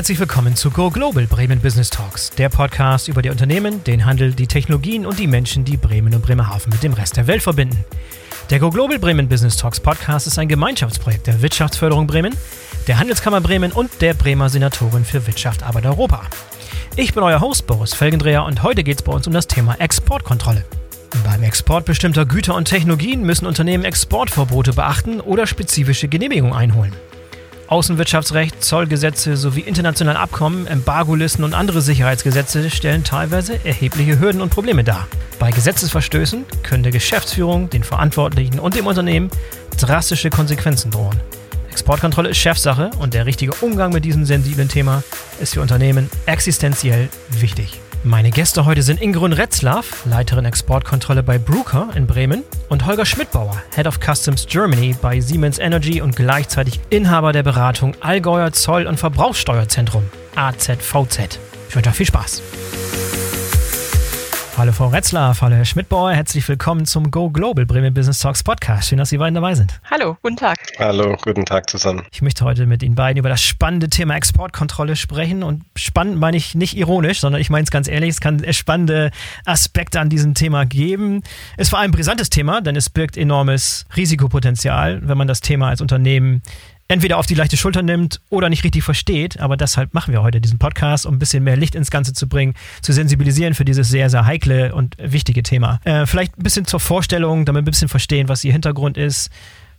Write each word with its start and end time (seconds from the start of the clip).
herzlich 0.00 0.18
willkommen 0.18 0.56
zu 0.56 0.70
Go 0.70 0.88
Global 0.88 1.26
Bremen 1.26 1.60
Business 1.60 1.90
Talks, 1.90 2.30
der 2.30 2.48
Podcast 2.48 3.08
über 3.08 3.20
die 3.20 3.28
Unternehmen, 3.28 3.84
den 3.84 4.06
Handel, 4.06 4.32
die 4.32 4.46
Technologien 4.46 5.04
und 5.04 5.18
die 5.18 5.26
Menschen, 5.26 5.66
die 5.66 5.76
Bremen 5.76 6.14
und 6.14 6.22
Bremerhaven 6.22 6.72
mit 6.72 6.82
dem 6.82 6.94
Rest 6.94 7.18
der 7.18 7.26
Welt 7.26 7.42
verbinden. 7.42 7.84
Der 8.48 8.60
Go 8.60 8.70
Global 8.70 8.98
Bremen 8.98 9.28
Business 9.28 9.58
Talks 9.58 9.78
Podcast 9.78 10.26
ist 10.26 10.38
ein 10.38 10.48
Gemeinschaftsprojekt 10.48 11.26
der 11.26 11.42
Wirtschaftsförderung 11.42 12.06
Bremen, 12.06 12.34
der 12.86 12.98
Handelskammer 12.98 13.42
Bremen 13.42 13.72
und 13.72 13.90
der 14.00 14.14
Bremer 14.14 14.48
Senatorin 14.48 15.04
für 15.04 15.26
Wirtschaft 15.26 15.62
Arbeit 15.64 15.84
Europa. 15.84 16.22
Ich 16.96 17.12
bin 17.12 17.22
euer 17.22 17.42
Host 17.42 17.66
Boris 17.66 17.92
Felgendreher 17.92 18.44
und 18.44 18.62
heute 18.62 18.82
geht 18.82 18.96
es 18.96 19.02
bei 19.02 19.12
uns 19.12 19.26
um 19.26 19.34
das 19.34 19.48
Thema 19.48 19.74
Exportkontrolle. 19.78 20.64
Beim 21.24 21.42
Export 21.42 21.84
bestimmter 21.84 22.24
Güter 22.24 22.54
und 22.54 22.64
Technologien 22.64 23.22
müssen 23.22 23.44
Unternehmen 23.44 23.84
Exportverbote 23.84 24.72
beachten 24.72 25.20
oder 25.20 25.46
spezifische 25.46 26.08
Genehmigungen 26.08 26.54
einholen. 26.54 26.94
Außenwirtschaftsrecht, 27.70 28.64
Zollgesetze 28.64 29.36
sowie 29.36 29.60
internationale 29.60 30.18
Abkommen, 30.18 30.66
Embargolisten 30.66 31.44
und 31.44 31.54
andere 31.54 31.80
Sicherheitsgesetze 31.80 32.68
stellen 32.68 33.04
teilweise 33.04 33.64
erhebliche 33.64 34.18
Hürden 34.18 34.40
und 34.40 34.50
Probleme 34.50 34.82
dar. 34.82 35.06
Bei 35.38 35.52
Gesetzesverstößen 35.52 36.44
können 36.64 36.82
der 36.82 36.90
Geschäftsführung, 36.90 37.70
den 37.70 37.84
Verantwortlichen 37.84 38.58
und 38.58 38.74
dem 38.74 38.88
Unternehmen 38.88 39.30
drastische 39.78 40.30
Konsequenzen 40.30 40.90
drohen. 40.90 41.20
Exportkontrolle 41.70 42.30
ist 42.30 42.38
Chefsache 42.38 42.90
und 42.98 43.14
der 43.14 43.26
richtige 43.26 43.52
Umgang 43.60 43.92
mit 43.92 44.04
diesem 44.04 44.24
sensiblen 44.24 44.68
Thema 44.68 45.04
ist 45.40 45.54
für 45.54 45.60
Unternehmen 45.60 46.10
existenziell 46.26 47.08
wichtig. 47.38 47.80
Meine 48.02 48.30
Gäste 48.30 48.64
heute 48.64 48.80
sind 48.82 49.02
Ingrun 49.02 49.34
Retzlaff, 49.34 50.06
Leiterin 50.06 50.46
Exportkontrolle 50.46 51.22
bei 51.22 51.36
Bruker 51.36 51.90
in 51.94 52.06
Bremen 52.06 52.44
und 52.70 52.86
Holger 52.86 53.04
Schmidbauer, 53.04 53.62
Head 53.74 53.86
of 53.86 54.00
Customs 54.00 54.46
Germany 54.46 54.96
bei 55.02 55.20
Siemens 55.20 55.58
Energy 55.58 56.00
und 56.00 56.16
gleichzeitig 56.16 56.80
Inhaber 56.88 57.32
der 57.32 57.42
Beratung 57.42 57.94
Allgäuer 58.00 58.52
Zoll- 58.52 58.86
und 58.86 58.98
Verbrauchssteuerzentrum 58.98 60.04
AZVZ. 60.34 61.38
Ich 61.68 61.76
wünsche 61.76 61.90
euch 61.90 61.96
viel 61.96 62.06
Spaß. 62.06 62.40
Hallo 64.60 64.72
Frau 64.72 64.88
Retzlaff, 64.88 65.40
hallo 65.40 65.56
Herr 65.56 65.64
Schmidbauer, 65.64 66.12
herzlich 66.12 66.46
willkommen 66.46 66.84
zum 66.84 67.10
Go 67.10 67.30
Global 67.30 67.64
Bremen 67.64 67.94
Business 67.94 68.18
Talks 68.18 68.42
Podcast. 68.42 68.90
Schön, 68.90 68.98
dass 68.98 69.08
Sie 69.08 69.16
beiden 69.16 69.34
dabei 69.34 69.54
sind. 69.54 69.80
Hallo, 69.90 70.18
guten 70.20 70.36
Tag. 70.36 70.58
Hallo, 70.78 71.16
guten 71.22 71.46
Tag 71.46 71.70
zusammen. 71.70 72.02
Ich 72.12 72.20
möchte 72.20 72.44
heute 72.44 72.66
mit 72.66 72.82
Ihnen 72.82 72.94
beiden 72.94 73.18
über 73.18 73.30
das 73.30 73.42
spannende 73.42 73.88
Thema 73.88 74.16
Exportkontrolle 74.16 74.96
sprechen 74.96 75.42
und 75.42 75.64
spannend 75.76 76.18
meine 76.18 76.36
ich 76.36 76.54
nicht 76.54 76.76
ironisch, 76.76 77.20
sondern 77.20 77.40
ich 77.40 77.48
meine 77.48 77.64
es 77.64 77.70
ganz 77.70 77.88
ehrlich, 77.88 78.10
es 78.10 78.20
kann 78.20 78.44
spannende 78.52 79.12
Aspekte 79.46 79.98
an 79.98 80.10
diesem 80.10 80.34
Thema 80.34 80.66
geben. 80.66 81.22
Es 81.56 81.68
ist 81.68 81.70
vor 81.70 81.78
allem 81.78 81.88
ein 81.88 81.94
brisantes 81.94 82.28
Thema, 82.28 82.60
denn 82.60 82.76
es 82.76 82.90
birgt 82.90 83.16
enormes 83.16 83.86
Risikopotenzial, 83.96 85.00
wenn 85.08 85.16
man 85.16 85.26
das 85.26 85.40
Thema 85.40 85.70
als 85.70 85.80
Unternehmen 85.80 86.42
entweder 86.90 87.18
auf 87.18 87.26
die 87.26 87.34
leichte 87.34 87.56
Schulter 87.56 87.82
nimmt 87.82 88.20
oder 88.30 88.48
nicht 88.48 88.64
richtig 88.64 88.82
versteht. 88.82 89.38
Aber 89.38 89.56
deshalb 89.56 89.94
machen 89.94 90.12
wir 90.12 90.22
heute 90.22 90.40
diesen 90.40 90.58
Podcast, 90.58 91.06
um 91.06 91.14
ein 91.14 91.18
bisschen 91.20 91.44
mehr 91.44 91.56
Licht 91.56 91.76
ins 91.76 91.90
Ganze 91.90 92.12
zu 92.12 92.28
bringen, 92.28 92.54
zu 92.82 92.92
sensibilisieren 92.92 93.54
für 93.54 93.64
dieses 93.64 93.88
sehr, 93.88 94.10
sehr 94.10 94.26
heikle 94.26 94.74
und 94.74 94.96
wichtige 94.98 95.44
Thema. 95.44 95.78
Äh, 95.84 96.04
vielleicht 96.06 96.36
ein 96.36 96.42
bisschen 96.42 96.66
zur 96.66 96.80
Vorstellung, 96.80 97.44
damit 97.44 97.60
wir 97.60 97.62
ein 97.62 97.72
bisschen 97.72 97.88
verstehen, 97.88 98.28
was 98.28 98.44
Ihr 98.44 98.52
Hintergrund 98.52 98.96
ist. 98.96 99.30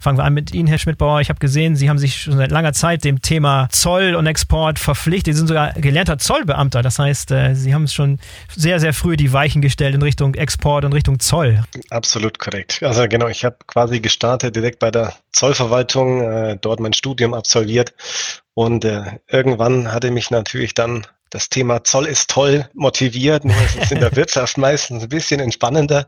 Fangen 0.02 0.18
wir 0.18 0.24
an 0.24 0.34
mit 0.34 0.52
Ihnen, 0.52 0.68
Herr 0.68 0.80
Schmidtbauer. 0.80 1.22
Ich 1.22 1.30
habe 1.30 1.38
gesehen, 1.38 1.76
Sie 1.76 1.88
haben 1.88 2.00
sich 2.00 2.24
schon 2.24 2.36
seit 2.36 2.50
langer 2.50 2.74
Zeit 2.74 3.04
dem 3.04 3.22
Thema 3.22 3.68
Zoll 3.70 4.16
und 4.16 4.26
Export 4.26 4.80
verpflichtet. 4.80 5.36
Sie 5.36 5.38
sind 5.38 5.48
sogar 5.48 5.74
gelernter 5.74 6.18
Zollbeamter. 6.18 6.82
Das 6.82 6.98
heißt, 6.98 7.30
äh, 7.30 7.54
Sie 7.54 7.76
haben 7.76 7.88
schon 7.88 8.18
sehr, 8.50 8.80
sehr 8.80 8.94
früh 8.94 9.16
die 9.16 9.32
Weichen 9.32 9.62
gestellt 9.62 9.94
in 9.94 10.02
Richtung 10.02 10.34
Export 10.34 10.86
und 10.86 10.94
Richtung 10.94 11.20
Zoll. 11.20 11.64
Absolut 11.92 12.40
korrekt. 12.40 12.82
Also 12.82 13.08
genau, 13.08 13.28
ich 13.28 13.46
habe 13.46 13.58
quasi 13.68 14.00
gestartet 14.00 14.56
direkt 14.56 14.80
bei 14.80 14.90
der 14.90 15.14
Zollverwaltung, 15.34 16.24
äh, 16.24 16.58
dort 16.60 16.80
mein 16.80 16.94
Studium 16.94 17.36
absolviert 17.36 17.94
und 18.56 18.84
äh, 18.84 19.20
irgendwann 19.28 19.94
hatte 19.94 20.10
mich 20.10 20.32
natürlich 20.32 20.74
dann 20.74 21.06
das 21.31 21.47
Thema 21.47 21.84
Zoll 21.84 22.08
ist 22.08 22.30
toll 22.30 22.69
motiviert, 22.74 23.46
nur 23.46 23.56
es 23.56 23.75
ist 23.75 23.92
in 23.92 24.02
der 24.02 24.16
Wirtschaft 24.16 24.58
meistens 24.58 25.03
ein 25.03 25.09
bisschen 25.09 25.40
entspannender, 25.40 26.06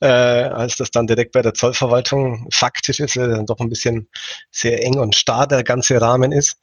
äh, 0.00 0.06
als 0.06 0.76
das 0.76 0.90
dann 0.90 1.06
direkt 1.06 1.32
bei 1.32 1.40
der 1.42 1.54
Zollverwaltung 1.54 2.46
faktisch 2.52 3.00
ist, 3.00 3.16
weil 3.16 3.30
dann 3.30 3.46
doch 3.46 3.58
ein 3.58 3.70
bisschen 3.70 4.08
sehr 4.50 4.84
eng 4.84 4.98
und 4.98 5.14
starr 5.14 5.46
der 5.46 5.64
ganze 5.64 6.00
Rahmen 6.00 6.30
ist. 6.30 6.58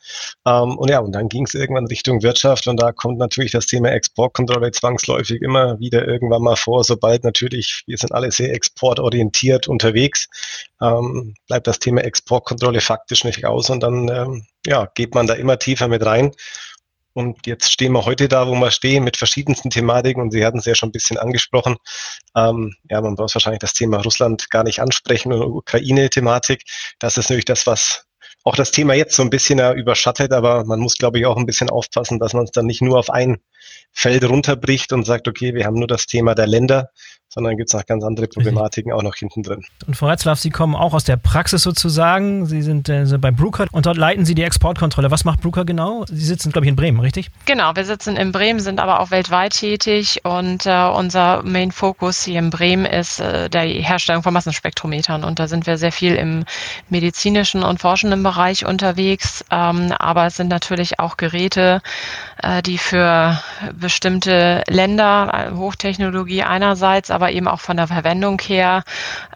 Ähm, 0.46 0.78
und 0.78 0.90
ja, 0.90 1.00
und 1.00 1.12
dann 1.12 1.28
ging 1.28 1.46
es 1.46 1.56
irgendwann 1.56 1.88
Richtung 1.88 2.22
Wirtschaft 2.22 2.68
und 2.68 2.80
da 2.82 2.92
kommt 2.92 3.18
natürlich 3.18 3.52
das 3.52 3.66
Thema 3.66 3.92
Exportkontrolle 3.92 4.72
zwangsläufig 4.72 5.42
immer 5.42 5.80
wieder 5.80 6.08
irgendwann 6.08 6.44
mal 6.44 6.56
vor, 6.56 6.84
sobald 6.84 7.24
natürlich, 7.24 7.84
wir 7.88 7.98
sind 7.98 8.14
alle 8.14 8.32
sehr 8.32 8.54
exportorientiert 8.54 9.68
unterwegs, 9.68 10.28
ähm, 10.82 11.34
bleibt 11.48 11.66
das 11.66 11.80
Thema 11.80 12.02
Exportkontrolle 12.04 12.80
faktisch 12.80 13.24
nicht 13.24 13.44
aus 13.46 13.72
und 13.72 13.82
dann 13.82 14.08
ähm, 14.10 14.46
ja, 14.68 14.88
geht 14.94 15.16
man 15.16 15.28
da 15.28 15.34
immer 15.34 15.58
tiefer 15.58 15.88
mit 15.88 16.06
rein. 16.06 16.32
Und 17.14 17.46
jetzt 17.46 17.72
stehen 17.72 17.92
wir 17.94 18.06
heute 18.06 18.28
da, 18.28 18.48
wo 18.48 18.56
wir 18.56 18.72
stehen, 18.72 19.04
mit 19.04 19.18
verschiedensten 19.18 19.70
Thematiken. 19.70 20.22
Und 20.22 20.32
Sie 20.32 20.46
hatten 20.46 20.58
es 20.58 20.66
ja 20.66 20.76
schon 20.76 20.90
ein 20.90 20.94
bisschen 20.94 21.18
angesprochen. 21.18 21.78
Ähm, 22.36 22.76
ja, 22.90 23.02
man 23.02 23.16
braucht 23.16 23.36
wahrscheinlich 23.36 23.60
das 23.60 23.74
Thema 23.74 24.02
Russland 24.02 24.50
gar 24.50 24.64
nicht 24.64 24.80
ansprechen 24.80 25.32
oder 25.32 25.48
Ukraine-Thematik. 25.48 26.64
Das 27.00 27.18
ist 27.18 27.30
natürlich 27.30 27.46
das, 27.46 27.68
was 27.68 28.06
auch 28.44 28.56
das 28.56 28.72
Thema 28.72 28.94
jetzt 28.94 29.16
so 29.16 29.22
ein 29.22 29.30
bisschen 29.30 29.60
überschattet. 29.78 30.32
Aber 30.32 30.66
man 30.66 30.80
muss, 30.80 30.98
glaube 30.98 31.20
ich, 31.20 31.26
auch 31.26 31.38
ein 31.38 31.46
bisschen 31.46 31.70
aufpassen, 31.70 32.20
dass 32.20 32.34
man 32.34 32.46
es 32.46 32.52
dann 32.52 32.66
nicht 32.66 32.82
nur 32.82 32.98
auf 32.98 33.10
ein 33.10 33.38
Feld 33.92 34.28
runterbricht 34.28 34.92
und 34.92 35.06
sagt, 35.06 35.28
okay, 35.28 35.54
wir 35.54 35.66
haben 35.66 35.78
nur 35.78 35.88
das 35.88 36.08
Thema 36.08 36.34
der 36.34 36.48
Länder, 36.48 36.90
sondern 37.34 37.58
gibt 37.58 37.70
es 37.70 37.74
noch 37.74 37.86
ganz 37.86 38.04
andere 38.04 38.28
Problematiken 38.28 38.92
auch 38.92 39.02
noch 39.02 39.16
hinten 39.16 39.42
drin. 39.42 39.64
Und 39.88 39.96
Frau 39.96 40.08
Retzlaff, 40.08 40.40
Sie 40.40 40.52
kommen 40.52 40.76
auch 40.76 40.94
aus 40.94 41.04
der 41.04 41.18
Praxis 41.18 41.64
sozusagen. 41.64 42.46
Sie 42.46 42.62
sind 42.62 42.90
äh, 42.90 43.06
bei 43.20 43.32
Bruker 43.32 43.66
und 43.72 43.88
dort 43.88 43.98
leiten 43.98 44.24
Sie 44.24 44.36
die 44.36 44.44
Exportkontrolle. 44.44 45.10
Was 45.10 45.26
macht 45.26 45.42
Bruker 45.42 45.66
genau? 45.66 46.06
Sie 46.08 46.26
sitzen, 46.26 46.52
glaube 46.52 46.66
ich, 46.66 46.70
in 46.70 46.76
Bremen, 46.76 47.00
richtig? 47.00 47.32
Genau, 47.46 47.76
wir 47.76 47.86
sitzen 47.86 48.18
in 48.18 48.32
Bremen, 48.32 48.60
sind 48.60 48.80
aber 48.80 49.00
auch 49.00 49.10
weltweit 49.10 49.54
tätig 49.54 50.22
und 50.24 50.68
äh, 50.68 50.86
unser 50.90 51.42
Main 51.44 51.72
Focus 51.72 52.24
hier 52.24 52.40
in 52.40 52.52
Bremen 52.52 52.86
ist 52.86 53.20
äh, 53.20 53.50
der 53.50 53.64
Herstellung 53.64 54.22
von 54.22 54.34
Massenspektrometern 54.34 55.24
und 55.24 55.40
da 55.40 55.48
sind 55.48 55.66
wir 55.66 55.78
sehr 55.78 55.92
viel 55.92 56.16
im 56.16 56.46
medizinischen 56.90 57.64
und 57.64 57.80
forschenden 57.80 58.22
Bereich 58.22 58.66
unterwegs, 58.66 59.44
ähm, 59.50 59.92
aber 59.98 60.28
es 60.28 60.36
sind 60.36 60.50
natürlich 60.50 61.00
auch 61.00 61.18
Geräte, 61.18 61.82
die 62.62 62.78
für 62.78 63.42
bestimmte 63.74 64.64
Länder, 64.68 65.50
äh, 65.52 65.56
Hochtechnologie 65.56 66.44
einerseits, 66.44 67.12
aber 67.12 67.32
eben 67.32 67.48
auch 67.48 67.60
von 67.60 67.78
der 67.78 67.88
Verwendung 67.88 68.40
her 68.42 68.84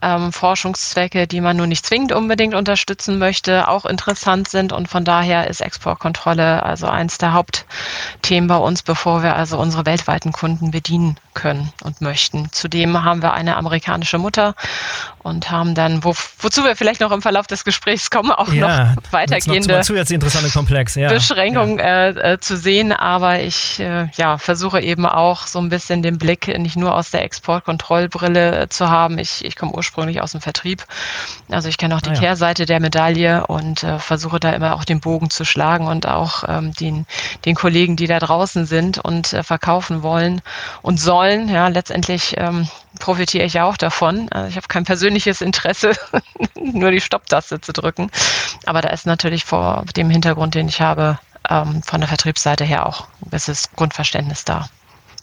ähm, 0.02 0.32
Forschungszwecke, 0.32 1.28
die 1.28 1.42
man 1.42 1.58
nur 1.58 1.68
nicht 1.68 1.86
zwingend 1.86 2.12
unbedingt 2.12 2.54
unterstützen 2.54 3.18
möchte, 3.18 3.68
auch 3.68 3.86
interessant 3.86 4.50
sind. 4.50 4.74
Und 4.74 4.88
von 4.90 5.06
daher 5.06 5.48
ist 5.48 5.62
Exportkontrolle 5.62 6.64
also 6.64 6.88
eins 6.88 7.18
der 7.18 7.34
Hauptthemen 7.34 8.48
bei 8.48 8.58
uns, 8.58 8.84
bevor 8.84 9.24
wir 9.24 9.36
also 9.36 9.58
unsere 9.58 9.86
weltweiten 9.86 10.32
Kunden 10.32 10.72
bedienen 10.72 11.18
können 11.38 11.72
und 11.84 12.02
möchten. 12.02 12.50
Zudem 12.52 13.04
haben 13.04 13.22
wir 13.22 13.34
eine 13.34 13.56
amerikanische 13.56 14.18
Mutter 14.18 14.56
und 15.28 15.52
haben 15.52 15.76
dann, 15.76 16.04
wo, 16.04 16.16
wozu 16.40 16.64
wir 16.64 16.76
vielleicht 16.76 17.02
noch 17.02 17.12
im 17.12 17.22
Verlauf 17.22 17.48
des 17.48 17.64
Gesprächs 17.64 18.10
kommen, 18.10 18.32
auch 18.32 18.52
ja, 18.52 18.96
noch 18.96 19.04
weitergehende 19.12 19.68
noch 19.78 19.84
ja. 20.96 21.10
Beschränkungen 21.10 21.78
ja. 21.80 22.08
Äh, 22.08 22.34
äh, 22.34 22.40
zu 22.40 22.58
sehen. 22.58 22.92
Aber 22.92 23.40
ich 23.40 23.80
äh, 23.80 24.08
ja, 24.16 24.38
versuche 24.38 24.82
eben 24.82 25.06
auch 25.06 25.46
so 25.46 25.60
ein 25.60 25.70
bisschen 25.70 26.02
den 26.02 26.18
Blick 26.18 26.48
nicht 26.58 26.78
nur 26.78 26.96
aus 26.96 27.12
der 27.12 27.24
Exportkontrollbrille 27.24 28.70
zu 28.70 28.90
haben. 28.90 29.20
Ich, 29.20 29.46
ich 29.46 29.56
komme 29.56 29.74
ursprünglich 29.74 30.22
aus 30.22 30.32
dem 30.32 30.42
Vertrieb. 30.42 30.86
Also 31.52 31.70
ich 31.70 31.78
kenne 31.78 31.96
auch 31.96 32.02
die 32.02 32.12
ah. 32.12 32.20
Kehrseite 32.20 32.66
der 32.66 32.80
Medaille 32.80 33.46
und 33.48 33.84
äh, 33.84 34.00
versuche 34.00 34.40
da 34.40 34.52
immer 34.52 34.76
auch 34.76 34.86
den 34.86 35.02
Bogen 35.02 35.30
zu 35.30 35.46
schlagen 35.46 35.88
und 35.88 36.08
auch 36.08 36.46
ähm, 36.48 36.74
den, 36.74 37.06
den 37.46 37.56
Kollegen, 37.56 37.96
die 37.96 38.08
da 38.08 38.20
draußen 38.20 38.66
sind 38.66 38.98
und 38.98 39.34
äh, 39.34 39.44
verkaufen 39.44 40.02
wollen 40.04 40.42
und 40.82 41.00
sollen. 41.00 41.27
Ja, 41.28 41.68
letztendlich 41.68 42.36
ähm, 42.38 42.68
profitiere 43.00 43.46
ich 43.46 43.54
ja 43.54 43.66
auch 43.66 43.78
davon. 43.78 44.30
Also 44.32 44.50
ich 44.50 44.56
habe 44.56 44.68
kein 44.68 44.86
persönliches 44.86 45.42
Interesse, 45.42 45.92
nur 46.56 46.92
die 46.92 47.02
Stopptaste 47.02 47.60
zu 47.62 47.74
drücken. 47.74 48.10
Aber 48.66 48.82
da 48.82 48.90
ist 48.90 49.06
natürlich 49.06 49.46
vor 49.46 49.86
dem 49.96 50.10
Hintergrund, 50.10 50.56
den 50.56 50.68
ich 50.68 50.82
habe, 50.82 51.20
ähm, 51.50 51.82
von 51.84 52.02
der 52.02 52.08
Vertriebsseite 52.08 52.64
her 52.64 52.86
auch 52.86 53.08
ein 53.22 53.30
gewisses 53.30 53.72
Grundverständnis 53.76 54.46
da 54.46 54.70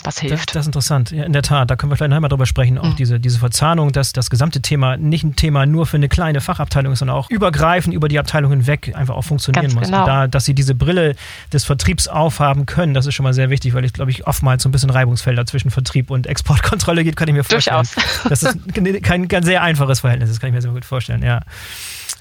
was 0.05 0.19
hilft. 0.19 0.51
Das, 0.51 0.53
das, 0.53 0.61
ist 0.63 0.67
interessant, 0.67 1.11
ja, 1.11 1.25
in 1.25 1.33
der 1.33 1.43
Tat. 1.43 1.71
Da 1.71 1.77
können 1.77 1.91
wir 1.91 1.97
vielleicht 1.97 2.11
noch 2.11 2.17
einmal 2.17 2.29
drüber 2.29 2.47
sprechen. 2.47 2.79
Auch 2.79 2.91
mhm. 2.91 2.97
diese, 2.97 3.21
diese 3.21 3.39
Verzahnung, 3.39 3.93
dass 3.93 4.13
das 4.13 4.31
gesamte 4.31 4.61
Thema 4.63 4.97
nicht 4.97 5.25
ein 5.25 5.37
Thema 5.37 5.67
nur 5.67 5.87
für 5.87 5.97
eine 5.97 6.09
kleine 6.09 6.41
Fachabteilung 6.41 6.93
ist, 6.93 7.01
sondern 7.01 7.17
auch 7.17 7.31
übergreifend 7.31 7.95
über 7.95 8.09
die 8.09 8.19
Abteilung 8.19 8.51
hinweg 8.51 8.93
einfach 8.95 9.15
auch 9.15 9.25
funktionieren 9.25 9.65
Ganz 9.65 9.75
muss. 9.75 9.87
Genau. 9.87 10.01
Und 10.01 10.07
da, 10.07 10.27
dass 10.27 10.45
sie 10.45 10.55
diese 10.55 10.75
Brille 10.75 11.17
des 11.53 11.65
Vertriebs 11.65 12.09
aufhaben 12.09 12.67
können, 12.67 12.95
das 12.95 13.07
ist 13.07 13.15
schon 13.15 13.25
mal 13.25 13.35
sehr 13.35 13.51
wichtig, 13.51 13.75
weil 13.75 13.85
ich 13.85 13.93
glaube 13.93 14.11
ich 14.11 14.27
oftmals 14.27 14.63
so 14.63 14.69
ein 14.69 14.73
bisschen 14.73 14.91
Reibungsfelder 14.91 15.47
zwischen 15.47 15.71
Vertrieb 15.71 16.11
und 16.11 16.27
Exportkontrolle 16.27 17.05
geht, 17.05 17.17
kann 17.17 17.29
ich 17.29 17.35
mir 17.35 17.45
vorstellen. 17.45 17.83
Durchaus. 17.83 18.29
Das 18.29 18.43
ist 18.43 18.59
kein, 19.03 19.29
kein 19.29 19.43
sehr 19.43 19.63
einfaches 19.63 20.01
Verhältnis, 20.01 20.31
das 20.31 20.41
kann 20.41 20.49
ich 20.49 20.55
mir 20.55 20.63
sehr 20.63 20.71
gut 20.71 20.85
vorstellen, 20.85 21.23
ja. 21.23 21.41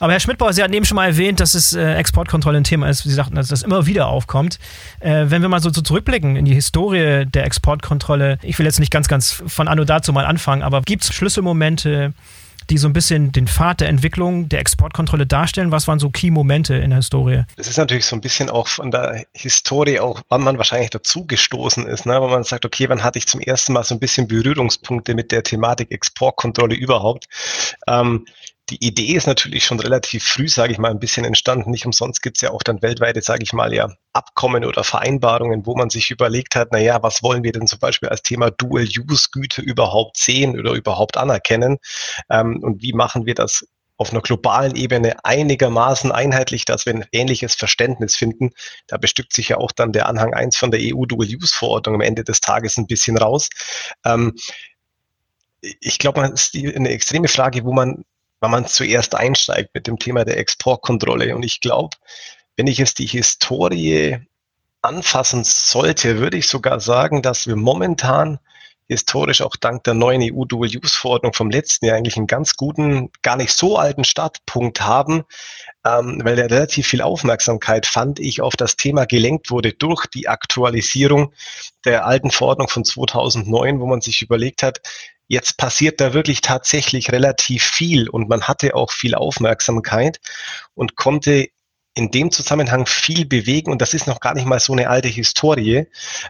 Aber 0.04 0.12
Herr 0.12 0.20
Schmidtbauer, 0.20 0.52
Sie 0.52 0.62
hatten 0.62 0.74
eben 0.74 0.84
schon 0.84 0.98
mal 0.98 1.06
erwähnt, 1.06 1.40
dass 1.40 1.54
es 1.54 1.72
äh, 1.72 1.94
Exportkontrolle 1.94 2.58
ein 2.58 2.66
Thema 2.66 2.90
ist. 2.90 3.04
Sie 3.04 3.14
sagten, 3.14 3.36
dass 3.36 3.48
das 3.48 3.64
immer 3.64 3.86
wieder 3.86 4.08
aufkommt. 4.08 4.60
Äh, 5.00 5.28
wenn 5.30 5.42
wir 5.42 5.48
mal 5.48 5.62
so, 5.62 5.72
so, 5.72 5.80
zurückblicken 5.80 6.36
in 6.36 6.44
die 6.44 6.54
Historie 6.54 7.26
der 7.26 7.46
Exportkontrolle, 7.46 8.38
ich 8.42 8.60
will 8.60 8.66
jetzt 8.66 8.82
nicht 8.82 8.92
ganz, 8.92 9.08
ganz 9.08 9.32
von 9.32 9.70
Anno 9.70 9.86
dazu 9.86 10.12
mal 10.12 10.26
anfangen, 10.26 10.62
aber 10.62 10.82
gibt 10.82 11.04
es 11.04 11.14
Schlüsselmomente, 11.14 12.12
die 12.70 12.78
so 12.78 12.90
ein 12.90 12.92
bisschen 12.92 13.32
den 13.32 13.48
Pfad 13.48 13.80
der 13.80 13.88
Entwicklung 13.88 14.50
der 14.50 14.60
Exportkontrolle 14.60 15.26
darstellen? 15.26 15.72
Was 15.72 15.88
waren 15.88 16.00
so 16.00 16.10
Key-Momente 16.10 16.76
in 16.76 16.90
der 16.90 16.98
Historie? 16.98 17.44
Das 17.56 17.70
ist 17.70 17.78
natürlich 17.78 18.06
so 18.06 18.18
ein 18.18 18.22
bisschen 18.22 18.50
auch 18.50 18.68
von 18.68 18.92
der 18.92 19.26
Historie, 19.32 20.02
auch 20.02 20.22
wann 20.28 20.44
man 20.44 20.58
wahrscheinlich 20.58 20.90
dazu 20.90 21.26
gestoßen 21.26 21.88
ist, 21.88 22.06
ne? 22.06 22.22
wenn 22.22 22.30
man 22.30 22.44
sagt, 22.44 22.66
okay, 22.66 22.90
wann 22.90 23.06
hatte 23.06 23.20
ich 23.20 23.28
zum 23.28 23.40
ersten 23.40 23.72
Mal 23.72 23.86
so 23.86 23.96
ein 23.96 24.00
bisschen 24.00 24.28
Berührungspunkte 24.28 25.16
mit 25.16 25.32
der 25.32 25.44
Thematik 25.44 25.92
Exportkontrolle 25.92 26.76
überhaupt? 26.76 27.30
Ähm, 27.88 28.26
die 28.70 28.86
Idee 28.86 29.14
ist 29.14 29.28
natürlich 29.28 29.66
schon 29.66 29.80
relativ 29.80 30.24
früh, 30.24 30.48
sage 30.48 30.72
ich 30.72 30.78
mal, 30.78 30.90
ein 30.90 31.00
bisschen 31.00 31.26
entstanden. 31.26 31.72
Nicht 31.72 31.86
umsonst 31.86 32.22
gibt 32.22 32.38
es 32.38 32.42
ja 32.42 32.52
auch 32.52 32.64
dann 32.64 32.82
weltweite, 32.82 33.22
sage 33.22 33.44
ich 33.44 33.52
mal, 33.52 33.74
ja, 33.74 33.90
Abkommen 34.14 34.64
oder 34.64 34.84
Vereinbarungen, 34.84 35.66
wo 35.66 35.76
man 35.76 35.90
sich 35.90 36.12
überlegt 36.12 36.56
hat, 36.56 36.72
naja, 36.72 37.04
was 37.04 37.24
wollen 37.24 37.44
wir 37.44 37.52
denn 37.52 37.68
zum 37.68 37.80
Beispiel 37.80 38.10
als 38.10 38.22
Thema 38.22 38.52
Dual-Use-Güte 38.52 39.62
überhaupt 39.62 40.18
sehen 40.18 40.58
oder 40.58 40.74
überhaupt 40.74 41.18
anerkennen? 41.18 41.78
Ähm, 42.30 42.60
und 42.62 42.82
wie 42.82 42.94
machen 42.94 43.26
wir 43.26 43.36
das 43.36 43.66
auf 43.98 44.12
einer 44.12 44.22
globalen 44.22 44.76
Ebene 44.76 45.24
einigermaßen 45.24 46.12
einheitlich, 46.12 46.66
dass 46.66 46.86
wir 46.86 46.94
ein 46.94 47.06
ähnliches 47.12 47.56
Verständnis 47.56 48.16
finden. 48.16 48.52
Da 48.88 48.98
bestückt 48.98 49.34
sich 49.34 49.50
ja 49.50 49.58
auch 49.58 49.72
dann 49.72 49.92
der 49.92 50.08
Anhang 50.08 50.34
1 50.34 50.58
von 50.58 50.72
der 50.72 50.80
EU 50.82 51.06
Dual-Use-Verordnung 51.06 51.96
am 51.96 52.02
Ende 52.02 52.24
des 52.24 52.42
Tages 52.42 52.78
ein 52.78 52.88
bisschen 52.88 53.18
raus. 53.18 53.50
Ähm, 54.06 54.36
ich 55.62 56.00
glaube, 56.00 56.22
man 56.22 56.34
ist 56.34 56.56
eine 56.56 56.90
extreme 56.90 57.28
Frage, 57.28 57.64
wo 57.64 57.72
man 57.72 58.04
wenn 58.44 58.52
man 58.52 58.68
zuerst 58.68 59.16
einsteigt 59.16 59.74
mit 59.74 59.88
dem 59.88 59.98
Thema 59.98 60.26
der 60.26 60.38
Exportkontrolle. 60.38 61.34
Und 61.34 61.44
ich 61.44 61.62
glaube, 61.62 61.96
wenn 62.58 62.68
ich 62.68 62.78
jetzt 62.78 63.00
die 63.00 63.08
Historie 63.08 64.20
anfassen 64.82 65.46
sollte, 65.46 66.20
würde 66.20 66.36
ich 66.36 66.50
sogar 66.50 66.82
sagen, 66.82 67.22
dass 67.22 67.48
wir 67.48 67.56
momentan 67.56 68.40
historisch 68.90 69.42
auch 69.42 69.56
dank 69.56 69.86
der 69.86 69.94
neuen 69.94 70.22
EU-Dual-Use-Verordnung 70.22 71.32
vom 71.32 71.50
letzten 71.50 71.86
Jahr 71.86 71.96
eigentlich 71.96 72.18
einen 72.18 72.28
ganz 72.28 72.58
guten, 72.58 73.12
gar 73.22 73.38
nicht 73.38 73.54
so 73.54 73.78
alten 73.78 74.04
Startpunkt 74.04 74.82
haben, 74.82 75.24
ähm, 75.86 76.20
weil 76.26 76.36
der 76.36 76.52
relativ 76.52 76.88
viel 76.88 77.02
Aufmerksamkeit, 77.02 77.86
fand 77.86 78.20
ich, 78.20 78.42
auf 78.42 78.58
das 78.58 78.76
Thema 78.76 79.06
gelenkt 79.06 79.52
wurde 79.52 79.72
durch 79.72 80.06
die 80.08 80.28
Aktualisierung 80.28 81.32
der 81.86 82.06
alten 82.06 82.30
Verordnung 82.30 82.68
von 82.68 82.84
2009, 82.84 83.80
wo 83.80 83.86
man 83.86 84.02
sich 84.02 84.22
überlegt 84.22 84.64
hat, 84.64 84.82
Jetzt 85.28 85.58
passiert 85.58 86.02
da 86.02 86.14
wirklich 86.14 86.42
tatsächlich 86.42 87.12
relativ 87.12 87.64
viel 87.64 88.10
und 88.10 88.30
man 88.30 88.44
hatte 88.44 88.76
auch 88.76 88.92
viel 88.92 89.16
Aufmerksamkeit 89.16 90.20
und 90.74 90.96
konnte 90.96 91.48
in 91.96 92.10
dem 92.12 92.32
Zusammenhang 92.32 92.86
viel 92.86 93.26
bewegen 93.26 93.72
und 93.72 93.82
das 93.82 93.94
ist 93.94 94.08
noch 94.08 94.20
gar 94.20 94.34
nicht 94.34 94.48
mal 94.48 94.60
so 94.60 94.74
eine 94.74 94.90
alte 94.90 95.08
Historie 95.08 95.86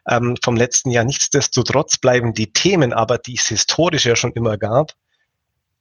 ähm, 0.09 0.35
vom 0.43 0.55
letzten 0.55 0.91
Jahr. 0.91 1.05
Nichtsdestotrotz 1.05 1.97
bleiben 1.97 2.33
die 2.33 2.51
Themen 2.51 2.91
aber, 2.91 3.17
die 3.17 3.35
es 3.35 3.47
historisch 3.47 4.05
ja 4.05 4.15
schon 4.15 4.33
immer 4.33 4.57
gab, 4.57 4.93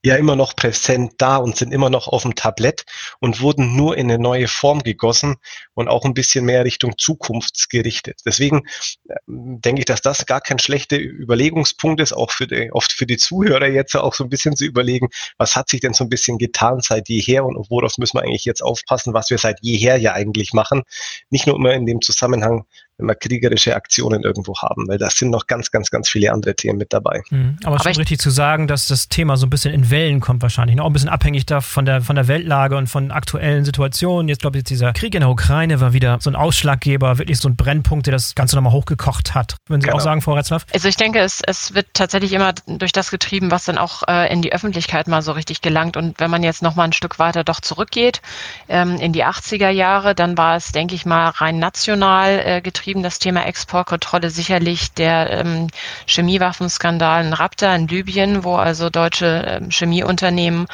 ja 0.05 0.17
immer 0.17 0.37
noch 0.37 0.57
präsent 0.57 1.15
da 1.19 1.37
und 1.37 1.57
sind 1.57 1.73
immer 1.73 1.89
noch 1.89 2.09
auf 2.09 2.23
dem 2.23 2.35
Tablett 2.35 2.85
und 3.21 3.41
wurden 3.41 3.77
nur 3.77 3.97
in 3.97 4.11
eine 4.11 4.21
neue 4.21 4.49
Form 4.49 4.83
gegossen 4.83 5.37
und 5.75 5.89
auch 5.89 6.05
ein 6.05 6.15
bisschen 6.15 6.45
mehr 6.45 6.65
Richtung 6.65 6.99
zukunftsgerichtet. 6.99 8.21
Deswegen 8.27 8.63
äh, 9.09 9.15
denke 9.27 9.81
ich, 9.81 9.85
dass 9.87 10.03
das 10.03 10.27
gar 10.27 10.41
kein 10.41 10.59
schlechter 10.59 10.99
Überlegungspunkt 10.99 12.01
ist, 12.01 12.13
auch 12.13 12.33
für 12.33 12.47
die, 12.47 12.73
oft 12.73 12.93
für 12.93 13.07
die 13.07 13.17
Zuhörer 13.17 13.69
jetzt 13.69 13.95
auch 13.95 14.15
so 14.15 14.25
ein 14.25 14.31
bisschen 14.31 14.57
zu 14.57 14.65
überlegen, 14.65 15.09
was 15.39 15.55
hat 15.55 15.69
sich 15.69 15.81
denn 15.81 15.95
so 15.95 16.05
ein 16.05 16.11
bisschen 16.11 16.39
getan 16.39 16.81
seit 16.81 17.09
jeher 17.09 17.45
und 17.45 17.71
worauf 17.71 17.97
müssen 17.99 18.19
wir 18.19 18.23
eigentlich 18.23 18.45
jetzt 18.45 18.63
aufpassen, 18.63 19.15
was 19.15 19.31
wir 19.31 19.39
seit 19.39 19.59
jeher 19.63 19.97
ja 19.99 20.15
eigentlich 20.15 20.53
machen. 20.53 20.83
Nicht 21.31 21.47
nur 21.47 21.57
immer 21.57 21.75
in 21.75 21.87
dem 21.87 22.01
Zusammenhang 22.01 22.65
wenn 22.99 23.07
wir 23.07 23.15
kriegerische 23.15 23.75
Aktionen 23.75 24.23
irgendwo 24.23 24.55
haben, 24.59 24.89
weil 24.89 24.99
da 24.99 25.11
sind 25.11 25.31
noch 25.31 25.47
ganz, 25.47 25.71
ganz, 25.71 25.91
ganz 25.91 26.09
viele 26.09 26.33
andere 26.33 26.55
Themen 26.55 26.79
mit 26.79 26.93
dabei. 26.93 27.23
Mhm. 27.31 27.57
Aber 27.65 27.77
es 27.77 27.87
ist 27.87 27.99
richtig 27.99 28.19
zu 28.21 28.31
sagen, 28.31 28.67
dass 28.69 28.87
das 28.87 29.09
Thema 29.09 29.37
so 29.37 29.47
ein 29.47 29.51
bisschen 29.51 29.75
in 29.75 29.91
Wellen 29.91 30.21
kommt 30.21 30.43
wahrscheinlich, 30.43 30.77
ne? 30.77 30.83
auch 30.83 30.87
ein 30.87 30.93
bisschen 30.93 31.09
abhängig 31.09 31.47
da 31.47 31.61
von 31.61 31.85
der, 31.85 32.03
von 32.03 32.17
der 32.17 32.29
Weltlage 32.29 32.77
und 32.77 32.87
von 32.87 33.11
aktuellen 33.11 33.65
Situationen. 33.65 34.29
Jetzt 34.29 34.41
glaube 34.41 34.59
ich, 34.59 34.65
dieser 34.65 34.93
Krieg 34.93 35.15
in 35.15 35.21
der 35.21 35.31
Ukraine 35.31 35.81
war 35.81 35.93
wieder 35.93 36.19
so 36.21 36.31
ein 36.31 36.37
Ausschlaggeber, 36.37 37.19
wirklich 37.19 37.39
so 37.39 37.49
ein 37.49 37.57
Brennpunkt, 37.57 38.07
der 38.07 38.13
das 38.13 38.35
Ganze 38.35 38.57
nochmal 38.57 38.73
hochgekocht 38.73 39.35
hat. 39.35 39.57
Würden 39.69 39.81
Sie 39.81 39.87
genau. 39.87 39.99
auch 39.99 40.03
sagen, 40.03 40.21
Frau 40.21 40.35
Retzlaff? 40.35 40.67
Also 40.73 40.89
ich 40.89 40.97
denke, 40.97 41.21
es, 41.21 41.41
es 41.47 41.75
wird 41.75 41.87
tatsächlich 41.95 42.33
immer 42.33 42.53
durch 42.67 42.93
das 42.93 43.11
getrieben, 43.11 43.51
was 43.51 43.65
dann 43.65 43.79
auch 43.79 44.03
äh, 44.07 44.33
in 44.33 44.43
die 44.43 44.53
Öffentlichkeit 44.53 45.09
mal 45.09 45.23
so 45.23 45.33
richtig 45.33 45.61
gelangt. 45.61 45.97
Und 45.97 46.21
wenn 46.21 46.31
man 46.31 46.43
jetzt 46.43 46.63
nochmal 46.63 46.89
ein 46.89 46.93
Stück 46.93 47.19
weiter 47.19 47.45
doch 47.45 47.61
zurückgeht, 47.61 48.21
ähm, 48.69 48.97
in 48.97 49.13
die 49.13 49.25
80er 49.25 49.71
Jahre, 49.71 50.15
dann 50.15 50.37
war 50.37 50.57
es, 50.57 50.73
denke 50.73 50.95
ich 50.95 51.07
mal, 51.07 51.29
rein 51.29 51.59
national 51.59 52.41
äh, 52.45 52.61
getrieben, 52.61 52.82
das 53.03 53.19
Thema 53.19 53.47
Export 53.47 53.73
Exportkontrolle 53.73 54.31
sicherlich 54.31 54.93
der 54.93 55.31
ähm, 55.31 55.69
Chemiewaffenskandal 56.07 57.25
in 57.25 57.33
Rapta 57.33 57.75
in 57.75 57.89
Libyen, 57.89 58.45
wo 58.45 58.57
also 58.57 58.91
deutsche 58.91 59.45
ähm, 59.47 59.71
Chemieunternehmen 59.71 60.67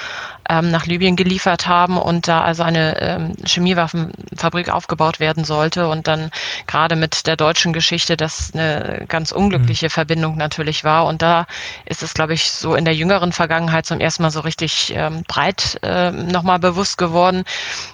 ähm, 0.48 0.70
nach 0.70 0.86
Libyen 0.86 1.16
geliefert 1.16 1.66
haben 1.66 1.98
und 1.98 2.28
da 2.28 2.42
also 2.42 2.62
eine 2.62 3.00
ähm, 3.00 3.36
Chemiewaffenfabrik 3.44 4.70
aufgebaut 4.70 5.20
werden 5.20 5.44
sollte 5.44 5.88
und 5.88 6.06
dann 6.06 6.30
gerade 6.66 6.96
mit 6.96 7.26
der 7.26 7.36
deutschen 7.36 7.72
Geschichte 7.72 8.16
das 8.16 8.52
eine 8.54 9.04
ganz 9.08 9.32
unglückliche 9.32 9.86
mhm. 9.86 9.90
Verbindung 9.90 10.36
natürlich 10.36 10.84
war 10.84 11.06
und 11.06 11.22
da 11.22 11.46
ist 11.84 12.02
es 12.02 12.14
glaube 12.14 12.34
ich 12.34 12.50
so 12.50 12.74
in 12.74 12.84
der 12.84 12.94
jüngeren 12.94 13.32
Vergangenheit 13.32 13.86
zum 13.86 14.00
ersten 14.00 14.22
Mal 14.22 14.30
so 14.30 14.40
richtig 14.40 14.92
ähm, 14.94 15.22
breit 15.28 15.78
äh, 15.82 16.10
nochmal 16.10 16.58
bewusst 16.58 16.98
geworden. 16.98 17.44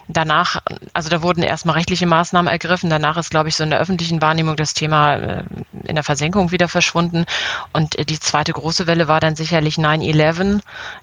Danach, 0.09 0.61
also 0.93 1.09
da 1.09 1.23
wurden 1.23 1.43
erstmal 1.43 1.77
rechtliche 1.77 2.07
Maßnahmen 2.07 2.51
ergriffen, 2.51 2.91
danach 2.91 3.17
ist 3.17 3.31
glaube 3.31 3.49
ich 3.49 3.57
so 3.57 3.65
in 3.65 3.71
der 3.71 3.81
öffentlichen 3.81 4.23
Wahrnehmung 4.23 4.57
das 4.57 4.75
Thema 4.75 5.15
äh, 5.15 5.45
in 5.85 5.95
der 5.95 6.05
Versenkung 6.05 6.53
wieder 6.53 6.69
verschwunden 6.69 7.25
und 7.73 7.99
äh, 7.99 8.05
die 8.05 8.21
zweite 8.21 8.53
große 8.53 8.87
Welle 8.87 9.09
war 9.09 9.21
dann 9.21 9.37
sicherlich 9.37 9.77
9-11, 9.77 10.61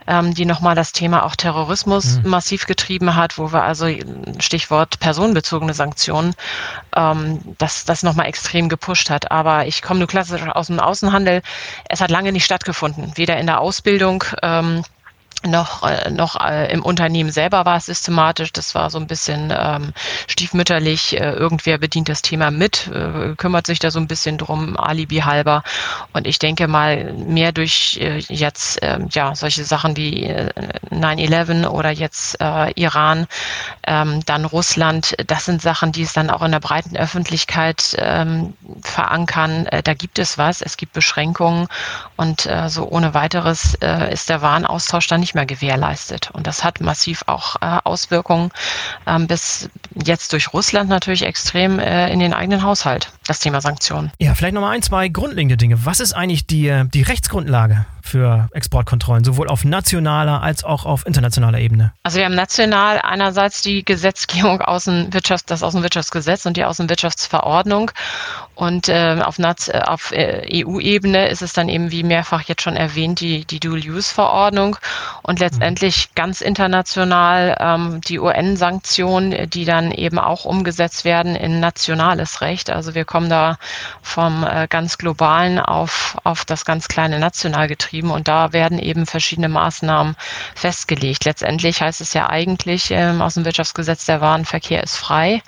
ähm, 0.07 0.33
die 0.33 0.45
nochmal 0.45 0.75
das 0.75 0.91
Thema 0.91 1.25
auch 1.25 1.35
Terrorismus 1.41 2.19
mhm. 2.19 2.29
massiv 2.29 2.67
getrieben 2.67 3.15
hat, 3.15 3.37
wo 3.39 3.51
wir 3.51 3.63
also 3.63 3.87
Stichwort 4.39 4.99
personenbezogene 4.99 5.73
Sanktionen, 5.73 6.35
ähm, 6.95 7.39
das, 7.57 7.83
das 7.83 8.03
nochmal 8.03 8.27
extrem 8.27 8.69
gepusht 8.69 9.09
hat. 9.09 9.31
Aber 9.31 9.65
ich 9.65 9.81
komme 9.81 9.99
nur 9.99 10.07
klassisch 10.07 10.43
aus 10.47 10.67
dem 10.67 10.79
Außenhandel. 10.79 11.41
Es 11.89 11.99
hat 11.99 12.11
lange 12.11 12.31
nicht 12.31 12.45
stattgefunden, 12.45 13.11
weder 13.15 13.37
in 13.37 13.47
der 13.47 13.59
Ausbildung, 13.59 14.23
ähm, 14.43 14.83
noch, 15.45 15.83
äh, 15.83 16.09
noch 16.09 16.39
äh, 16.39 16.71
im 16.71 16.83
Unternehmen 16.83 17.31
selber 17.31 17.65
war 17.65 17.77
es 17.77 17.87
systematisch. 17.87 18.53
Das 18.53 18.75
war 18.75 18.89
so 18.89 18.99
ein 18.99 19.07
bisschen 19.07 19.53
ähm, 19.55 19.93
stiefmütterlich. 20.27 21.19
Äh, 21.19 21.31
irgendwer 21.31 21.77
bedient 21.77 22.09
das 22.09 22.21
Thema 22.21 22.51
mit, 22.51 22.87
äh, 22.87 23.35
kümmert 23.35 23.65
sich 23.65 23.79
da 23.79 23.91
so 23.91 23.99
ein 23.99 24.07
bisschen 24.07 24.37
drum, 24.37 24.77
Alibi 24.77 25.17
halber. 25.17 25.63
Und 26.13 26.27
ich 26.27 26.39
denke 26.39 26.67
mal, 26.67 27.13
mehr 27.13 27.51
durch 27.51 27.97
äh, 28.01 28.17
jetzt 28.17 28.81
äh, 28.81 28.99
ja 29.11 29.35
solche 29.35 29.63
Sachen 29.63 29.97
wie 29.97 30.25
äh, 30.25 30.49
9-11 30.91 31.67
oder 31.67 31.91
jetzt 31.91 32.39
äh, 32.39 32.71
Iran, 32.79 33.27
ähm, 33.87 34.23
dann 34.25 34.45
Russland, 34.45 35.15
das 35.27 35.45
sind 35.45 35.61
Sachen, 35.61 35.91
die 35.91 36.03
es 36.03 36.13
dann 36.13 36.29
auch 36.29 36.41
in 36.41 36.51
der 36.51 36.59
breiten 36.59 36.95
Öffentlichkeit 36.95 37.95
ähm, 37.97 38.53
verankern. 38.81 39.65
Äh, 39.67 39.83
da 39.83 39.93
gibt 39.93 40.19
es 40.19 40.37
was, 40.37 40.61
es 40.61 40.77
gibt 40.77 40.93
Beschränkungen 40.93 41.67
und 42.21 42.45
äh, 42.45 42.69
so 42.69 42.87
ohne 42.87 43.15
weiteres 43.15 43.73
äh, 43.81 44.13
ist 44.13 44.29
der 44.29 44.43
Warenaustausch 44.43 45.07
dann 45.07 45.21
nicht 45.21 45.33
mehr 45.33 45.47
gewährleistet. 45.47 46.29
Und 46.31 46.45
das 46.45 46.63
hat 46.63 46.79
massiv 46.79 47.23
auch 47.25 47.55
äh, 47.61 47.79
Auswirkungen 47.83 48.51
ähm, 49.07 49.25
bis 49.25 49.69
jetzt 50.05 50.31
durch 50.31 50.53
Russland 50.53 50.87
natürlich 50.87 51.23
extrem 51.23 51.79
äh, 51.79 52.13
in 52.13 52.19
den 52.19 52.35
eigenen 52.35 52.61
Haushalt, 52.61 53.11
das 53.25 53.39
Thema 53.39 53.59
Sanktionen. 53.59 54.11
Ja, 54.19 54.35
vielleicht 54.35 54.53
nochmal 54.53 54.75
ein, 54.75 54.83
zwei 54.83 55.07
grundlegende 55.07 55.57
Dinge. 55.57 55.83
Was 55.83 55.99
ist 55.99 56.13
eigentlich 56.13 56.45
die, 56.45 56.67
äh, 56.67 56.85
die 56.85 57.01
Rechtsgrundlage 57.01 57.87
für 58.01 58.49
Exportkontrollen, 58.53 59.23
sowohl 59.23 59.47
auf 59.47 59.63
nationaler 59.63 60.41
als 60.41 60.63
auch 60.63 60.85
auf 60.85 61.05
internationaler 61.05 61.59
Ebene? 61.59 61.93
Also 62.03 62.17
wir 62.17 62.25
haben 62.25 62.35
national 62.35 62.99
einerseits 63.01 63.61
die 63.61 63.83
Gesetzgebung 63.83 64.61
Außenwirtschaft, 64.61 65.49
das 65.49 65.63
Außenwirtschaftsgesetz 65.63 66.45
und 66.45 66.57
die 66.57 66.65
Außenwirtschaftsverordnung. 66.65 67.91
Und 68.55 68.89
äh, 68.89 69.19
auf, 69.23 69.37
auf 69.39 70.11
äh, 70.11 70.63
EU-Ebene 70.63 71.29
ist 71.29 71.41
es 71.41 71.53
dann 71.53 71.67
eben, 71.67 71.89
wie 71.89 72.03
mehrfach 72.03 72.41
jetzt 72.43 72.61
schon 72.61 72.75
erwähnt, 72.75 73.19
die, 73.19 73.43
die 73.45 73.59
Dual-Use-Verordnung 73.59 74.77
und 75.23 75.39
letztendlich 75.39 76.09
mhm. 76.09 76.15
ganz 76.15 76.41
international 76.41 77.57
ähm, 77.59 78.01
die 78.01 78.19
UN-Sanktionen, 78.19 79.49
die 79.49 79.65
dann 79.65 79.91
eben 79.91 80.19
auch 80.19 80.45
umgesetzt 80.45 81.05
werden 81.05 81.35
in 81.35 81.59
nationales 81.59 82.41
Recht. 82.41 82.69
Also 82.69 82.93
wir 82.93 83.05
kommen 83.05 83.29
da 83.29 83.57
vom 84.03 84.43
äh, 84.43 84.67
ganz 84.69 84.97
globalen 84.99 85.59
auf, 85.59 86.17
auf 86.23 86.45
das 86.45 86.63
ganz 86.63 86.87
kleine 86.87 87.19
national 87.19 87.67
getrieben 87.67 87.90
und 87.99 88.27
da 88.27 88.53
werden 88.53 88.79
eben 88.79 89.05
verschiedene 89.05 89.49
Maßnahmen 89.49 90.15
festgelegt. 90.55 91.25
Letztendlich 91.25 91.81
heißt 91.81 92.01
es 92.01 92.13
ja 92.13 92.29
eigentlich 92.29 92.91
ähm, 92.91 93.21
aus 93.21 93.35
dem 93.35 93.45
Wirtschaftsgesetz, 93.45 94.05
der 94.05 94.21
Warenverkehr 94.21 94.83
ist 94.83 94.95
frei. 94.95 95.41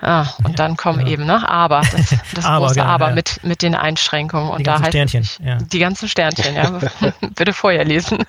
Ah, 0.00 0.26
und 0.44 0.60
dann 0.60 0.76
kommen 0.76 1.00
ja. 1.00 1.08
eben, 1.08 1.26
ne? 1.26 1.48
Aber, 1.48 1.80
das, 1.80 2.14
das 2.34 2.44
aber, 2.44 2.66
große 2.66 2.80
genau, 2.80 2.86
Aber 2.86 3.08
ja. 3.08 3.14
mit, 3.14 3.42
mit 3.42 3.62
den 3.62 3.74
Einschränkungen. 3.74 4.50
Und 4.50 4.58
die 4.58 4.64
da 4.64 4.78
ganzen 4.78 4.90
Sternchen, 4.90 5.28
ja. 5.44 5.56
Die 5.56 5.78
ganzen 5.78 6.08
Sternchen, 6.08 6.54
ja. 6.54 6.78
Bitte 7.34 7.52
vorher 7.52 7.84
lesen, 7.84 8.24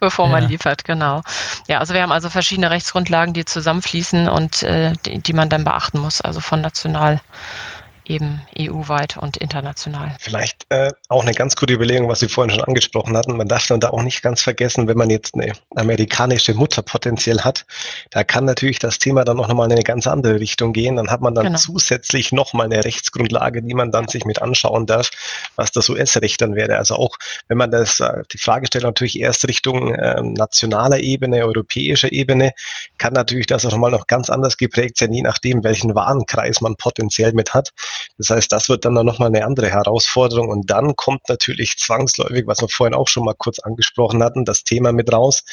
bevor 0.00 0.28
man 0.28 0.48
liefert, 0.48 0.84
genau. 0.84 1.22
Ja, 1.68 1.78
also 1.78 1.94
wir 1.94 2.02
haben 2.02 2.12
also 2.12 2.30
verschiedene 2.30 2.70
Rechtsgrundlagen, 2.70 3.32
die 3.32 3.44
zusammenfließen 3.44 4.28
und 4.28 4.64
äh, 4.64 4.94
die, 5.06 5.20
die 5.20 5.32
man 5.32 5.48
dann 5.48 5.64
beachten 5.64 6.00
muss, 6.00 6.20
also 6.20 6.40
von 6.40 6.60
national 6.60 7.20
eben 8.04 8.42
EU-weit 8.58 9.16
und 9.16 9.36
international. 9.36 10.14
Vielleicht 10.18 10.66
äh, 10.70 10.90
auch 11.08 11.22
eine 11.22 11.32
ganz 11.32 11.56
gute 11.56 11.74
Überlegung, 11.74 12.08
was 12.08 12.20
Sie 12.20 12.28
vorhin 12.28 12.54
schon 12.54 12.64
angesprochen 12.64 13.16
hatten. 13.16 13.36
Man 13.36 13.48
darf 13.48 13.66
dann 13.66 13.80
da 13.80 13.90
auch 13.90 14.02
nicht 14.02 14.22
ganz 14.22 14.42
vergessen, 14.42 14.88
wenn 14.88 14.96
man 14.96 15.10
jetzt 15.10 15.34
eine 15.34 15.52
amerikanische 15.74 16.54
Mutter 16.54 16.82
potenziell 16.82 17.40
hat, 17.40 17.64
da 18.10 18.24
kann 18.24 18.44
natürlich 18.44 18.78
das 18.78 18.98
Thema 18.98 19.24
dann 19.24 19.38
auch 19.40 19.48
nochmal 19.48 19.66
in 19.66 19.72
eine 19.72 19.82
ganz 19.82 20.06
andere 20.06 20.40
Richtung 20.40 20.72
gehen. 20.72 20.96
Dann 20.96 21.10
hat 21.10 21.20
man 21.20 21.34
dann 21.34 21.46
genau. 21.46 21.58
zusätzlich 21.58 22.32
nochmal 22.32 22.66
eine 22.66 22.84
Rechtsgrundlage, 22.84 23.62
die 23.62 23.74
man 23.74 23.90
dann 23.90 24.08
sich 24.08 24.24
mit 24.24 24.42
anschauen 24.42 24.86
darf, 24.86 25.10
was 25.56 25.72
das 25.72 25.88
US-Recht 25.88 26.40
dann 26.40 26.54
wäre. 26.54 26.78
Also 26.78 26.96
auch 26.96 27.16
wenn 27.48 27.58
man 27.58 27.70
das, 27.70 28.00
äh, 28.00 28.22
die 28.32 28.38
Frage 28.38 28.66
stellt 28.66 28.84
natürlich 28.84 29.18
erst 29.18 29.46
Richtung 29.48 29.94
äh, 29.94 30.22
nationaler 30.22 31.00
Ebene, 31.00 31.44
europäischer 31.44 32.12
Ebene, 32.12 32.52
kann 32.98 33.12
natürlich 33.12 33.46
das 33.46 33.64
auch 33.64 33.70
nochmal 33.70 33.90
noch 33.90 34.06
ganz 34.06 34.30
anders 34.30 34.56
geprägt 34.56 34.98
sein, 34.98 35.12
je 35.12 35.22
nachdem, 35.22 35.64
welchen 35.64 35.94
Warenkreis 35.94 36.60
man 36.60 36.76
potenziell 36.76 37.32
mit 37.32 37.54
hat. 37.54 37.70
Das 38.18 38.30
heißt, 38.30 38.52
das 38.52 38.68
wird 38.68 38.84
dann 38.84 38.94
nochmal 38.94 39.28
eine 39.28 39.44
andere 39.44 39.70
Herausforderung. 39.70 40.48
Und 40.48 40.70
dann 40.70 40.96
kommt 40.96 41.28
natürlich 41.28 41.76
zwangsläufig, 41.78 42.46
was 42.46 42.60
wir 42.60 42.68
vorhin 42.68 42.94
auch 42.94 43.08
schon 43.08 43.24
mal 43.24 43.34
kurz 43.34 43.58
angesprochen 43.58 44.22
hatten, 44.22 44.44
das 44.44 44.64
Thema 44.64 44.92
mit 44.92 45.12
raus. 45.12 45.44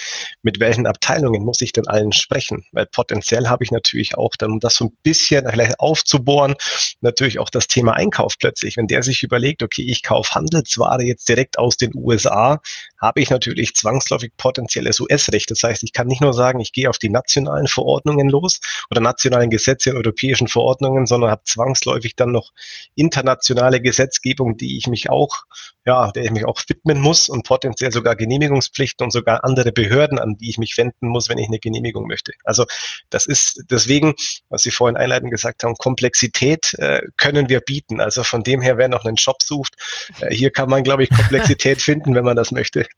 Mit 0.41 0.59
welchen 0.59 0.87
Abteilungen 0.87 1.43
muss 1.43 1.61
ich 1.61 1.71
denn 1.71 1.87
allen 1.87 2.11
sprechen? 2.11 2.65
Weil 2.71 2.85
potenziell 2.85 3.47
habe 3.47 3.63
ich 3.63 3.71
natürlich 3.71 4.17
auch 4.17 4.35
dann, 4.37 4.51
um 4.51 4.59
das 4.59 4.75
so 4.75 4.85
ein 4.85 4.97
bisschen 5.03 5.47
vielleicht 5.49 5.79
aufzubohren, 5.79 6.55
natürlich 7.01 7.39
auch 7.39 7.49
das 7.49 7.67
Thema 7.67 7.93
Einkauf 7.93 8.37
plötzlich. 8.39 8.77
Wenn 8.77 8.87
der 8.87 9.03
sich 9.03 9.23
überlegt, 9.23 9.63
okay, 9.63 9.83
ich 9.83 10.03
kaufe 10.03 10.35
Handelsware 10.35 11.03
jetzt 11.03 11.27
direkt 11.27 11.57
aus 11.57 11.77
den 11.77 11.91
USA, 11.95 12.61
habe 12.99 13.21
ich 13.21 13.29
natürlich 13.29 13.75
zwangsläufig 13.75 14.33
potenzielles 14.37 14.99
US-Recht. 14.99 15.49
Das 15.51 15.63
heißt, 15.63 15.83
ich 15.83 15.93
kann 15.93 16.07
nicht 16.07 16.21
nur 16.21 16.33
sagen, 16.33 16.59
ich 16.59 16.73
gehe 16.73 16.89
auf 16.89 16.97
die 16.97 17.09
nationalen 17.09 17.67
Verordnungen 17.67 18.29
los 18.29 18.59
oder 18.91 19.01
nationalen 19.01 19.49
Gesetze, 19.49 19.93
europäischen 19.93 20.47
Verordnungen, 20.47 21.05
sondern 21.05 21.31
habe 21.31 21.43
zwangsläufig 21.45 22.15
dann 22.15 22.31
noch 22.31 22.51
internationale 22.95 23.81
Gesetzgebung, 23.81 24.57
die 24.57 24.77
ich 24.77 24.87
mich 24.87 25.09
auch, 25.09 25.43
ja, 25.85 26.11
der 26.11 26.23
ich 26.25 26.31
mich 26.31 26.45
auch 26.45 26.61
widmen 26.67 26.99
muss 26.99 27.29
und 27.29 27.43
potenziell 27.43 27.91
sogar 27.91 28.15
Genehmigungspflichten 28.15 29.05
und 29.05 29.11
sogar 29.11 29.43
andere 29.43 29.71
Behörden, 29.71 30.19
an 30.19 30.37
die 30.37 30.49
ich 30.49 30.57
mich 30.57 30.77
wenden 30.77 31.07
muss, 31.07 31.29
wenn 31.29 31.37
ich 31.37 31.47
eine 31.47 31.59
Genehmigung 31.59 32.05
möchte. 32.07 32.33
Also 32.43 32.65
das 33.09 33.25
ist 33.25 33.63
deswegen, 33.69 34.13
was 34.49 34.63
Sie 34.63 34.71
vorhin 34.71 34.97
einleitend 34.97 35.31
gesagt 35.31 35.63
haben, 35.63 35.75
Komplexität 35.75 36.73
äh, 36.75 37.01
können 37.17 37.49
wir 37.49 37.61
bieten. 37.61 38.01
Also 38.01 38.23
von 38.23 38.43
dem 38.43 38.61
her, 38.61 38.77
wer 38.77 38.89
noch 38.89 39.05
einen 39.05 39.15
Job 39.15 39.41
sucht, 39.41 39.75
äh, 40.19 40.33
hier 40.33 40.51
kann 40.51 40.69
man, 40.69 40.83
glaube 40.83 41.03
ich, 41.03 41.09
Komplexität 41.09 41.81
finden, 41.81 42.13
wenn 42.15 42.25
man 42.25 42.35
das 42.35 42.51
möchte. 42.51 42.88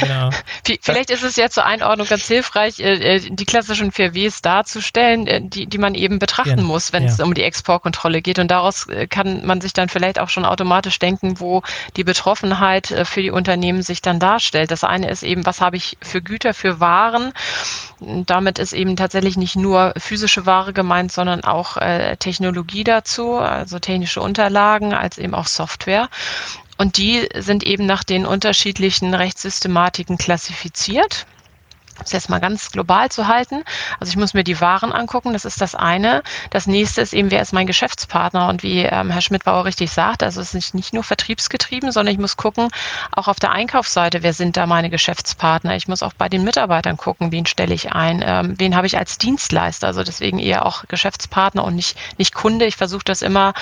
Genau. 0.00 0.30
Vielleicht 0.82 1.10
ist 1.10 1.22
es 1.22 1.36
ja 1.36 1.48
zur 1.48 1.64
Einordnung 1.64 2.06
ganz 2.06 2.26
hilfreich, 2.26 2.80
äh, 2.80 3.16
äh, 3.16 3.30
die 3.30 3.44
klassischen 3.44 3.92
4Ws 3.92 4.42
darzustellen, 4.42 5.26
äh, 5.26 5.40
die, 5.42 5.66
die 5.66 5.78
man 5.78 5.94
eben 5.94 6.18
betrachten 6.18 6.58
ja. 6.58 6.64
muss, 6.64 6.92
wenn 6.92 7.04
ja. 7.04 7.10
es 7.10 7.20
um 7.20 7.34
die 7.34 7.42
Exportkontrolle 7.42 8.22
geht. 8.22 8.38
Und 8.38 8.50
daraus 8.50 8.86
kann 9.10 9.46
man 9.46 9.60
sich 9.60 9.72
dann 9.72 9.88
vielleicht 9.88 10.18
auch 10.18 10.28
schon 10.28 10.44
automatisch 10.44 10.98
denken, 10.98 11.40
wo 11.40 11.62
die 11.96 12.04
Betroffenheit 12.04 12.94
für 13.04 13.22
die 13.22 13.30
Unternehmen 13.30 13.82
sich 13.82 14.02
dann 14.02 14.18
darstellt. 14.18 14.70
Das 14.70 14.84
eine 14.84 15.10
ist 15.10 15.22
eben, 15.22 15.46
was 15.46 15.60
habe 15.60 15.76
ich 15.76 15.96
für 16.02 16.22
Güter, 16.22 16.54
für 16.54 16.80
Waren? 16.80 17.32
Damit 18.00 18.58
ist 18.58 18.72
eben 18.72 18.96
tatsächlich 18.96 19.36
nicht 19.36 19.56
nur 19.56 19.94
physische 19.96 20.46
Ware 20.46 20.72
gemeint, 20.72 21.12
sondern 21.12 21.44
auch 21.44 21.76
Technologie 22.18 22.84
dazu, 22.84 23.36
also 23.38 23.78
technische 23.78 24.20
Unterlagen, 24.20 24.94
als 24.94 25.18
eben 25.18 25.34
auch 25.34 25.46
Software. 25.46 26.08
Und 26.78 26.96
die 26.96 27.28
sind 27.36 27.64
eben 27.64 27.86
nach 27.86 28.04
den 28.04 28.24
unterschiedlichen 28.24 29.12
Rechtssystematiken 29.12 30.16
klassifiziert 30.16 31.26
das 31.98 32.12
jetzt 32.12 32.30
mal 32.30 32.38
ganz 32.38 32.70
global 32.70 33.10
zu 33.10 33.26
halten. 33.26 33.64
Also 34.00 34.10
ich 34.10 34.16
muss 34.16 34.34
mir 34.34 34.44
die 34.44 34.60
Waren 34.60 34.92
angucken, 34.92 35.32
das 35.32 35.44
ist 35.44 35.60
das 35.60 35.74
eine. 35.74 36.22
Das 36.50 36.66
nächste 36.66 37.00
ist 37.00 37.12
eben, 37.12 37.30
wer 37.30 37.42
ist 37.42 37.52
mein 37.52 37.66
Geschäftspartner? 37.66 38.48
Und 38.48 38.62
wie 38.62 38.80
ähm, 38.82 39.10
Herr 39.10 39.20
Schmidt-Bauer 39.20 39.64
richtig 39.64 39.90
sagt, 39.90 40.22
also 40.22 40.40
es 40.40 40.54
ist 40.54 40.74
nicht 40.74 40.94
nur 40.94 41.04
vertriebsgetrieben, 41.04 41.92
sondern 41.92 42.14
ich 42.14 42.20
muss 42.20 42.36
gucken, 42.36 42.68
auch 43.12 43.28
auf 43.28 43.38
der 43.40 43.52
Einkaufsseite, 43.52 44.22
wer 44.22 44.32
sind 44.32 44.56
da 44.56 44.66
meine 44.66 44.90
Geschäftspartner? 44.90 45.76
Ich 45.76 45.88
muss 45.88 46.02
auch 46.02 46.12
bei 46.12 46.28
den 46.28 46.44
Mitarbeitern 46.44 46.96
gucken, 46.96 47.32
wen 47.32 47.46
stelle 47.46 47.74
ich 47.74 47.92
ein, 47.92 48.22
ähm, 48.24 48.54
wen 48.58 48.76
habe 48.76 48.86
ich 48.86 48.96
als 48.96 49.18
Dienstleister, 49.18 49.86
also 49.86 50.02
deswegen 50.02 50.38
eher 50.38 50.66
auch 50.66 50.84
Geschäftspartner 50.88 51.64
und 51.64 51.74
nicht, 51.74 51.98
nicht 52.18 52.34
Kunde. 52.34 52.66
Ich 52.66 52.76
versuche 52.76 53.04
das 53.04 53.22
immer 53.22 53.54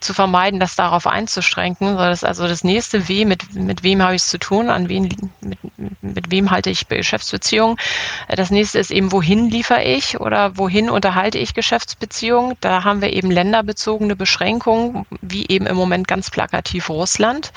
zu 0.00 0.14
vermeiden, 0.14 0.60
das 0.60 0.76
darauf 0.76 1.06
einzuschränken. 1.06 1.96
Also 1.98 2.48
das 2.48 2.64
nächste 2.64 3.08
W, 3.08 3.24
mit, 3.24 3.54
mit 3.54 3.82
wem 3.82 4.02
habe 4.02 4.14
ich 4.14 4.22
es 4.22 4.28
zu 4.28 4.38
tun, 4.38 4.70
an 4.70 4.88
wen, 4.88 5.08
mit, 5.40 5.58
mit 6.02 6.30
wem 6.30 6.50
halte 6.50 6.70
ich 6.70 6.88
Geschäftsbeziehungen 6.88 7.76
das 8.28 8.50
nächste 8.50 8.78
ist 8.78 8.90
eben, 8.90 9.12
wohin 9.12 9.50
liefere 9.50 9.82
ich 9.82 10.20
oder 10.20 10.56
wohin 10.56 10.90
unterhalte 10.90 11.38
ich 11.38 11.54
Geschäftsbeziehungen. 11.54 12.56
Da 12.60 12.84
haben 12.84 13.02
wir 13.02 13.12
eben 13.12 13.30
länderbezogene 13.30 14.16
Beschränkungen, 14.16 15.06
wie 15.20 15.46
eben 15.48 15.66
im 15.66 15.76
Moment 15.76 16.08
ganz 16.08 16.30
plakativ 16.30 16.90
Russland. 16.90 17.52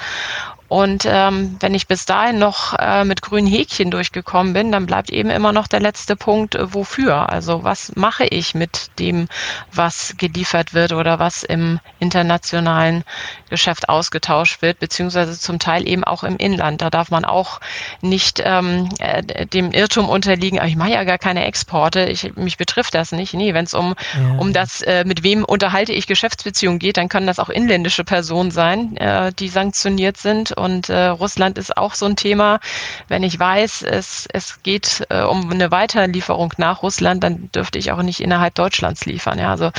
Und 0.68 1.06
ähm, 1.08 1.58
wenn 1.60 1.76
ich 1.76 1.88
bis 1.88 2.06
dahin 2.06 2.40
noch 2.40 2.74
äh, 2.80 3.04
mit 3.04 3.22
grünen 3.22 3.48
Häkchen 3.48 3.92
durchgekommen 3.92 4.54
bin, 4.54 4.72
dann 4.72 4.88
bleibt 4.88 5.12
eben 5.12 5.30
immer 5.30 5.52
noch 5.52 5.68
der 5.68 5.80
letzte 5.80 6.16
Punkt, 6.16 6.56
äh, 6.56 6.74
wofür? 6.74 7.30
Also 7.30 7.64
was 7.64 7.96
mache 7.96 8.26
ich 8.26 8.56
mit 8.56 8.90
dem, 8.98 9.28
was 9.72 10.16
geliefert 10.18 10.74
wird 10.74 10.92
oder 10.92 11.20
was 11.20 11.44
im 11.44 11.80
internationalen 12.00 13.04
Geschäft 13.50 13.90
ausgetauscht 13.90 14.64
wird, 14.64 14.80
beziehungsweise 14.80 15.40
zum 15.40 15.60
Teil 15.60 15.88
eben 15.88 16.04
auch 16.04 16.24
im 16.24 16.38
Inland. 16.38 16.82
Da 16.82 16.90
darf 16.90 17.12
man 17.12 17.26
auch 17.26 17.60
nicht 18.02 18.42
ähm, 18.44 18.90
äh, 18.98 19.46
dem 19.46 19.72
Irrtum 19.72 20.10
unterliegen, 20.10 20.60
ich 20.66 20.76
mache 20.76 20.92
ja 20.92 21.04
gar 21.04 21.20
keine 21.20 21.46
Exporte, 21.46 22.06
ich, 22.06 22.36
mich 22.36 22.58
betrifft 22.58 22.96
das 22.96 23.12
nicht. 23.12 23.36
Nee, 23.36 23.54
wenn 23.54 23.66
es 23.66 23.76
um, 23.76 23.94
ja. 24.16 24.40
um 24.40 24.52
das, 24.52 24.82
äh, 24.82 25.04
mit 25.06 25.22
wem 25.22 25.46
unterhalte 25.46 25.94
ich 25.94 26.08
Geschäftsbeziehungen 26.08 26.80
geht, 26.80 26.98
dann 26.98 27.08
können 27.08 27.28
das 27.28 27.38
auch 27.38 27.50
inländische 27.50 28.04
Personen 28.04 28.50
sein, 28.50 28.98
äh, 28.98 29.32
die 29.32 29.50
sanktioniert 29.50 30.18
sind 30.18 30.55
und 30.56 30.90
äh, 30.90 31.08
Russland 31.08 31.58
ist 31.58 31.78
auch 31.78 31.94
so 31.94 32.06
ein 32.06 32.16
Thema. 32.16 32.60
Wenn 33.08 33.24
ich 33.24 33.40
weiß, 33.40 33.84
es, 33.84 34.28
es 34.32 34.62
geht 34.64 35.06
äh, 35.10 35.22
um 35.22 35.52
eine 35.52 35.72
Weiterlieferung 35.72 36.54
nach 36.58 36.84
Russland, 36.84 37.24
dann 37.24 37.50
dürfte 37.52 37.80
ich 37.80 37.92
auch 37.92 38.02
nicht 38.02 38.20
innerhalb 38.22 38.56
Deutschlands 38.56 39.06
liefern. 39.06 39.40
Ja, 39.40 39.52
also 39.52 39.72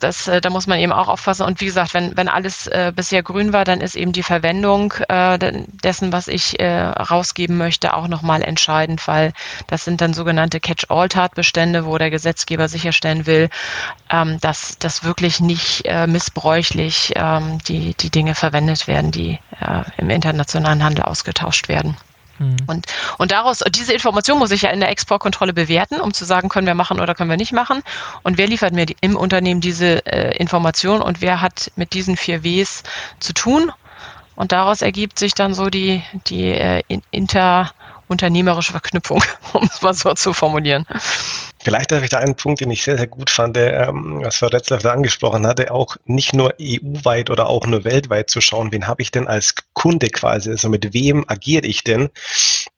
das, 0.00 0.28
äh, 0.28 0.40
da 0.40 0.50
muss 0.50 0.66
man 0.66 0.78
eben 0.78 0.92
auch 0.92 1.08
aufpassen. 1.08 1.44
Und 1.44 1.60
wie 1.60 1.66
gesagt, 1.66 1.94
wenn, 1.94 2.16
wenn 2.16 2.28
alles 2.28 2.66
äh, 2.66 2.92
bisher 2.94 3.22
grün 3.22 3.52
war, 3.52 3.64
dann 3.64 3.80
ist 3.80 3.94
eben 3.94 4.12
die 4.12 4.22
Verwendung 4.22 4.92
äh, 5.08 5.38
dessen, 5.84 6.12
was 6.12 6.28
ich 6.28 6.58
äh, 6.58 6.80
rausgeben 6.80 7.56
möchte, 7.56 7.94
auch 7.94 8.08
nochmal 8.08 8.42
entscheidend, 8.42 9.06
weil 9.06 9.32
das 9.66 9.84
sind 9.84 10.00
dann 10.00 10.14
sogenannte 10.14 10.60
Catch-all-Tatbestände, 10.60 11.84
wo 11.84 11.98
der 11.98 12.10
Gesetzgeber 12.10 12.68
sicherstellen 12.68 13.26
will, 13.26 13.50
ähm, 14.10 14.38
dass, 14.40 14.78
dass 14.78 15.04
wirklich 15.04 15.40
nicht 15.40 15.82
äh, 15.84 16.06
missbräuchlich 16.06 17.12
ähm, 17.16 17.58
die, 17.68 17.94
die 17.94 18.10
Dinge 18.10 18.34
verwendet 18.34 18.86
werden, 18.86 19.10
die 19.10 19.38
äh, 19.60 19.82
im 19.98 20.10
internationalen 20.10 20.82
Handel 20.82 21.04
ausgetauscht 21.04 21.68
werden. 21.68 21.96
Mhm. 22.40 22.56
Und, 22.66 22.86
und 23.18 23.32
daraus, 23.32 23.62
diese 23.70 23.92
Information 23.92 24.38
muss 24.38 24.50
ich 24.50 24.62
ja 24.62 24.70
in 24.70 24.80
der 24.80 24.88
Exportkontrolle 24.88 25.52
bewerten, 25.52 26.00
um 26.00 26.14
zu 26.14 26.24
sagen, 26.24 26.48
können 26.48 26.66
wir 26.66 26.74
machen 26.74 26.98
oder 26.98 27.14
können 27.14 27.30
wir 27.30 27.36
nicht 27.36 27.52
machen. 27.52 27.82
Und 28.22 28.38
wer 28.38 28.46
liefert 28.46 28.72
mir 28.72 28.86
die, 28.86 28.96
im 29.02 29.16
Unternehmen 29.16 29.60
diese 29.60 30.04
äh, 30.06 30.36
Information 30.38 31.02
und 31.02 31.20
wer 31.20 31.42
hat 31.42 31.70
mit 31.76 31.92
diesen 31.92 32.16
vier 32.16 32.42
Ws 32.42 32.82
zu 33.20 33.34
tun? 33.34 33.70
Und 34.36 34.52
daraus 34.52 34.80
ergibt 34.80 35.18
sich 35.18 35.34
dann 35.34 35.52
so 35.52 35.68
die, 35.68 36.02
die 36.28 36.52
äh, 36.52 36.82
interunternehmerische 37.10 38.72
Verknüpfung, 38.72 39.22
um 39.52 39.64
es 39.64 39.82
mal 39.82 39.92
so 39.92 40.14
zu 40.14 40.32
formulieren. 40.32 40.86
Vielleicht 41.62 41.92
darf 41.92 42.02
ich 42.02 42.08
da 42.08 42.18
einen 42.18 42.36
Punkt, 42.36 42.62
den 42.62 42.70
ich 42.70 42.82
sehr, 42.82 42.96
sehr 42.96 43.06
gut 43.06 43.28
fand, 43.28 43.58
ähm, 43.58 44.20
was 44.22 44.36
Frau 44.36 44.46
Retzlaff 44.46 44.82
da 44.82 44.92
angesprochen 44.92 45.46
hatte, 45.46 45.70
auch 45.70 45.96
nicht 46.06 46.32
nur 46.32 46.54
EU-weit 46.58 47.28
oder 47.28 47.48
auch 47.48 47.66
nur 47.66 47.84
weltweit 47.84 48.30
zu 48.30 48.40
schauen, 48.40 48.72
wen 48.72 48.86
habe 48.86 49.02
ich 49.02 49.10
denn 49.10 49.28
als 49.28 49.54
Kunde 49.74 50.08
quasi, 50.08 50.50
also 50.50 50.70
mit 50.70 50.94
wem 50.94 51.24
agiere 51.28 51.66
ich 51.66 51.84
denn? 51.84 52.08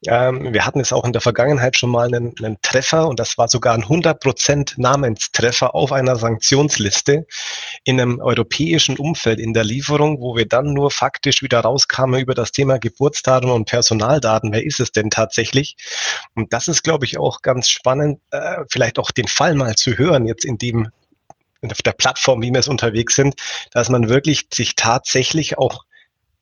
Ähm, 0.09 0.53
wir 0.53 0.67
hatten 0.67 0.81
es 0.81 0.93
auch 0.93 1.05
in 1.05 1.13
der 1.13 1.21
Vergangenheit 1.21 1.77
schon 1.77 1.91
mal 1.91 2.09
einen, 2.09 2.35
einen 2.43 2.59
Treffer 2.61 3.07
und 3.07 3.21
das 3.21 3.39
war 3.39 3.49
sogar 3.49 3.75
ein 3.75 3.85
100% 3.85 4.75
Namenstreffer 4.79 5.77
auf 5.77 5.93
einer 5.93 6.17
Sanktionsliste 6.17 7.27
in 7.85 8.01
einem 8.01 8.19
europäischen 8.21 8.99
Umfeld 8.99 9.39
in 9.39 9.55
der 9.55 9.63
Lieferung, 9.63 10.21
wo 10.21 10.35
wir 10.37 10.47
dann 10.47 10.73
nur 10.73 10.91
faktisch 10.91 11.41
wieder 11.41 11.61
rauskamen 11.61 12.21
über 12.21 12.35
das 12.35 12.51
Thema 12.51 12.79
Geburtsdaten 12.79 13.49
und 13.49 13.69
Personaldaten. 13.69 14.53
Wer 14.53 14.67
ist 14.67 14.81
es 14.81 14.91
denn 14.91 15.09
tatsächlich? 15.09 15.77
Und 16.35 16.53
das 16.53 16.67
ist, 16.67 16.83
glaube 16.83 17.05
ich, 17.05 17.19
auch 17.19 17.43
ganz 17.43 17.69
spannend, 17.69 18.19
äh, 18.33 18.65
vielleicht 18.73 18.99
auch 18.99 19.11
den 19.11 19.29
Fall 19.29 19.55
mal 19.55 19.75
zu 19.77 19.97
hören, 19.99 20.27
jetzt 20.27 20.45
in 20.45 20.59
dem 20.59 20.89
auf 21.71 21.83
der 21.83 21.93
Plattform, 21.93 22.43
wie 22.43 22.51
wir 22.51 22.59
es 22.59 22.67
unterwegs 22.67 23.15
sind, 23.15 23.37
dass 23.71 23.89
man 23.89 24.09
wirklich 24.09 24.49
sich 24.53 24.75
tatsächlich 24.75 25.59
auch 25.59 25.85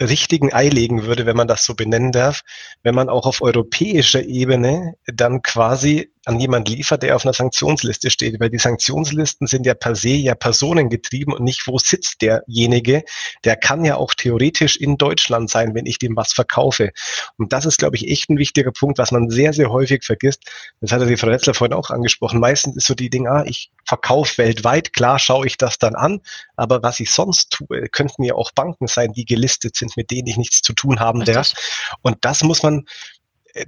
richtigen 0.01 0.53
Ei 0.53 0.69
legen 0.69 1.05
würde, 1.05 1.27
wenn 1.27 1.37
man 1.37 1.49
das 1.49 1.65
so 1.65 1.75
benennen 1.75 2.13
darf, 2.13 2.43
wenn 2.83 2.95
man 2.95 3.11
auch 3.11 3.27
auf 3.27 3.43
europäischer 3.43 4.23
Ebene 4.23 4.95
dann 5.07 5.43
quasi 5.43 6.11
an 6.31 6.39
jemand 6.39 6.69
liefert, 6.69 7.03
der 7.03 7.17
auf 7.17 7.25
einer 7.25 7.33
Sanktionsliste 7.33 8.09
steht, 8.09 8.39
weil 8.39 8.51
die 8.51 8.59
Sanktionslisten 8.59 9.49
sind 9.49 9.67
ja 9.67 9.75
per 9.75 9.97
se 9.97 10.11
ja 10.11 10.37
personengetrieben 10.37 11.35
und 11.35 11.43
nicht, 11.43 11.67
wo 11.67 11.79
sitzt 11.79 12.23
derjenige. 12.23 13.03
Der 13.45 13.57
kann 13.57 13.85
ja 13.85 13.97
auch 13.97 14.15
theoretisch 14.15 14.77
in 14.77 14.97
Deutschland 14.97 15.51
sein, 15.51 15.75
wenn 15.75 15.87
ich 15.87 15.99
dem 15.99 16.17
was 16.17 16.33
verkaufe. 16.33 16.93
Und 17.37 17.53
das 17.53 17.67
ist, 17.67 17.79
glaube 17.79 17.97
ich, 17.97 18.09
echt 18.09 18.31
ein 18.31 18.39
wichtiger 18.39 18.71
Punkt, 18.71 18.99
was 18.99 19.11
man 19.11 19.29
sehr, 19.29 19.53
sehr 19.53 19.71
häufig 19.71 20.05
vergisst. 20.05 20.45
Das 20.81 20.93
hatte 20.93 21.07
die 21.07 21.17
Frau 21.17 21.29
Retzler 21.29 21.55
vorhin 21.55 21.75
auch 21.75 21.91
angesprochen. 21.91 22.39
Meistens 22.39 22.77
ist 22.77 22.87
so 22.87 22.95
die 22.95 23.11
Dinge, 23.11 23.31
ah, 23.31 23.45
ich 23.45 23.73
verkaufe 23.85 24.39
weltweit, 24.39 24.93
klar 24.93 25.19
schaue 25.19 25.49
ich 25.49 25.57
das 25.57 25.79
dann 25.79 25.97
an, 25.97 26.21
aber 26.55 26.83
was 26.83 27.01
ich 27.01 27.11
sonst 27.11 27.51
tue, 27.51 27.89
könnten 27.89 28.23
ja 28.23 28.35
auch 28.35 28.53
Banken 28.53 28.87
sein, 28.87 29.13
die 29.13 29.25
gelistet 29.25 29.75
sind, 29.75 29.97
mit 29.97 30.13
denen 30.13 30.29
ich 30.29 30.37
nichts 30.37 30.63
zu 30.63 30.75
tun 30.75 31.01
haben 31.01 31.25
darf. 31.25 31.55
Und 32.03 32.19
das 32.21 32.45
muss 32.45 32.63
man, 32.63 32.85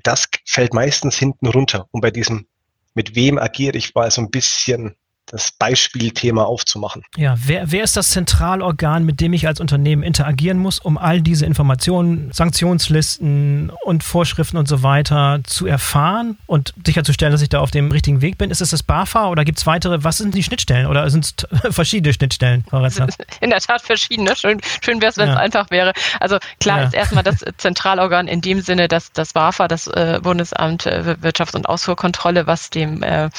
das 0.02 0.28
fällt 0.47 0.75
meistens 0.75 1.16
hinten 1.16 1.47
runter. 1.47 1.88
Und 1.90 2.00
bei 2.00 2.11
diesem, 2.11 2.47
mit 2.94 3.14
wem 3.14 3.38
agiere 3.38 3.76
ich, 3.76 3.94
mal 3.94 4.11
so 4.11 4.20
ein 4.22 4.30
bisschen 4.30 4.96
das 5.26 5.52
Beispielthema 5.52 6.44
aufzumachen. 6.44 7.02
Ja, 7.16 7.36
wer, 7.38 7.70
wer 7.70 7.84
ist 7.84 7.96
das 7.96 8.10
Zentralorgan, 8.10 9.04
mit 9.04 9.20
dem 9.20 9.32
ich 9.32 9.46
als 9.46 9.60
Unternehmen 9.60 10.02
interagieren 10.02 10.58
muss, 10.58 10.78
um 10.78 10.98
all 10.98 11.22
diese 11.22 11.46
Informationen, 11.46 12.30
Sanktionslisten 12.32 13.70
und 13.84 14.04
Vorschriften 14.04 14.56
und 14.56 14.68
so 14.68 14.82
weiter 14.82 15.40
zu 15.44 15.66
erfahren 15.66 16.38
und 16.46 16.74
sicherzustellen, 16.84 17.32
dass 17.32 17.42
ich 17.42 17.48
da 17.48 17.60
auf 17.60 17.70
dem 17.70 17.90
richtigen 17.90 18.20
Weg 18.20 18.36
bin? 18.36 18.50
Ist 18.50 18.60
es 18.60 18.70
das 18.70 18.82
BAFA 18.82 19.28
oder 19.28 19.44
gibt 19.44 19.58
es 19.58 19.66
weitere? 19.66 20.04
Was 20.04 20.18
sind 20.18 20.34
die 20.34 20.42
Schnittstellen 20.42 20.86
oder 20.86 21.08
sind 21.08 21.24
es 21.24 21.74
verschiedene 21.74 22.12
Schnittstellen, 22.12 22.64
Frau 22.68 22.80
Retzler? 22.80 23.08
In 23.40 23.50
der 23.50 23.60
Tat 23.60 23.82
verschiedene. 23.82 24.36
Schön, 24.36 24.60
schön 24.82 25.00
wäre 25.00 25.10
es, 25.10 25.16
wenn 25.16 25.28
es 25.28 25.34
ja. 25.34 25.40
einfach 25.40 25.70
wäre. 25.70 25.92
Also 26.20 26.38
klar 26.60 26.80
ja. 26.80 26.86
ist 26.86 26.94
erstmal 26.94 27.24
das 27.24 27.44
Zentralorgan 27.56 28.28
in 28.28 28.40
dem 28.40 28.60
Sinne, 28.60 28.88
dass 28.88 29.12
das 29.12 29.32
BAFA, 29.32 29.68
das 29.68 29.86
äh, 29.86 30.20
Bundesamt 30.22 30.86
äh, 30.86 31.16
Wirtschafts- 31.22 31.54
und 31.54 31.68
Ausfuhrkontrolle, 31.68 32.46
was 32.46 32.70
dem 32.70 33.02
äh, 33.02 33.30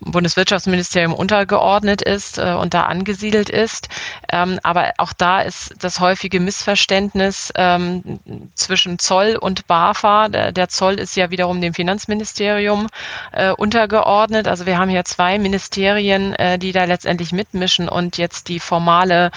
Bundeswirtschaftsministerium 0.00 1.14
untergeordnet 1.18 2.00
ist 2.00 2.38
äh, 2.38 2.54
und 2.54 2.74
da 2.74 2.84
angesiedelt 2.84 3.50
ist. 3.50 3.88
Ähm, 4.30 4.58
aber 4.62 4.92
auch 4.98 5.12
da 5.12 5.40
ist 5.40 5.74
das 5.80 6.00
häufige 6.00 6.40
Missverständnis 6.40 7.52
ähm, 7.56 8.20
zwischen 8.54 8.98
Zoll 8.98 9.36
und 9.36 9.66
BAFA. 9.66 10.28
Der, 10.28 10.52
der, 10.52 10.68
Zoll 10.68 10.94
ist 10.94 11.16
ja 11.16 11.30
wiederum 11.30 11.60
dem 11.60 11.74
Finanzministerium 11.74 12.86
äh, 13.32 13.50
untergeordnet. 13.50 14.46
Also 14.46 14.64
wir 14.64 14.78
haben 14.78 14.90
hier 14.90 15.04
zwei 15.04 15.38
Ministerien, 15.38 16.34
äh, 16.34 16.58
die 16.58 16.72
da 16.72 16.84
letztendlich 16.84 17.32
mitmischen 17.32 17.88
und 17.88 18.16
jetzt 18.16 18.48
die 18.48 18.60
formale 18.60 19.30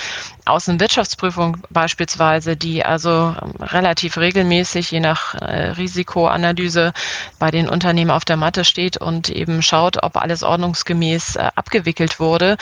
Außenwirtschaftsprüfung 0.46 1.58
beispielsweise, 1.70 2.56
die 2.58 2.84
also 2.84 3.10
ähm, 3.10 3.54
relativ 3.60 4.18
regelmäßig 4.18 4.92
je 4.92 5.00
nach 5.00 5.36
äh, 5.36 5.72
Risikoanalyse 5.72 6.94
bei 7.40 7.52
den 7.52 7.70
Unternehmen 7.70 8.12
auf 8.12 8.26
der 8.26 8.38
Matte 8.38 8.66
steht 8.66 8.98
und 8.98 9.30
eben 9.30 9.62
schaut, 9.62 10.04
ob 10.04 10.18
alles 10.18 10.44
ordnungsgemäß 10.44 11.38
äh, 11.38 11.50
abgewickelt 11.72 12.20
wurde. 12.20 12.58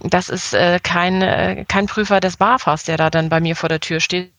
Das 0.00 0.28
ist 0.28 0.54
äh, 0.54 0.80
kein, 0.82 1.20
äh, 1.22 1.64
kein 1.68 1.86
Prüfer 1.86 2.20
des 2.20 2.38
BAFAs, 2.38 2.84
der 2.84 2.96
da 2.96 3.10
dann 3.10 3.28
bei 3.28 3.40
mir 3.40 3.56
vor 3.56 3.68
der 3.68 3.80
Tür 3.80 4.00
steht. 4.00 4.32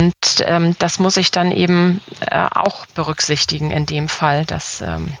Und 0.00 0.14
ähm, 0.40 0.74
das 0.80 0.98
muss 0.98 1.16
ich 1.16 1.30
dann 1.30 1.52
eben 1.52 2.00
äh, 2.20 2.48
auch 2.50 2.86
berücksichtigen 2.86 3.70
in 3.70 3.86
dem 3.86 4.08
Fall, 4.08 4.44
dass 4.44 4.80
ähm, 4.80 5.16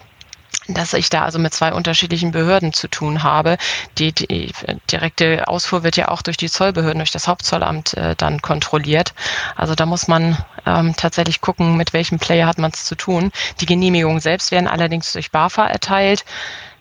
dass 0.68 0.92
ich 0.92 1.10
da 1.10 1.24
also 1.24 1.38
mit 1.38 1.54
zwei 1.54 1.72
unterschiedlichen 1.72 2.32
Behörden 2.32 2.72
zu 2.72 2.88
tun 2.88 3.22
habe. 3.22 3.56
Die, 3.98 4.12
die 4.12 4.52
direkte 4.90 5.48
Ausfuhr 5.48 5.82
wird 5.82 5.96
ja 5.96 6.08
auch 6.08 6.22
durch 6.22 6.36
die 6.36 6.50
Zollbehörden, 6.50 6.98
durch 6.98 7.10
das 7.10 7.28
Hauptzollamt 7.28 7.94
äh, 7.94 8.14
dann 8.16 8.42
kontrolliert. 8.42 9.14
Also 9.56 9.74
da 9.74 9.86
muss 9.86 10.08
man 10.08 10.36
ähm, 10.66 10.94
tatsächlich 10.96 11.40
gucken, 11.40 11.76
mit 11.76 11.92
welchem 11.92 12.18
Player 12.18 12.46
hat 12.46 12.58
man 12.58 12.70
es 12.72 12.84
zu 12.84 12.94
tun. 12.94 13.32
Die 13.60 13.66
Genehmigungen 13.66 14.20
selbst 14.20 14.52
werden 14.52 14.68
allerdings 14.68 15.12
durch 15.12 15.30
BAFA 15.30 15.66
erteilt 15.66 16.24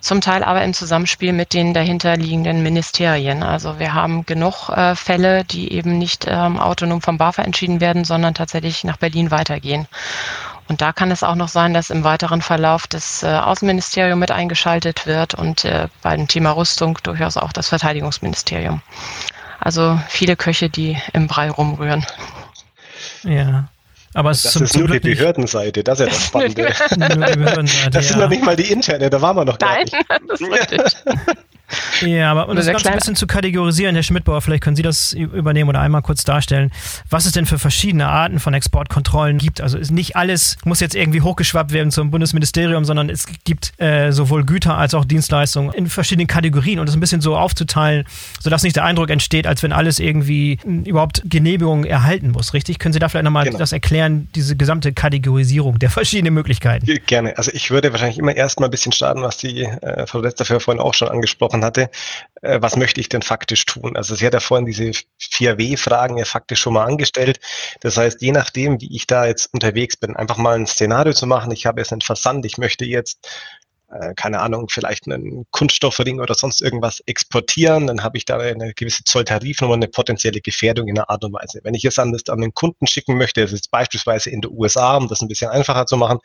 zum 0.02 0.20
Teil 0.20 0.44
aber 0.44 0.64
im 0.64 0.74
Zusammenspiel 0.74 1.32
mit 1.32 1.54
den 1.54 1.74
dahinterliegenden 1.74 2.64
Ministerien. 2.64 3.44
Also 3.44 3.80
wir 3.80 3.94
haben 3.94 4.26
genug 4.26 4.70
äh, 4.70 4.96
Fälle, 4.96 5.46
die 5.46 5.72
eben 5.72 5.98
nicht 6.00 6.26
ähm, 6.28 6.60
autonom 6.60 7.02
vom 7.02 7.18
BAFA 7.20 7.44
entschieden 7.44 7.80
werden, 7.80 8.04
sondern 8.04 8.34
tatsächlich 8.34 8.84
nach 8.84 8.98
Berlin 8.98 9.30
weitergehen. 9.32 9.88
Und 10.68 10.82
da 10.82 10.94
kann 10.94 11.12
es 11.12 11.24
auch 11.24 11.36
noch 11.36 11.50
sein, 11.50 11.74
dass 11.74 11.90
im 11.90 12.04
weiteren 12.04 12.42
Verlauf 12.42 12.88
das 12.88 13.24
äh, 13.24 13.28
Außenministerium 13.28 14.20
mit 14.20 14.32
eingeschaltet 14.32 15.06
wird 15.06 15.34
und 15.34 15.66
äh, 15.66 15.88
bei 16.02 16.16
dem 16.16 16.28
Thema 16.28 16.52
Rüstung 16.52 16.98
durchaus 17.04 17.38
auch 17.38 17.52
das 17.52 17.68
Verteidigungsministerium. 17.70 18.82
Also 19.60 20.00
viele 20.08 20.36
Köche, 20.36 20.70
die 20.70 20.98
im 21.14 21.28
Brei 21.28 21.52
rumrühren. 21.52 22.06
Ja. 23.24 23.68
Aber 24.14 24.32
es 24.32 24.44
das 24.44 24.56
ist 24.58 24.78
nur 24.78 24.88
die 24.88 25.00
Behördenseite, 25.00 25.84
das 25.84 26.00
ist 26.00 26.06
ja 26.06 26.12
das 26.12 26.26
Spannende. 26.26 26.64
das 27.92 28.08
sind 28.08 28.16
ja. 28.16 28.18
noch 28.18 28.30
nicht 28.30 28.44
mal 28.44 28.56
die 28.56 28.72
interne, 28.72 29.10
da 29.10 29.22
waren 29.22 29.38
wir 29.38 29.46
noch 29.46 29.58
gar 29.58 29.74
Nein, 29.74 29.84
nicht. 29.86 29.96
das 30.28 30.42
ist 30.42 30.52
richtig. 30.52 30.82
Ja, 32.02 32.32
aber 32.32 32.50
um 32.50 32.56
das 32.56 32.66
Ganze 32.66 32.90
ein 32.90 32.96
bisschen 32.96 33.16
zu 33.16 33.28
kategorisieren, 33.28 33.96
Herr 33.96 34.04
Schmidtbauer, 34.04 34.42
vielleicht 34.42 34.64
können 34.64 34.76
Sie 34.76 34.82
das 34.82 35.14
übernehmen 35.14 35.70
oder 35.70 35.80
einmal 35.80 36.02
kurz 36.02 36.24
darstellen, 36.24 36.72
was 37.10 37.26
es 37.26 37.32
denn 37.32 37.46
für 37.46 37.60
verschiedene 37.60 38.08
Arten 38.08 38.40
von 38.40 38.54
Exportkontrollen 38.54 39.38
gibt. 39.38 39.62
Also 39.62 39.78
ist 39.78 39.92
nicht 39.92 40.16
alles 40.16 40.58
muss 40.66 40.80
jetzt 40.80 40.96
irgendwie 40.96 41.22
hochgeschwappt 41.22 41.72
werden 41.72 41.92
zum 41.92 42.12
Bundesministerium, 42.12 42.86
sondern 42.86 43.10
es 43.10 43.26
gibt 43.44 43.80
äh, 43.80 44.12
sowohl 44.12 44.44
Güter 44.46 44.78
als 44.78 44.94
auch 44.94 45.06
Dienstleistungen 45.06 45.74
in 45.74 45.88
verschiedenen 45.88 46.28
Kategorien 46.28 46.80
und 46.80 46.88
das 46.88 46.96
ein 46.96 47.00
bisschen 47.00 47.22
so 47.22 47.38
aufzuteilen, 47.38 48.06
sodass 48.40 48.64
nicht 48.64 48.76
der 48.76 48.86
Eindruck 48.86 49.10
entsteht, 49.10 49.48
als 49.48 49.64
wenn 49.64 49.72
alles 49.72 50.00
irgendwie 50.00 50.60
überhaupt 50.86 51.22
Genehmigungen 51.26 51.86
erhalten 51.86 52.32
muss, 52.32 52.54
richtig? 52.54 52.80
Können 52.80 52.94
Sie 52.94 53.00
da 53.00 53.10
vielleicht 53.10 53.26
nochmal 53.26 53.46
genau. 53.46 53.60
das 53.60 53.72
erklären, 53.72 54.01
diese 54.10 54.56
gesamte 54.56 54.94
Kategorisierung 54.94 55.80
der 55.80 55.90
verschiedenen 55.90 56.34
Möglichkeiten? 56.34 56.86
Gerne. 57.06 57.38
Also 57.38 57.52
ich 57.54 57.72
würde 57.72 57.92
wahrscheinlich 57.92 58.18
immer 58.18 58.36
erstmal 58.36 58.70
ein 58.70 58.72
bisschen 58.72 58.92
starten, 58.92 59.22
was 59.22 59.38
die 59.38 59.64
äh, 59.64 60.08
Frau 60.08 60.20
Letzter 60.20 60.46
vorhin 60.60 60.82
auch 60.82 60.94
schon 60.94 61.08
angesprochen 61.08 61.42
gesprochen 61.42 61.64
hatte, 61.64 61.90
äh, 62.42 62.62
was 62.62 62.76
möchte 62.76 63.02
ich 63.02 63.10
denn 63.10 63.22
faktisch 63.22 63.66
tun? 63.66 63.96
Also 63.96 64.16
sie 64.16 64.26
hat 64.26 64.34
ja 64.34 64.40
vorhin 64.40 64.66
diese 64.66 64.92
4W-Fragen 65.20 66.18
ja 66.18 66.26
faktisch 66.26 66.62
schon 66.62 66.74
mal 66.74 66.86
angestellt. 66.86 67.40
Das 67.82 67.98
heißt, 67.98 68.22
je 68.22 68.32
nachdem, 68.32 68.80
wie 68.82 68.96
ich 68.96 69.08
da 69.08 69.26
jetzt 69.26 69.54
unterwegs 69.54 69.98
bin, 69.98 70.16
einfach 70.16 70.38
mal 70.38 70.56
ein 70.56 70.68
Szenario 70.68 71.14
zu 71.14 71.28
machen. 71.28 71.52
Ich 71.52 71.66
habe 71.66 71.82
jetzt 71.82 71.92
einen 71.92 72.02
Versand, 72.02 72.46
ich 72.46 72.58
möchte 72.58 72.86
jetzt 72.86 73.28
äh, 73.92 74.14
keine 74.16 74.40
Ahnung, 74.40 74.68
vielleicht 74.70 75.06
einen 75.06 75.46
Kunststoffring 75.52 76.20
oder 76.22 76.34
sonst 76.34 76.62
irgendwas 76.62 77.02
exportieren, 77.06 77.88
dann 77.88 78.04
habe 78.04 78.18
ich 78.18 78.26
da 78.26 78.38
eine 78.38 78.74
gewisse 78.74 79.04
Zolltarifnummer, 79.04 79.74
eine 79.74 79.88
potenzielle 79.88 80.40
Gefährdung 80.40 80.88
in 80.88 80.98
einer 80.98 81.10
Art 81.10 81.24
und 81.24 81.34
Weise. 81.34 81.60
Wenn 81.64 81.74
ich 81.74 81.84
es 81.84 82.00
an, 82.00 82.16
an 82.28 82.42
den 82.42 82.54
Kunden 82.54 82.88
schicken 82.88 83.18
möchte, 83.18 83.42
das 83.42 83.52
ist 83.52 83.70
beispielsweise 83.70 84.30
in 84.30 84.42
den 84.42 84.52
USA, 84.52 84.96
um 84.96 85.08
das 85.08 85.22
ein 85.22 85.28
bisschen 85.28 85.50
einfacher 85.50 85.86
zu 85.86 85.98
machen, 85.98 86.20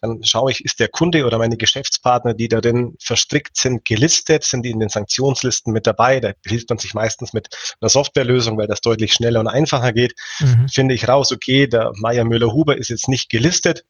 dann 0.00 0.22
schaue 0.22 0.52
ich, 0.52 0.64
ist 0.64 0.80
der 0.80 0.88
Kunde 0.88 1.24
oder 1.24 1.38
meine 1.38 1.56
Geschäftspartner, 1.56 2.34
die 2.34 2.48
darin 2.48 2.96
verstrickt 3.00 3.56
sind, 3.56 3.84
gelistet, 3.84 4.44
sind 4.44 4.62
die 4.62 4.70
in 4.70 4.80
den 4.80 4.88
Sanktionslisten 4.88 5.72
mit 5.72 5.86
dabei. 5.86 6.20
Da 6.20 6.32
hilft 6.46 6.68
man 6.70 6.78
sich 6.78 6.94
meistens 6.94 7.32
mit 7.32 7.48
einer 7.80 7.88
Softwarelösung, 7.88 8.58
weil 8.58 8.66
das 8.68 8.80
deutlich 8.80 9.12
schneller 9.12 9.40
und 9.40 9.48
einfacher 9.48 9.92
geht. 9.92 10.14
Mhm. 10.40 10.68
Finde 10.68 10.94
ich 10.94 11.08
raus, 11.08 11.32
okay, 11.32 11.66
der 11.66 11.92
Meier 11.96 12.24
Müller-Huber 12.24 12.76
ist 12.76 12.90
jetzt 12.90 13.08
nicht 13.08 13.28
gelistet, 13.28 13.84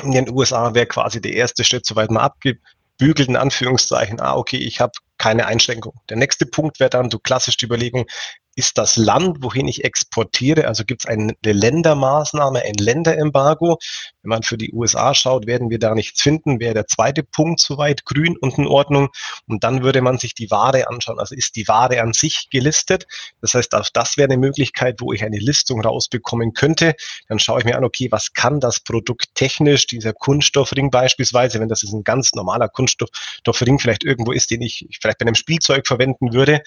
in 0.00 0.12
den 0.12 0.30
USA 0.30 0.74
wäre 0.74 0.86
quasi 0.86 1.20
der 1.20 1.34
erste 1.34 1.64
Schritt, 1.64 1.86
soweit 1.86 2.10
man 2.10 2.22
abgebügelt, 2.22 3.28
in 3.28 3.36
Anführungszeichen, 3.36 4.20
ah, 4.20 4.36
okay, 4.36 4.58
ich 4.58 4.80
habe 4.80 4.92
keine 5.18 5.46
Einschränkung. 5.46 5.94
Der 6.08 6.16
nächste 6.16 6.46
Punkt 6.46 6.80
wäre 6.80 6.90
dann 6.90 7.10
so 7.10 7.18
klassisch 7.18 7.56
die 7.56 7.66
Überlegung, 7.66 8.06
ist 8.58 8.76
das 8.76 8.96
Land, 8.96 9.38
wohin 9.40 9.68
ich 9.68 9.84
exportiere, 9.84 10.66
also 10.66 10.84
gibt 10.84 11.04
es 11.04 11.06
eine 11.08 11.36
Ländermaßnahme, 11.44 12.62
ein 12.62 12.74
Länderembargo. 12.74 13.78
Wenn 14.22 14.30
man 14.30 14.42
für 14.42 14.58
die 14.58 14.72
USA 14.72 15.14
schaut, 15.14 15.46
werden 15.46 15.70
wir 15.70 15.78
da 15.78 15.94
nichts 15.94 16.20
finden, 16.20 16.58
wäre 16.58 16.74
der 16.74 16.88
zweite 16.88 17.22
Punkt 17.22 17.60
soweit 17.60 18.04
grün 18.04 18.36
und 18.36 18.58
in 18.58 18.66
Ordnung. 18.66 19.10
Und 19.46 19.62
dann 19.62 19.84
würde 19.84 20.02
man 20.02 20.18
sich 20.18 20.34
die 20.34 20.50
Ware 20.50 20.88
anschauen. 20.88 21.20
Also 21.20 21.36
ist 21.36 21.54
die 21.54 21.68
Ware 21.68 22.02
an 22.02 22.12
sich 22.12 22.48
gelistet? 22.50 23.06
Das 23.40 23.54
heißt, 23.54 23.72
auch 23.76 23.86
das 23.92 24.16
wäre 24.16 24.26
eine 24.26 24.38
Möglichkeit, 24.38 24.96
wo 25.00 25.12
ich 25.12 25.22
eine 25.22 25.38
Listung 25.38 25.80
rausbekommen 25.80 26.52
könnte. 26.52 26.94
Dann 27.28 27.38
schaue 27.38 27.60
ich 27.60 27.64
mir 27.64 27.76
an, 27.76 27.84
okay, 27.84 28.08
was 28.10 28.32
kann 28.32 28.58
das 28.58 28.80
Produkt 28.80 29.36
technisch, 29.36 29.86
dieser 29.86 30.12
Kunststoffring 30.12 30.90
beispielsweise, 30.90 31.60
wenn 31.60 31.68
das 31.68 31.84
ist 31.84 31.92
ein 31.92 32.02
ganz 32.02 32.34
normaler 32.34 32.68
Kunststoffring 32.68 33.78
vielleicht 33.78 34.02
irgendwo 34.02 34.32
ist, 34.32 34.50
den 34.50 34.62
ich 34.62 34.88
vielleicht 35.00 35.18
bei 35.18 35.26
einem 35.26 35.36
Spielzeug 35.36 35.86
verwenden 35.86 36.32
würde, 36.32 36.60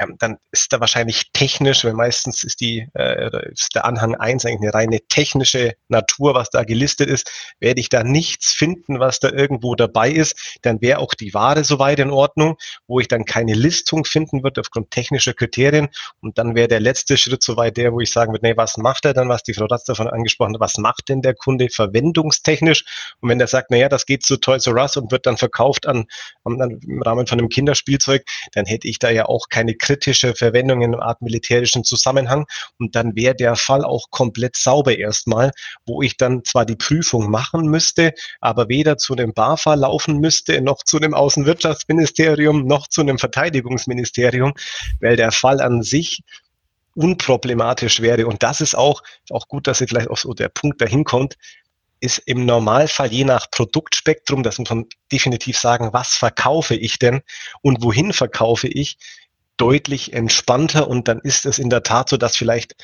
ähm, 0.00 0.16
dann 0.18 0.38
ist 0.50 0.72
da 0.72 0.80
wahrscheinlich 0.80 1.30
technisch, 1.32 1.84
weil 1.84 1.92
meistens 1.92 2.42
ist 2.42 2.60
die 2.60 2.88
äh, 2.94 3.52
ist 3.52 3.74
der 3.74 3.84
Anhang 3.84 4.14
1 4.14 4.44
eigentlich 4.44 4.60
eine 4.62 4.74
reine 4.74 5.00
technische 5.08 5.74
Natur, 5.88 6.34
was 6.34 6.50
da 6.50 6.64
gelistet 6.64 7.08
ist, 7.08 7.30
werde 7.60 7.80
ich 7.80 7.88
da 7.88 8.02
nichts 8.02 8.52
finden, 8.52 8.98
was 8.98 9.20
da 9.20 9.30
irgendwo 9.30 9.74
dabei 9.74 10.10
ist, 10.10 10.58
dann 10.62 10.80
wäre 10.80 10.98
auch 10.98 11.14
die 11.14 11.34
Ware 11.34 11.64
soweit 11.64 11.98
in 11.98 12.10
Ordnung, 12.10 12.56
wo 12.86 13.00
ich 13.00 13.08
dann 13.08 13.24
keine 13.24 13.54
Listung 13.54 14.04
finden 14.04 14.42
würde 14.42 14.60
aufgrund 14.60 14.90
technischer 14.90 15.34
Kriterien. 15.34 15.88
Und 16.20 16.38
dann 16.38 16.54
wäre 16.54 16.68
der 16.68 16.80
letzte 16.80 17.16
Schritt 17.16 17.42
soweit 17.42 17.76
der, 17.76 17.92
wo 17.92 18.00
ich 18.00 18.10
sagen 18.10 18.32
würde, 18.32 18.46
nee, 18.46 18.56
was 18.56 18.76
macht 18.78 19.04
er 19.04 19.14
dann, 19.14 19.28
was 19.28 19.42
die 19.42 19.54
Frau 19.54 19.66
Ratz 19.66 19.84
davon 19.84 20.08
angesprochen 20.08 20.54
hat, 20.54 20.60
was 20.60 20.78
macht 20.78 21.08
denn 21.08 21.22
der 21.22 21.34
Kunde 21.34 21.68
verwendungstechnisch? 21.68 22.84
Und 23.20 23.28
wenn 23.28 23.38
der 23.38 23.48
sagt, 23.48 23.70
naja, 23.70 23.88
das 23.88 24.06
geht 24.06 24.24
zu 24.24 24.38
Toys 24.38 24.66
R 24.66 24.74
Us 24.74 24.96
und 24.96 25.12
wird 25.12 25.26
dann 25.26 25.36
verkauft 25.36 25.86
an, 25.86 26.06
an, 26.44 26.80
im 26.86 27.02
Rahmen 27.02 27.26
von 27.26 27.38
einem 27.38 27.48
Kinderspielzeug, 27.48 28.24
dann 28.52 28.64
hätte 28.64 28.88
ich 28.88 28.98
da 28.98 29.10
ja 29.10 29.26
auch 29.26 29.48
keine 29.50 29.74
kritische 29.90 30.36
Verwendung 30.36 30.82
in 30.82 30.94
einer 30.94 31.02
Art 31.02 31.20
militärischen 31.20 31.82
Zusammenhang. 31.82 32.46
Und 32.78 32.94
dann 32.94 33.16
wäre 33.16 33.34
der 33.34 33.56
Fall 33.56 33.84
auch 33.84 34.10
komplett 34.10 34.56
sauber 34.56 34.96
erstmal, 34.96 35.50
wo 35.84 36.00
ich 36.00 36.16
dann 36.16 36.44
zwar 36.44 36.64
die 36.64 36.76
Prüfung 36.76 37.28
machen 37.28 37.66
müsste, 37.66 38.14
aber 38.40 38.68
weder 38.68 38.98
zu 38.98 39.14
einem 39.14 39.32
BAFA 39.32 39.74
laufen 39.74 40.20
müsste, 40.20 40.60
noch 40.60 40.84
zu 40.84 40.98
einem 40.98 41.12
Außenwirtschaftsministerium, 41.14 42.66
noch 42.66 42.86
zu 42.86 43.00
einem 43.00 43.18
Verteidigungsministerium, 43.18 44.54
weil 45.00 45.16
der 45.16 45.32
Fall 45.32 45.60
an 45.60 45.82
sich 45.82 46.22
unproblematisch 46.94 48.00
wäre. 48.00 48.28
Und 48.28 48.44
das 48.44 48.60
ist 48.60 48.76
auch, 48.76 49.02
auch 49.30 49.48
gut, 49.48 49.66
dass 49.66 49.80
ihr 49.80 49.88
vielleicht 49.88 50.10
auch 50.10 50.18
so 50.18 50.34
der 50.34 50.50
Punkt 50.50 50.80
dahin 50.80 51.02
kommt, 51.02 51.36
ist 52.00 52.18
im 52.26 52.46
Normalfall 52.46 53.12
je 53.12 53.24
nach 53.24 53.50
Produktspektrum, 53.50 54.42
das 54.42 54.58
muss 54.58 54.70
man 54.70 54.86
definitiv 55.12 55.58
sagen, 55.58 55.92
was 55.92 56.14
verkaufe 56.14 56.74
ich 56.74 56.98
denn 56.98 57.20
und 57.60 57.82
wohin 57.82 58.12
verkaufe 58.12 58.68
ich, 58.68 58.96
deutlich 59.60 60.12
entspannter 60.12 60.88
und 60.88 61.08
dann 61.08 61.20
ist 61.20 61.46
es 61.46 61.58
in 61.58 61.70
der 61.70 61.82
Tat 61.82 62.08
so, 62.08 62.16
dass 62.16 62.36
vielleicht, 62.36 62.74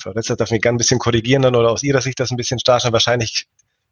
Frau 0.00 0.10
Retzer 0.10 0.36
darf 0.36 0.50
mich 0.50 0.60
gerne 0.60 0.76
ein 0.76 0.78
bisschen 0.78 0.98
korrigieren 0.98 1.42
dann 1.42 1.54
oder 1.54 1.70
aus 1.70 1.82
Ihrer 1.82 2.00
Sicht 2.00 2.18
das 2.20 2.30
ein 2.30 2.36
bisschen 2.36 2.58
stark, 2.58 2.82
wahrscheinlich 2.92 3.46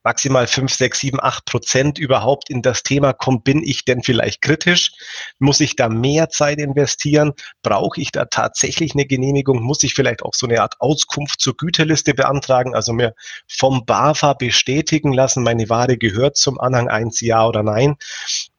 maximal 0.04 0.46
5, 0.46 0.72
6, 0.72 0.98
7, 0.98 1.22
8 1.22 1.44
Prozent 1.44 1.98
überhaupt 1.98 2.50
in 2.50 2.62
das 2.62 2.82
Thema 2.82 3.12
kommt, 3.12 3.44
bin 3.44 3.62
ich 3.62 3.84
denn 3.84 4.02
vielleicht 4.02 4.42
kritisch? 4.42 4.92
Muss 5.38 5.60
ich 5.60 5.76
da 5.76 5.88
mehr 5.88 6.28
Zeit 6.28 6.58
investieren? 6.58 7.32
Brauche 7.62 8.00
ich 8.00 8.10
da 8.10 8.24
tatsächlich 8.24 8.94
eine 8.94 9.06
Genehmigung? 9.06 9.62
Muss 9.62 9.82
ich 9.82 9.94
vielleicht 9.94 10.22
auch 10.22 10.34
so 10.34 10.46
eine 10.46 10.60
Art 10.60 10.80
Auskunft 10.80 11.40
zur 11.40 11.56
Güterliste 11.56 12.14
beantragen, 12.14 12.74
also 12.74 12.92
mir 12.92 13.14
vom 13.48 13.84
BAFA 13.86 14.34
bestätigen 14.34 15.12
lassen, 15.12 15.42
meine 15.42 15.68
Ware 15.68 15.96
gehört 15.96 16.36
zum 16.36 16.60
Anhang 16.60 16.88
1, 16.88 17.20
ja 17.20 17.46
oder 17.46 17.62
nein? 17.62 17.96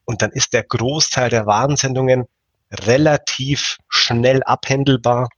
Und 0.06 0.22
dann 0.22 0.32
ist 0.32 0.54
der 0.54 0.63
Großteil 0.63 1.30
der 1.30 1.46
Warensendungen 1.46 2.26
relativ 2.82 3.78
schnell 3.90 4.44
abhändelbar 4.44 5.30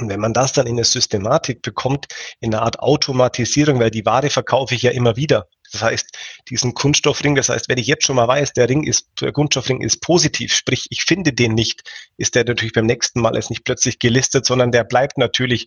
und 0.00 0.08
wenn 0.08 0.20
man 0.20 0.32
das 0.32 0.52
dann 0.52 0.66
in 0.66 0.74
eine 0.74 0.84
Systematik 0.84 1.62
bekommt, 1.62 2.06
in 2.40 2.54
eine 2.54 2.62
Art 2.62 2.78
Automatisierung, 2.78 3.80
weil 3.80 3.90
die 3.90 4.06
Ware 4.06 4.30
verkaufe 4.30 4.74
ich 4.74 4.82
ja 4.82 4.92
immer 4.92 5.16
wieder. 5.16 5.48
Das 5.72 5.82
heißt, 5.82 6.16
diesen 6.48 6.74
Kunststoffring, 6.74 7.34
das 7.34 7.48
heißt, 7.48 7.68
wenn 7.68 7.78
ich 7.78 7.88
jetzt 7.88 8.06
schon 8.06 8.16
mal 8.16 8.28
weiß, 8.28 8.52
der 8.52 8.68
Ring 8.68 8.84
ist, 8.84 9.08
der 9.20 9.32
Kunststoffring 9.32 9.82
ist 9.82 10.00
positiv, 10.00 10.54
sprich, 10.54 10.86
ich 10.90 11.02
finde 11.02 11.32
den 11.32 11.54
nicht, 11.54 11.82
ist 12.16 12.34
der 12.34 12.44
natürlich 12.44 12.72
beim 12.72 12.86
nächsten 12.86 13.20
Mal 13.20 13.34
jetzt 13.34 13.50
nicht 13.50 13.64
plötzlich 13.64 13.98
gelistet, 13.98 14.46
sondern 14.46 14.72
der 14.72 14.84
bleibt 14.84 15.18
natürlich 15.18 15.66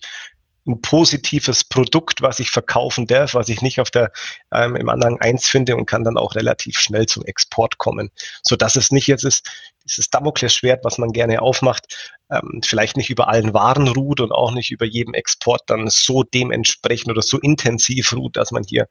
ein 0.68 0.82
positives 0.82 1.64
Produkt, 1.64 2.22
was 2.22 2.40
ich 2.40 2.52
verkaufen 2.52 3.08
darf, 3.08 3.34
was 3.34 3.50
ich 3.50 3.62
nicht 3.62 3.80
auf 3.80 3.90
der, 3.90 4.12
ähm, 4.54 4.76
im 4.76 4.90
Anhang 4.90 5.20
1 5.20 5.48
finde 5.48 5.76
und 5.76 5.86
kann 5.86 6.04
dann 6.04 6.18
auch 6.18 6.36
relativ 6.36 6.80
schnell 6.80 7.08
zum 7.08 7.24
Export 7.26 7.78
kommen. 7.78 8.12
So 8.44 8.56
dass 8.56 8.76
es 8.76 8.92
nicht 8.92 9.08
jetzt 9.08 9.24
ist, 9.24 9.50
dieses 9.84 10.10
Damoklesschwert, 10.10 10.86
was 10.86 10.98
man 10.98 11.12
gerne 11.12 11.42
aufmacht, 11.42 12.14
ähm, 12.30 12.62
vielleicht 12.64 12.98
nicht 12.98 13.10
über 13.10 13.28
allen 13.28 13.54
Waren 13.54 13.88
ruht 13.88 14.20
und 14.20 14.32
auch 14.32 14.52
nicht 14.52 14.72
über 14.72 14.86
jedem 14.86 15.14
Export 15.14 15.64
dann 15.68 15.90
so 15.90 16.24
dementsprechend 16.24 17.10
oder 17.10 17.24
so 17.24 17.40
intensiv 17.40 18.14
ruht, 18.14 18.38
dass 18.38 18.52
man 18.52 18.64
hier 18.64 18.88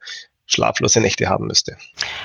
schlaflose 0.47 0.99
Nächte 0.99 1.29
haben 1.29 1.47
müsste. 1.47 1.77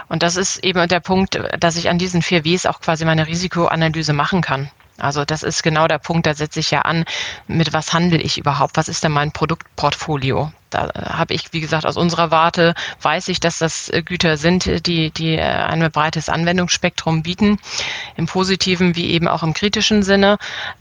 Und 0.09 0.25
das 0.25 0.37
ist 0.37 0.65
eben 0.65 0.89
der 0.89 1.01
Punkt, 1.01 1.41
dass 1.61 1.77
ich 1.77 1.89
an 1.89 1.99
diesen 1.99 2.23
vier 2.23 2.45
Ws 2.45 2.67
auch 2.67 2.81
quasi 2.81 3.05
meine 3.05 3.29
Risikoanalyse 3.29 4.13
machen 4.13 4.41
kann. 4.41 4.71
Also 4.99 5.25
das 5.25 5.43
ist 5.43 5.63
genau 5.63 5.89
der 5.89 5.99
Punkt, 5.99 6.27
da 6.27 6.35
setze 6.35 6.61
ich 6.61 6.71
ja 6.71 6.83
an, 6.83 7.05
mit 7.47 7.73
was 7.73 7.93
handle 7.93 8.21
ich 8.21 8.39
überhaupt, 8.39 8.77
was 8.77 8.89
ist 8.89 9.05
denn 9.05 9.13
mein 9.13 9.33
Produktportfolio? 9.33 10.53
Da 10.71 10.89
äh, 10.89 11.01
habe 11.11 11.35
ich, 11.35 11.53
wie 11.53 11.61
gesagt, 11.61 11.87
aus 11.87 11.97
unserer 11.97 12.31
Warte 12.31 12.75
weiß 13.03 13.29
ich, 13.29 13.41
dass 13.41 13.59
das 13.59 13.89
äh, 13.89 14.03
Güter 14.03 14.37
sind, 14.37 14.87
die, 14.87 15.11
die 15.11 15.37
äh, 15.37 15.43
ein 15.43 15.91
breites 15.91 16.29
Anwendungsspektrum 16.29 17.23
bieten, 17.23 17.59
im 18.17 18.27
positiven 18.27 18.97
wie 18.97 19.11
eben 19.11 19.29
auch 19.29 19.43
im 19.43 19.55
kritischen 19.55 20.03
Sinne. 20.03 20.39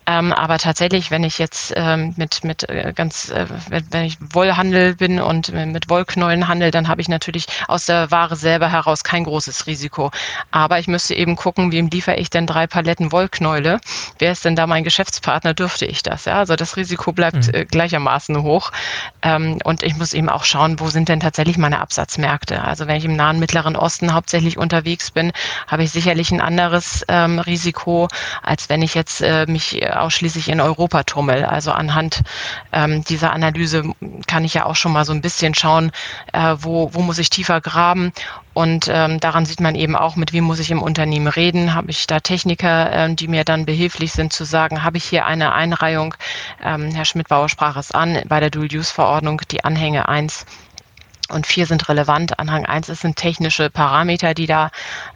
Ähm, 0.08 0.34
aber 0.34 0.58
tatsächlich, 0.58 1.12
wenn 1.12 1.24
ich 1.24 1.38
jetzt 1.38 1.74
ähm, 1.76 2.14
mit, 2.18 2.44
mit 2.44 2.68
ganz, 2.96 3.32
wenn 3.70 4.06
ich 4.06 4.18
Wollhandel 4.20 4.96
bin 4.96 5.20
und 5.20 5.52
mit 5.52 5.90
Wollknäulen 5.90 6.48
handel, 6.48 6.72
dann 6.72 6.88
habe 6.88 7.02
ich 7.02 7.10
natürlich 7.10 7.48
aus 7.68 7.86
der 7.86 8.12
Ware 8.12 8.36
selber 8.36 8.72
heraus 8.72 9.04
kein 9.04 9.24
großes 9.24 9.68
Risiko. 9.68 10.12
Aber 10.52 10.80
ich 10.80 10.88
müsste 10.88 11.16
eben 11.16 11.36
gucken, 11.36 11.72
wem 11.72 11.88
liefere 11.88 12.18
ich 12.18 12.30
denn 12.30 12.48
drei 12.48 12.68
Paletten 12.68 13.12
Wollknäule? 13.12 13.80
Wer 14.20 14.32
ist 14.32 14.46
denn 14.46 14.56
da 14.56 14.68
mein 14.68 14.84
Geschäftspartner? 14.84 15.54
Dürfte 15.54 15.86
ich 15.86 16.04
das? 16.04 16.26
Ja, 16.26 16.40
also 16.40 16.56
das 16.56 16.78
Risiko 16.78 17.12
bleibt 17.12 17.54
mhm. 17.54 17.68
gleichermaßen 17.68 18.42
hoch. 18.42 18.72
Ähm, 19.22 19.60
und 19.76 19.84
ich 19.84 19.98
muss 19.98 20.14
eben 20.14 20.30
auch 20.30 20.46
schauen, 20.46 20.80
wo 20.80 20.88
sind 20.88 21.10
denn 21.10 21.20
tatsächlich 21.20 21.58
meine 21.58 21.82
Absatzmärkte. 21.82 22.64
Also 22.64 22.88
wenn 22.88 22.96
ich 22.96 23.04
im 23.04 23.18
nahen 23.18 23.40
Mittleren 23.40 23.76
Osten 23.76 24.14
hauptsächlich 24.14 24.58
unterwegs 24.58 25.12
bin, 25.12 25.34
habe 25.68 25.84
ich 25.84 25.92
sicherlich 25.92 26.32
ein 26.32 26.40
anderes 26.40 27.04
ähm, 27.10 27.40
Risiko, 27.40 28.08
als 28.42 28.70
wenn 28.70 28.82
ich 28.82 28.94
jetzt 28.94 29.22
äh, 29.22 29.46
mich 29.48 29.86
ausschließlich 29.86 30.48
in 30.48 30.62
Europa 30.62 31.04
tummel. 31.04 31.44
Also 31.44 31.74
anhand 31.74 32.22
ähm, 32.72 33.04
dieser 33.04 33.34
Analyse 33.34 33.84
kann 34.28 34.46
ich 34.46 34.54
ja 34.54 34.66
auch 34.66 34.78
schon 34.78 34.94
mal 34.94 35.04
so 35.04 35.12
ein 35.12 35.20
bisschen 35.20 35.54
schauen, 35.54 35.92
äh, 36.32 36.56
wo, 36.58 36.94
wo 36.94 37.02
muss 37.02 37.18
ich 37.18 37.30
tiefer 37.30 37.60
graben 37.60 38.14
und 38.56 38.88
ähm, 38.90 39.20
daran 39.20 39.46
sieht 39.46 39.60
man 39.60 39.76
eben 39.76 39.98
auch, 39.98 40.16
mit 40.16 40.32
wem 40.32 40.46
muss 40.46 40.60
ich 40.60 40.72
im 40.72 40.82
Unternehmen 40.82 41.28
reden. 41.28 41.74
Habe 41.74 41.92
ich 41.92 42.08
da 42.08 42.22
Techniker, 42.22 42.90
ähm, 42.90 43.18
die 43.18 43.28
mir 43.28 43.44
dann 43.44 43.66
behilflich 43.66 44.14
sind 44.14 44.32
zu 44.32 44.46
sagen, 44.46 44.82
habe 44.82 44.96
ich 44.96 45.04
hier 45.04 45.26
eine 45.26 45.52
Einreihung, 45.52 46.16
ähm, 46.64 46.90
Herr 46.92 47.04
Schmidt-Bauer 47.04 47.50
sprach 47.50 47.76
es 47.76 47.92
an, 47.92 48.22
bei 48.30 48.40
der 48.40 48.50
Dual-Use-Verordnung, 48.50 49.42
die 49.52 49.66
Anhänge 49.66 50.08
1 50.08 50.46
und 51.30 51.46
4 51.48 51.66
sind 51.66 51.90
relevant. 51.90 52.40
Anhang 52.40 52.66
1 52.66 52.88
sind 52.88 53.18
technische 53.18 53.70
Parameter, 53.70 54.34
die 54.34 54.48
da 54.48 54.72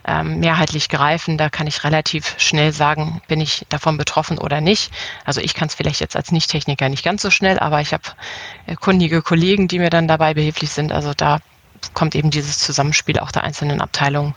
ähm, 0.06 0.40
mehrheitlich 0.40 0.90
greifen. 0.90 1.38
Da 1.38 1.50
kann 1.50 1.68
ich 1.68 1.86
relativ 1.86 2.36
schnell 2.40 2.74
sagen, 2.74 3.22
bin 3.30 3.40
ich 3.40 3.66
davon 3.70 3.98
betroffen 3.98 4.38
oder 4.38 4.60
nicht. 4.60 4.92
Also 5.24 5.40
ich 5.40 5.54
kann 5.54 5.70
es 5.70 5.76
vielleicht 5.76 6.02
jetzt 6.02 6.18
als 6.18 6.34
Nicht-Techniker 6.34 6.90
nicht 6.90 7.06
ganz 7.06 7.22
so 7.22 7.30
schnell, 7.30 7.58
aber 7.58 7.80
ich 7.80 7.94
habe 7.94 8.04
äh, 8.66 8.76
kundige 8.76 9.22
Kollegen, 9.22 9.70
die 9.70 9.80
mir 9.80 9.90
dann 9.90 10.10
dabei 10.10 10.34
behilflich 10.34 10.72
sind. 10.72 10.92
Also 10.92 11.14
da 11.14 11.40
kommt 11.94 12.16
eben 12.16 12.30
dieses 12.30 12.60
Zusammenspiel 12.60 13.20
auch 13.20 13.32
der 13.32 13.44
einzelnen 13.44 13.82
Abteilungen 13.82 14.36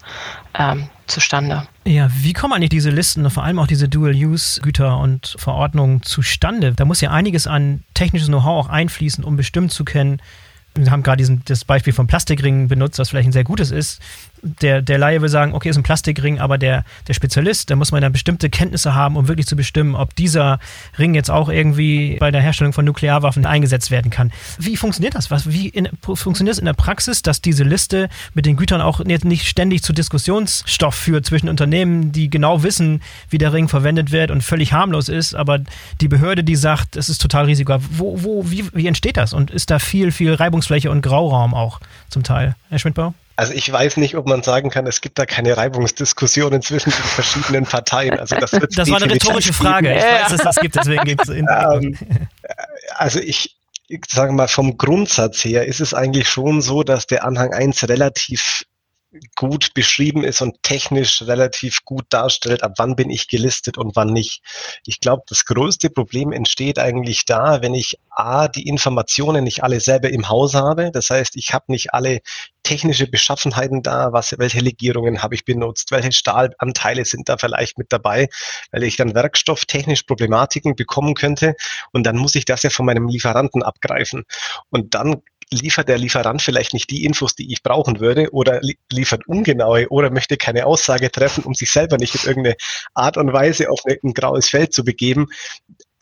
ähm, 0.55 0.89
zustande. 1.07 1.67
Ja, 1.85 2.09
wie 2.13 2.33
kommen 2.33 2.53
eigentlich 2.53 2.71
diese 2.71 2.91
Listen, 2.91 3.29
vor 3.31 3.45
allem 3.45 3.59
auch 3.59 3.67
diese 3.67 3.89
Dual-Use-Güter 3.89 4.99
und 4.99 5.35
Verordnungen 5.39 6.03
zustande? 6.03 6.73
Da 6.73 6.85
muss 6.85 7.01
ja 7.01 7.11
einiges 7.11 7.47
an 7.47 7.83
technisches 7.95 8.29
Know-how 8.29 8.67
auch 8.67 8.69
einfließen, 8.69 9.25
um 9.25 9.37
bestimmt 9.37 9.73
zu 9.73 9.85
können, 9.85 10.21
wir 10.75 10.91
haben 10.91 11.03
gerade 11.03 11.19
diesen, 11.19 11.43
das 11.45 11.67
Beispiel 11.67 11.93
vom 11.93 12.07
Plastikring 12.07 12.69
benutzt, 12.69 12.99
was 12.99 13.11
vielleicht 13.11 13.29
ein 13.29 13.33
sehr 13.33 13.45
gutes 13.45 13.71
ist 13.71 14.01
der, 14.43 14.83
der 14.83 14.99
Laie 14.99 15.23
will 15.23 15.29
sagen, 15.29 15.55
okay, 15.55 15.69
ist 15.69 15.77
ein 15.77 15.85
Plastikring, 15.85 16.41
aber 16.41 16.59
der, 16.59 16.85
der 17.07 17.15
Spezialist, 17.15 17.71
da 17.71 17.77
muss 17.77 17.93
man 17.93 18.03
dann 18.03 18.13
bestimmte 18.13 18.51
Kenntnisse 18.51 18.95
haben, 18.95 19.17
um 19.17 19.29
wirklich 19.29 19.47
zu 19.47 19.57
bestimmen, 19.57 19.95
ob 19.95 20.17
dieser 20.17 20.59
Ring 20.99 21.15
jetzt 21.15 21.31
auch 21.31 21.49
irgendwie 21.49 22.17
bei 22.19 22.31
der 22.31 22.41
Herstellung 22.41 22.73
von 22.73 22.85
Nuklearwaffen 22.85 23.47
eingesetzt 23.47 23.91
werden 23.91 24.11
kann. 24.11 24.33
Wie 24.59 24.77
funktioniert 24.77 25.15
das? 25.15 25.31
Was, 25.31 25.49
wie 25.51 25.69
in, 25.69 25.89
funktioniert 26.03 26.55
es 26.55 26.59
in 26.59 26.65
der 26.65 26.73
Praxis, 26.73 27.23
dass 27.23 27.41
diese 27.41 27.63
Liste 27.63 28.09
mit 28.35 28.45
den 28.45 28.57
Gütern 28.57 28.81
auch 28.81 29.01
nicht 29.05 29.47
ständig 29.47 29.83
zu 29.83 29.93
Diskussionsstoff 29.93 30.95
führt 30.95 31.25
zwischen 31.25 31.49
Unternehmen, 31.49 32.11
die 32.11 32.29
genau 32.29 32.63
wissen, 32.63 33.01
wie 33.31 33.39
der 33.39 33.53
Ring 33.53 33.69
verwendet 33.69 34.11
wird 34.11 34.31
und 34.31 34.43
völlig 34.43 34.73
harmlos 34.73 35.09
ist, 35.09 35.35
aber 35.35 35.61
die 36.01 36.09
Behörde, 36.09 36.43
die 36.43 36.57
sagt, 36.57 36.97
es 36.97 37.09
ist 37.09 37.23
total 37.23 37.45
risiko. 37.45 37.79
Wo, 37.93 38.23
wo, 38.23 38.51
wie, 38.51 38.65
wie 38.75 38.87
entsteht 38.87 39.17
das? 39.17 39.33
Und 39.33 39.51
ist 39.51 39.71
da 39.71 39.79
viel, 39.79 40.11
viel 40.11 40.35
Reibungsfläche 40.35 40.91
und 40.91 41.03
Grauraum 41.03 41.55
auch 41.55 41.81
zum 42.09 42.23
Teil? 42.23 42.57
Herr 42.69 42.79
Schmidtbau? 42.79 43.15
Also 43.37 43.53
ich 43.55 43.71
weiß 43.71 43.97
nicht, 43.97 44.17
ob 44.17 44.27
man 44.27 44.43
sagen 44.43 44.71
kann, 44.71 44.87
es 44.87 45.01
gibt 45.01 45.19
da 45.19 45.27
keine 45.27 45.57
Reibungsdiskussionen 45.57 46.63
zwischen 46.63 46.91
den 46.91 47.03
verschiedenen 47.03 47.65
Parteien. 47.65 48.19
Also 48.19 48.37
das 48.37 48.53
wird 48.53 48.71
das 48.77 48.91
war 48.91 49.01
eine 49.01 49.13
rhetorische 49.13 49.53
Frage. 49.53 49.95
Ich 49.95 50.03
weiß, 50.03 50.23
dass 50.23 50.33
es 50.33 50.43
das 50.43 50.57
gibt, 50.57 50.75
deswegen 50.77 51.05
gibt 51.05 51.23
es 51.23 51.29
ähm, 51.31 51.99
Also 52.97 53.21
ich, 53.21 53.57
ich 53.89 54.01
sage 54.09 54.33
mal, 54.33 54.49
vom 54.49 54.77
Grundsatz 54.77 55.45
her 55.45 55.67
ist 55.67 55.81
es 55.81 55.95
eigentlich 55.95 56.29
schon 56.29 56.61
so, 56.61 56.83
dass 56.83 57.07
der 57.07 57.25
Anhang 57.25 57.53
1 57.53 57.89
relativ 57.89 58.65
gut 59.37 59.75
beschrieben 59.75 60.25
ist 60.25 60.41
und 60.41 60.63
technisch 60.63 61.23
relativ 61.23 61.85
gut 61.85 62.05
darstellt, 62.09 62.63
ab 62.63 62.73
wann 62.79 62.97
bin 62.97 63.11
ich 63.11 63.29
gelistet 63.29 63.79
und 63.79 63.97
wann 63.97 64.13
nicht. 64.13 64.43
Ich 64.87 65.01
glaube, 65.01 65.23
das 65.29 65.45
größte 65.45 65.91
Problem 65.91 66.33
entsteht 66.33 66.79
eigentlich 66.79 67.25
da, 67.25 67.63
wenn 67.63 67.75
ich 67.75 67.99
A, 68.11 68.49
die 68.49 68.67
Informationen 68.67 69.45
nicht 69.45 69.63
alle 69.63 69.81
selber 69.81 70.11
im 70.11 70.29
Haus 70.29 70.55
habe. 70.55 70.91
Das 70.93 71.11
heißt, 71.11 71.37
ich 71.37 71.53
habe 71.53 71.65
nicht 71.69 71.95
alle 71.95 72.21
technische 72.63 73.07
Beschaffenheiten 73.07 73.83
da, 73.83 74.13
was, 74.13 74.35
welche 74.39 74.61
Legierungen 74.61 75.23
habe 75.23 75.35
ich 75.35 75.45
benutzt, 75.45 75.91
welche 75.91 76.13
Stahlanteile 76.13 77.05
sind 77.05 77.29
da 77.29 77.37
vielleicht 77.37 77.79
mit 77.79 77.93
dabei, 77.93 78.29
weil 78.71 78.85
ich 78.85 78.97
dann 78.97 79.15
werkstofftechnisch 79.15 80.05
Problematiken 80.05 80.77
bekommen 80.77 81.15
könnte 81.15 81.55
und 81.93 82.05
dann 82.05 82.17
muss 82.17 82.35
ich 82.35 82.45
das 82.45 82.63
ja 82.63 82.71
von 82.71 82.87
meinem 82.87 83.09
Lieferanten 83.09 83.63
abgreifen. 83.63 84.25
Und 84.71 84.95
dann 84.95 85.23
liefert 85.53 85.89
der 85.89 85.99
Lieferant 85.99 86.43
vielleicht 86.43 86.73
nicht 86.73 86.91
die 86.91 87.05
Infos, 87.05 87.35
die 87.35 87.53
ich 87.53 87.63
brauchen 87.63 88.01
würde 88.01 88.31
oder 88.33 88.61
liefert 88.91 89.27
ungenaue 89.27 89.89
oder 89.89 90.11
möchte 90.11 90.37
keine 90.37 90.67
Aussage 90.67 91.11
treffen, 91.11 91.45
um 91.45 91.55
sich 91.55 91.71
selber 91.71 91.99
nicht 91.99 92.15
in 92.15 92.29
irgendeine 92.29 92.57
Art 92.95 93.17
und 93.17 93.33
Weise 93.33 93.71
auf 93.71 93.81
ein 93.87 94.15
graues 94.15 94.49
Feld 94.49 94.73
zu 94.73 94.85
begeben. 94.85 95.29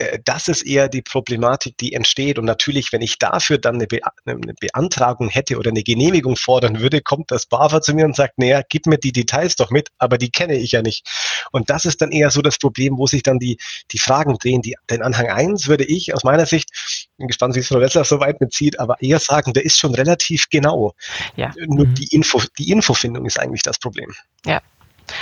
Äh, 0.01 0.19
das 0.25 0.47
ist 0.47 0.63
eher 0.63 0.89
die 0.89 1.01
Problematik, 1.01 1.77
die 1.77 1.93
entsteht. 1.93 2.39
Und 2.39 2.45
natürlich, 2.45 2.91
wenn 2.91 3.01
ich 3.01 3.19
dafür 3.19 3.57
dann 3.57 3.75
eine, 3.75 3.87
Be 3.87 3.99
eine 4.25 4.53
Beantragung 4.59 5.29
hätte 5.29 5.57
oder 5.57 5.69
eine 5.69 5.83
Genehmigung 5.83 6.35
fordern 6.35 6.79
würde, 6.79 7.01
kommt 7.01 7.31
das 7.31 7.45
BAFA 7.45 7.81
zu 7.81 7.93
mir 7.93 8.05
und 8.05 8.15
sagt, 8.15 8.37
naja, 8.37 8.61
gib 8.67 8.87
mir 8.87 8.97
die 8.97 9.11
Details 9.11 9.55
doch 9.55 9.69
mit, 9.69 9.89
aber 9.97 10.17
die 10.17 10.31
kenne 10.31 10.55
ich 10.55 10.71
ja 10.71 10.81
nicht. 10.81 11.07
Und 11.51 11.69
das 11.69 11.85
ist 11.85 12.01
dann 12.01 12.11
eher 12.11 12.31
so 12.31 12.41
das 12.41 12.57
Problem, 12.57 12.97
wo 12.97 13.05
sich 13.07 13.23
dann 13.23 13.39
die, 13.39 13.57
die 13.91 13.99
Fragen 13.99 14.37
drehen. 14.37 14.61
Die, 14.61 14.75
den 14.89 15.01
Anhang 15.01 15.27
1 15.27 15.67
würde 15.67 15.85
ich 15.85 16.13
aus 16.13 16.23
meiner 16.23 16.45
Sicht, 16.45 16.69
bin 17.17 17.27
gespannt, 17.27 17.55
wie 17.55 17.59
es 17.59 17.67
Frau 17.67 17.79
Wessler 17.79 18.03
so 18.03 18.19
weit 18.19 18.41
mitzieht, 18.41 18.79
aber 18.79 19.01
eher 19.01 19.19
sagen, 19.19 19.53
der 19.53 19.65
ist 19.65 19.77
schon 19.77 19.93
relativ 19.93 20.49
genau. 20.49 20.93
Ja. 21.35 21.53
Nur 21.67 21.87
mhm. 21.87 21.95
die, 21.95 22.15
Info, 22.15 22.41
die 22.57 22.71
Infofindung 22.71 23.25
ist 23.25 23.39
eigentlich 23.39 23.61
das 23.63 23.77
Problem. 23.77 24.11
Ja, 24.45 24.61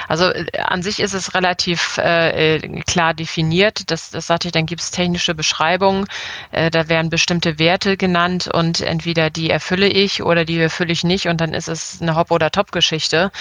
also 0.08 0.26
äh, 0.26 0.46
an 0.60 0.82
sich 0.82 1.00
ist 1.00 1.14
es 1.14 1.34
relativ 1.34 1.98
äh, 1.98 2.56
äh, 2.56 2.82
klar 2.82 3.14
definiert. 3.14 3.92
Das, 3.92 4.10
das 4.12 4.28
sagte 4.28 4.48
ich, 4.48 4.52
dann 4.52 4.66
gibt 4.66 4.82
es 4.82 4.92
technische 4.92 5.36
Beschreibungen. 5.36 6.06
Äh, 6.52 6.72
da 6.72 6.90
werden 6.90 7.10
bestimmte 7.10 7.60
Werte 7.60 7.98
genannt 7.98 8.48
und 8.48 8.82
entweder 8.82 9.30
die 9.30 9.50
erfülle 9.50 9.88
ich 9.88 10.24
oder 10.24 10.46
die 10.46 10.60
erfülle 10.60 10.92
ich 10.92 11.04
nicht 11.04 11.28
und 11.28 11.42
dann 11.42 11.54
ist 11.54 11.68
es 11.68 12.02
eine 12.02 12.16
Hop- 12.16 12.32
oder 12.32 12.52
Top-Geschichte. 12.52 13.32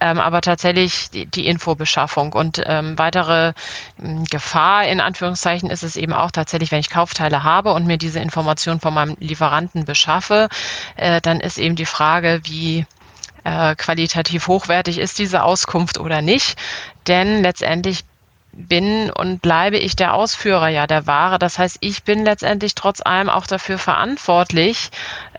Ähm, 0.00 0.18
aber 0.18 0.40
tatsächlich 0.40 1.10
die, 1.10 1.26
die 1.26 1.46
Infobeschaffung 1.46 2.32
und 2.32 2.62
ähm, 2.64 2.98
weitere 2.98 3.48
äh, 3.48 3.52
Gefahr 4.30 4.86
in 4.86 5.00
Anführungszeichen 5.00 5.70
ist 5.70 5.82
es 5.82 5.96
eben 5.96 6.12
auch 6.12 6.30
tatsächlich, 6.30 6.70
wenn 6.72 6.80
ich 6.80 6.90
Kaufteile 6.90 7.44
habe 7.44 7.72
und 7.72 7.86
mir 7.86 7.98
diese 7.98 8.20
Information 8.20 8.80
von 8.80 8.94
meinem 8.94 9.16
Lieferanten 9.20 9.84
beschaffe, 9.84 10.48
äh, 10.96 11.20
dann 11.20 11.40
ist 11.40 11.58
eben 11.58 11.76
die 11.76 11.86
Frage, 11.86 12.40
wie 12.44 12.86
äh, 13.44 13.74
qualitativ 13.76 14.48
hochwertig 14.48 14.98
ist 14.98 15.18
diese 15.18 15.42
Auskunft 15.42 15.98
oder 15.98 16.22
nicht. 16.22 16.58
Denn 17.06 17.42
letztendlich 17.42 18.04
bin 18.52 19.10
und 19.10 19.42
bleibe 19.42 19.78
ich 19.78 19.96
der 19.96 20.14
Ausführer 20.14 20.68
ja 20.68 20.86
der 20.86 21.06
Ware. 21.06 21.38
Das 21.38 21.58
heißt, 21.58 21.78
ich 21.80 22.02
bin 22.02 22.24
letztendlich 22.24 22.74
trotz 22.74 23.00
allem 23.00 23.28
auch 23.28 23.46
dafür 23.46 23.78
verantwortlich, 23.78 24.90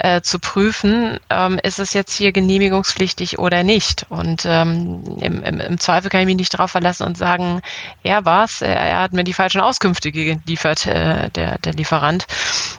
äh, 0.03 0.21
zu 0.21 0.39
prüfen, 0.39 1.19
ähm, 1.29 1.59
ist 1.61 1.79
es 1.79 1.93
jetzt 1.93 2.15
hier 2.15 2.31
genehmigungspflichtig 2.31 3.37
oder 3.37 3.63
nicht. 3.63 4.05
Und 4.09 4.43
ähm, 4.45 5.03
im, 5.19 5.43
im, 5.43 5.79
Zweifel 5.79 6.09
kann 6.09 6.21
ich 6.21 6.25
mich 6.25 6.37
nicht 6.37 6.53
darauf 6.53 6.71
verlassen 6.71 7.03
und 7.05 7.17
sagen, 7.17 7.61
er 8.01 8.25
war's, 8.25 8.61
er, 8.61 8.75
er 8.75 8.99
hat 8.99 9.13
mir 9.13 9.23
die 9.23 9.33
falschen 9.33 9.61
Auskünfte 9.61 10.11
geliefert, 10.11 10.87
äh, 10.87 11.29
der, 11.29 11.59
der 11.59 11.73
Lieferant, 11.73 12.25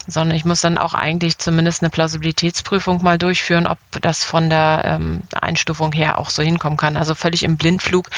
sondern 0.08 0.36
ich 0.36 0.44
muss 0.44 0.62
dann 0.62 0.78
auch 0.78 0.94
eigentlich 0.94 1.38
zumindest 1.38 1.82
eine 1.82 1.90
Plausibilitätsprüfung 1.90 3.02
mal 3.02 3.18
durchführen, 3.18 3.68
ob 3.68 3.78
das 4.00 4.24
von 4.24 4.50
der 4.50 4.82
ähm, 4.84 5.22
Einstufung 5.32 5.92
her 5.92 6.18
auch 6.18 6.30
so 6.30 6.42
hinkommen 6.42 6.76
kann. 6.76 6.96
Also 6.96 7.14
völlig 7.14 7.44
im 7.44 7.56
Blindflug 7.56 8.10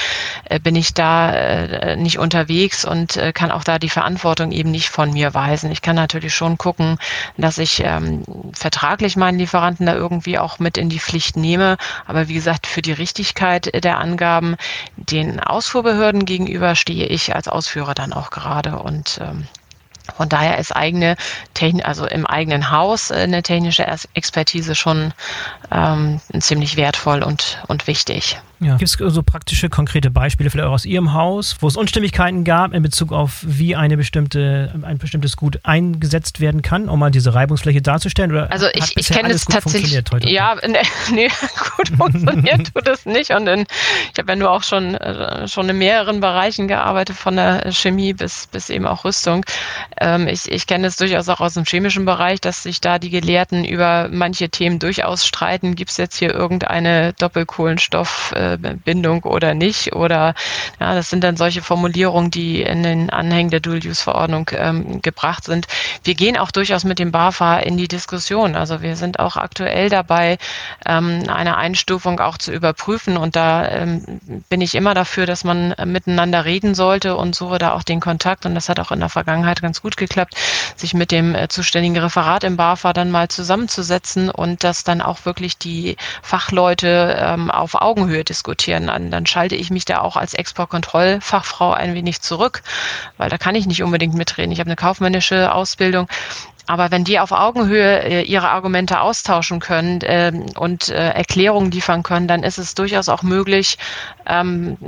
äh, 0.45 0.59
bin 0.59 0.77
ich 0.77 0.95
da 0.95 1.33
äh, 1.33 1.97
nicht 1.97 2.19
unterwegs 2.19 2.87
und 2.87 3.19
äh, 3.19 3.33
kann 3.35 3.51
auch 3.51 3.65
da 3.65 3.79
die 3.79 3.91
Verantwortung 3.91 4.51
eben 4.51 4.71
nicht 4.71 4.89
von 4.89 5.13
mir 5.13 5.35
weisen. 5.35 5.71
Ich 5.71 5.83
kann 5.83 5.97
natürlich 5.97 6.35
schon 6.35 6.57
gucken, 6.57 6.97
dass 7.37 7.59
ich 7.59 7.83
ähm, 7.85 8.25
vertraglich 8.95 9.17
meinen 9.17 9.39
Lieferanten 9.39 9.87
da 9.87 9.95
irgendwie 9.95 10.39
auch 10.39 10.61
mit 10.61 10.79
in 10.79 10.89
die 10.89 11.01
Pflicht 11.01 11.37
nehme. 11.37 11.79
Aber 12.07 12.29
wie 12.29 12.35
gesagt, 12.35 12.69
für 12.69 12.81
die 12.81 12.93
Richtigkeit 12.93 13.83
der 13.83 13.99
Angaben 13.99 14.55
den 14.97 15.41
Ausfuhrbehörden 15.41 16.27
gegenüber 16.27 16.77
stehe 16.77 17.07
ich 17.07 17.35
als 17.35 17.49
Ausführer 17.49 17.95
dann 17.95 18.13
auch 18.13 18.31
gerade 18.31 18.79
und 18.79 19.19
ähm, 19.21 19.49
von 20.17 20.29
daher 20.29 20.59
ist 20.59 20.77
eigene 20.77 21.17
Techn 21.55 21.83
also 21.83 22.07
im 22.07 22.25
eigenen 22.25 22.71
Haus 22.71 23.11
äh, 23.11 23.15
eine 23.15 23.43
technische 23.43 23.85
Expertise 24.13 24.77
schon 24.77 25.13
ähm, 25.73 26.21
ziemlich 26.39 26.77
wertvoll 26.77 27.25
und, 27.25 27.59
und 27.67 27.89
wichtig. 27.89 28.39
Ja. 28.61 28.77
Gibt 28.77 28.89
es 28.89 28.93
so 28.93 29.23
praktische, 29.23 29.69
konkrete 29.69 30.11
Beispiele 30.11 30.51
vielleicht 30.51 30.69
auch 30.69 30.75
aus 30.75 30.85
Ihrem 30.85 31.13
Haus, 31.13 31.57
wo 31.61 31.67
es 31.67 31.77
Unstimmigkeiten 31.77 32.45
gab 32.45 32.73
in 32.73 32.83
Bezug 32.83 33.13
auf, 33.13 33.41
wie 33.43 33.77
eine 33.77 33.97
bestimmte, 33.97 34.75
ein 34.83 34.99
bestimmtes 34.99 35.37
Gut 35.37 35.61
eingesetzt 35.65 36.41
werden 36.41 36.63
kann, 36.63 36.89
um 36.89 36.99
mal 36.99 37.11
diese 37.11 37.35
Reibungsfläche 37.35 37.83
darzustellen? 37.83 38.31
Oder 38.31 38.53
also 38.53 38.67
ich, 38.73 38.97
ich 38.97 39.09
kenne 39.09 39.31
es 39.31 39.45
tatsächlich. 39.45 40.01
Ja, 40.25 40.55
ne, 40.55 40.79
nee, 41.13 41.29
gut 41.77 41.89
funktioniert 41.97 42.71
tut 42.75 42.89
es 42.89 43.07
nicht. 43.07 43.31
Und 43.31 43.47
in, 43.47 43.67
ich 44.13 44.19
habe 44.19 44.33
ja 44.33 44.37
nur 44.37 44.51
auch 44.51 44.63
schon, 44.63 44.95
äh, 44.95 45.49
schon 45.49 45.69
in 45.69 45.79
mehreren 45.79 46.21
Bereichen 46.21 46.69
gearbeitet, 46.69 47.17
von 47.17 47.37
der 47.37 47.73
Chemie 47.73 48.13
bis, 48.13 48.47
bis 48.47 48.71
eben 48.71 48.87
auch 48.87 49.05
Rüstung. 49.05 49.45
Ähm, 50.01 50.29
ich 50.29 50.51
ich 50.51 50.67
kenne 50.67 50.87
es 50.87 50.97
durchaus 50.97 51.29
auch 51.29 51.41
aus 51.41 51.55
dem 51.55 51.65
chemischen 51.65 52.05
Bereich, 52.05 52.41
dass 52.41 52.63
sich 52.63 52.81
da 52.81 52.99
die 52.99 53.11
Gelehrten 53.11 53.65
über 53.65 54.09
manche 54.11 54.49
Themen 54.49 54.79
durchaus 54.79 55.27
streiten. 55.27 55.75
Gibt 55.75 55.91
es 55.91 55.97
jetzt 55.97 56.17
hier 56.17 56.33
irgendeine 56.33 57.13
Doppelkohlenstoff- 57.15 58.33
äh, 58.53 58.59
Bindung 58.85 59.23
oder 59.25 59.55
nicht. 59.55 59.95
Oder 59.95 60.35
ja, 60.81 60.95
das 60.95 61.11
sind 61.11 61.25
dann 61.25 61.37
solche 61.37 61.63
Formulierungen, 61.63 62.31
die 62.31 62.63
in 62.63 62.83
den 62.83 63.11
Anhängen 63.11 63.51
der 63.51 63.61
Dual-Use-Verordnung 63.61 64.51
ähm, 64.55 65.03
gebracht 65.03 65.45
sind. 65.45 65.67
Wir 66.05 66.15
gehen 66.15 66.37
auch 66.37 66.51
durchaus 66.51 66.85
mit 66.85 66.99
dem 66.99 67.13
BAFA 67.13 67.59
in 67.59 67.77
die 67.77 67.89
Diskussion. 67.89 68.57
Also 68.57 68.83
wir 68.83 68.97
sind 68.97 69.19
auch 69.19 69.37
aktuell 69.37 69.89
dabei, 69.89 70.39
ähm, 70.87 71.25
eine 71.29 71.57
Einstufung 71.57 72.21
auch 72.21 72.39
zu 72.39 72.53
überprüfen. 72.53 73.17
Und 73.17 73.37
da 73.37 73.69
ähm, 73.69 74.21
bin 74.49 74.61
ich 74.61 74.75
immer 74.75 74.95
dafür, 74.95 75.27
dass 75.27 75.45
man 75.45 75.73
äh, 75.73 75.87
miteinander 75.87 76.45
reden 76.45 76.75
sollte 76.75 77.17
und 77.17 77.35
suche 77.35 77.59
da 77.59 77.73
auch 77.73 77.83
den 77.83 78.01
Kontakt. 78.01 78.47
Und 78.47 78.55
das 78.55 78.69
hat 78.69 78.81
auch 78.81 78.93
in 78.93 79.01
der 79.01 79.09
Vergangenheit 79.09 79.63
ganz 79.63 79.81
gut 79.83 79.97
geklappt, 79.97 80.35
sich 80.77 80.95
mit 80.95 81.11
dem 81.11 81.35
äh, 81.35 81.49
zuständigen 81.49 81.97
Referat 81.99 82.45
im 82.45 82.57
BAFA 82.57 82.93
dann 82.93 83.11
mal 83.11 83.29
zusammenzusetzen 83.29 84.31
und 84.31 84.65
dass 84.65 84.85
dann 84.85 85.01
auch 85.01 85.25
wirklich 85.25 85.59
die 85.59 85.97
Fachleute 86.23 87.17
ähm, 87.19 87.51
auf 87.51 87.75
Augenhöhe 87.75 88.25
diskutieren. 88.35 88.89
Dann, 88.89 89.11
dann 89.11 89.27
schalte 89.27 89.55
ich 89.55 89.71
mich 89.71 89.85
da 89.85 90.01
auch 90.01 90.17
als 90.17 90.35
Exportkontrollfachfrau 90.35 91.73
ein 91.73 91.95
wenig 91.95 92.21
zurück, 92.21 92.63
weil 93.17 93.31
da 93.31 93.39
kann 93.39 93.55
ich 93.55 93.67
nicht 93.67 93.83
unbedingt 93.83 94.15
mitreden. 94.15 94.51
Ich 94.51 94.59
habe 94.59 94.69
eine 94.69 94.77
kaufmännische 94.77 95.55
Ausbildung 95.55 96.09
aber 96.67 96.91
wenn 96.91 97.05
die 97.05 97.21
auf 97.21 97.33
Augenhöhe 97.33 98.03
äh, 98.03 98.23
ihre 98.23 98.49
Argumente 98.49 99.01
austauschen 99.01 99.61
können 99.61 100.01
ähm, 100.03 100.47
und 100.57 100.89
äh, 100.89 101.11
Erklärungen 101.11 101.71
liefern 101.71 102.03
können, 102.03 102.27
dann 102.27 102.43
ist 102.43 102.59
es 102.59 102.75
durchaus 102.75 103.09
auch 103.09 103.23
möglich, 103.23 103.77
ähm, 104.27 104.79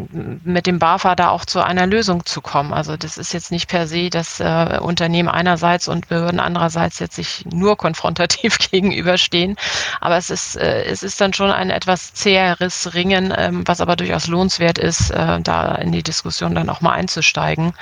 mit 0.44 0.66
dem 0.66 0.78
BAFA 0.78 1.14
da 1.14 1.28
auch 1.28 1.44
zu 1.44 1.62
einer 1.62 1.86
Lösung 1.86 2.24
zu 2.24 2.40
kommen. 2.40 2.72
Also 2.72 2.96
das 2.96 3.18
ist 3.18 3.32
jetzt 3.32 3.50
nicht 3.50 3.68
per 3.68 3.86
se, 3.86 4.08
dass 4.08 4.40
äh, 4.40 4.78
Unternehmen 4.80 5.28
einerseits 5.28 5.88
und 5.88 6.08
Behörden 6.08 6.40
andererseits 6.40 6.98
jetzt 6.98 7.16
sich 7.16 7.44
nur 7.52 7.76
konfrontativ 7.76 8.58
gegenüberstehen. 8.70 9.56
Aber 10.00 10.16
es 10.16 10.30
ist, 10.30 10.56
es 10.56 11.02
ist 11.02 11.20
dann 11.20 11.32
schon 11.32 11.50
ein 11.50 11.70
etwas 11.70 12.14
zäheres 12.14 12.94
Ringen, 12.94 13.34
ähm, 13.36 13.62
was 13.66 13.80
aber 13.80 13.96
durchaus 13.96 14.26
lohnenswert 14.26 14.78
ist, 14.78 15.10
da 15.10 15.74
in 15.76 15.92
die 15.92 16.02
Diskussion 16.02 16.54
dann 16.54 16.70
auch 16.70 16.80
mal 16.80 16.92
einzusteigen 16.92 17.72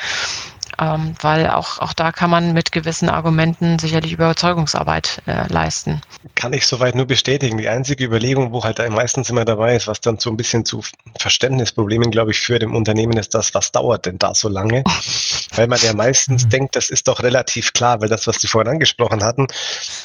ähm, 0.80 1.14
weil 1.20 1.50
auch, 1.50 1.78
auch 1.78 1.92
da 1.92 2.12
kann 2.12 2.30
man 2.30 2.52
mit 2.52 2.72
gewissen 2.72 3.08
Argumenten 3.08 3.78
sicherlich 3.78 4.12
Überzeugungsarbeit 4.12 5.22
äh, 5.26 5.46
leisten. 5.52 6.00
Kann 6.34 6.52
ich 6.52 6.66
soweit 6.66 6.94
nur 6.94 7.06
bestätigen. 7.06 7.58
Die 7.58 7.68
einzige 7.68 8.04
Überlegung, 8.04 8.52
wo 8.52 8.64
halt 8.64 8.78
meistens 8.90 9.30
immer 9.30 9.44
dabei 9.44 9.76
ist, 9.76 9.86
was 9.86 10.00
dann 10.00 10.18
so 10.18 10.30
ein 10.30 10.36
bisschen 10.36 10.64
zu 10.64 10.82
Verständnisproblemen, 11.18 12.10
glaube 12.10 12.32
ich, 12.32 12.40
führt 12.40 12.62
im 12.62 12.74
Unternehmen, 12.74 13.16
ist 13.16 13.34
das, 13.34 13.54
was 13.54 13.72
dauert 13.72 14.06
denn 14.06 14.18
da 14.18 14.34
so 14.34 14.48
lange? 14.48 14.84
weil 15.56 15.68
man 15.68 15.78
ja 15.80 15.94
meistens 15.94 16.44
mhm. 16.44 16.50
denkt, 16.50 16.76
das 16.76 16.90
ist 16.90 17.08
doch 17.08 17.22
relativ 17.22 17.72
klar, 17.72 18.00
weil 18.00 18.08
das, 18.08 18.26
was 18.26 18.40
Sie 18.40 18.48
vorhin 18.48 18.72
angesprochen 18.72 19.22
hatten, 19.22 19.46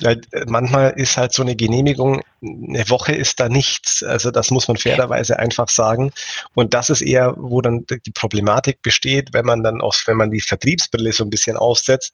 weil 0.01 0.21
äh, 0.31 0.45
manchmal 0.47 0.91
ist 0.91 1.17
halt 1.17 1.33
so 1.33 1.41
eine 1.41 1.55
Genehmigung, 1.55 2.21
eine 2.41 2.89
Woche 2.89 3.13
ist 3.13 3.39
da 3.39 3.49
nichts. 3.49 4.03
Also 4.03 4.31
das 4.31 4.51
muss 4.51 4.67
man 4.67 4.77
fairerweise 4.77 5.39
einfach 5.39 5.69
sagen. 5.69 6.11
Und 6.53 6.73
das 6.73 6.89
ist 6.89 7.01
eher, 7.01 7.33
wo 7.37 7.61
dann 7.61 7.85
die 7.89 8.11
Problematik 8.11 8.81
besteht, 8.81 9.33
wenn 9.33 9.45
man 9.45 9.63
dann 9.63 9.81
auch, 9.81 9.95
wenn 10.05 10.17
man 10.17 10.31
die 10.31 10.41
Vertriebsbrille 10.59 11.13
so 11.13 11.23
ein 11.23 11.29
bisschen 11.29 11.57
aufsetzt. 11.57 12.13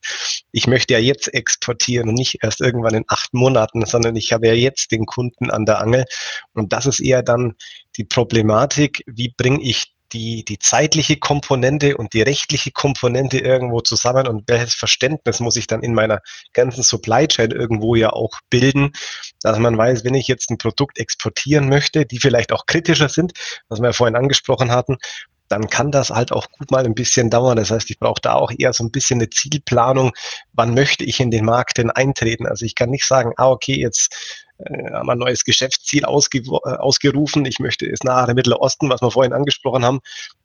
Ich 0.51 0.67
möchte 0.67 0.93
ja 0.93 0.99
jetzt 0.99 1.33
exportieren 1.33 2.09
und 2.09 2.15
nicht 2.15 2.39
erst 2.41 2.61
irgendwann 2.61 2.95
in 2.95 3.05
acht 3.07 3.33
Monaten, 3.33 3.85
sondern 3.85 4.15
ich 4.15 4.31
habe 4.31 4.47
ja 4.47 4.53
jetzt 4.53 4.91
den 4.91 5.05
Kunden 5.05 5.49
an 5.49 5.65
der 5.65 5.81
Angel. 5.81 6.05
Und 6.53 6.71
das 6.73 6.85
ist 6.85 6.99
eher 6.99 7.23
dann 7.23 7.55
die 7.97 8.03
Problematik, 8.05 9.03
wie 9.07 9.33
bringe 9.35 9.61
ich 9.61 9.95
die, 10.13 10.45
die 10.45 10.59
zeitliche 10.59 11.17
Komponente 11.17 11.97
und 11.97 12.13
die 12.13 12.21
rechtliche 12.21 12.71
Komponente 12.71 13.39
irgendwo 13.39 13.81
zusammen 13.81 14.27
und 14.27 14.47
welches 14.47 14.75
Verständnis 14.75 15.39
muss 15.39 15.57
ich 15.57 15.67
dann 15.67 15.81
in 15.81 15.93
meiner 15.93 16.21
ganzen 16.53 16.83
Supply 16.83 17.27
Chain 17.27 17.51
irgendwo 17.51 17.95
ja 17.95 18.11
auch 18.11 18.39
bilden, 18.49 18.93
dass 19.41 19.57
man 19.57 19.77
weiß, 19.77 20.05
wenn 20.05 20.13
ich 20.13 20.27
jetzt 20.27 20.51
ein 20.51 20.57
Produkt 20.57 20.99
exportieren 20.99 21.67
möchte, 21.69 22.05
die 22.05 22.19
vielleicht 22.19 22.53
auch 22.53 22.65
kritischer 22.65 23.09
sind, 23.09 23.33
was 23.67 23.79
wir 23.79 23.87
ja 23.87 23.93
vorhin 23.93 24.15
angesprochen 24.15 24.71
hatten, 24.71 24.97
dann 25.47 25.69
kann 25.69 25.91
das 25.91 26.09
halt 26.09 26.31
auch 26.31 26.49
gut 26.51 26.71
mal 26.71 26.85
ein 26.85 26.95
bisschen 26.95 27.29
dauern. 27.29 27.57
Das 27.57 27.71
heißt, 27.71 27.89
ich 27.89 27.99
brauche 27.99 28.21
da 28.21 28.33
auch 28.33 28.51
eher 28.57 28.73
so 28.73 28.83
ein 28.83 28.91
bisschen 28.91 29.19
eine 29.19 29.29
Zielplanung. 29.29 30.11
Wann 30.53 30.73
möchte 30.73 31.03
ich 31.03 31.19
in 31.19 31.31
den 31.31 31.45
Markt 31.45 31.77
denn 31.77 31.91
eintreten? 31.91 32.47
Also 32.47 32.65
ich 32.65 32.75
kann 32.75 32.89
nicht 32.89 33.05
sagen, 33.05 33.33
ah, 33.37 33.49
okay, 33.49 33.79
jetzt 33.79 34.43
äh, 34.57 34.91
haben 34.91 35.07
wir 35.07 35.13
ein 35.13 35.19
neues 35.19 35.43
Geschäftsziel 35.43 36.05
ausge, 36.05 36.39
äh, 36.39 36.69
ausgerufen. 36.77 37.45
Ich 37.45 37.59
möchte 37.59 37.85
es 37.85 38.03
nahe 38.03 38.33
Mittlere 38.33 38.61
Osten, 38.61 38.89
was 38.89 39.01
wir 39.01 39.11
vorhin 39.11 39.33
angesprochen 39.33 39.85
haben. 39.85 39.99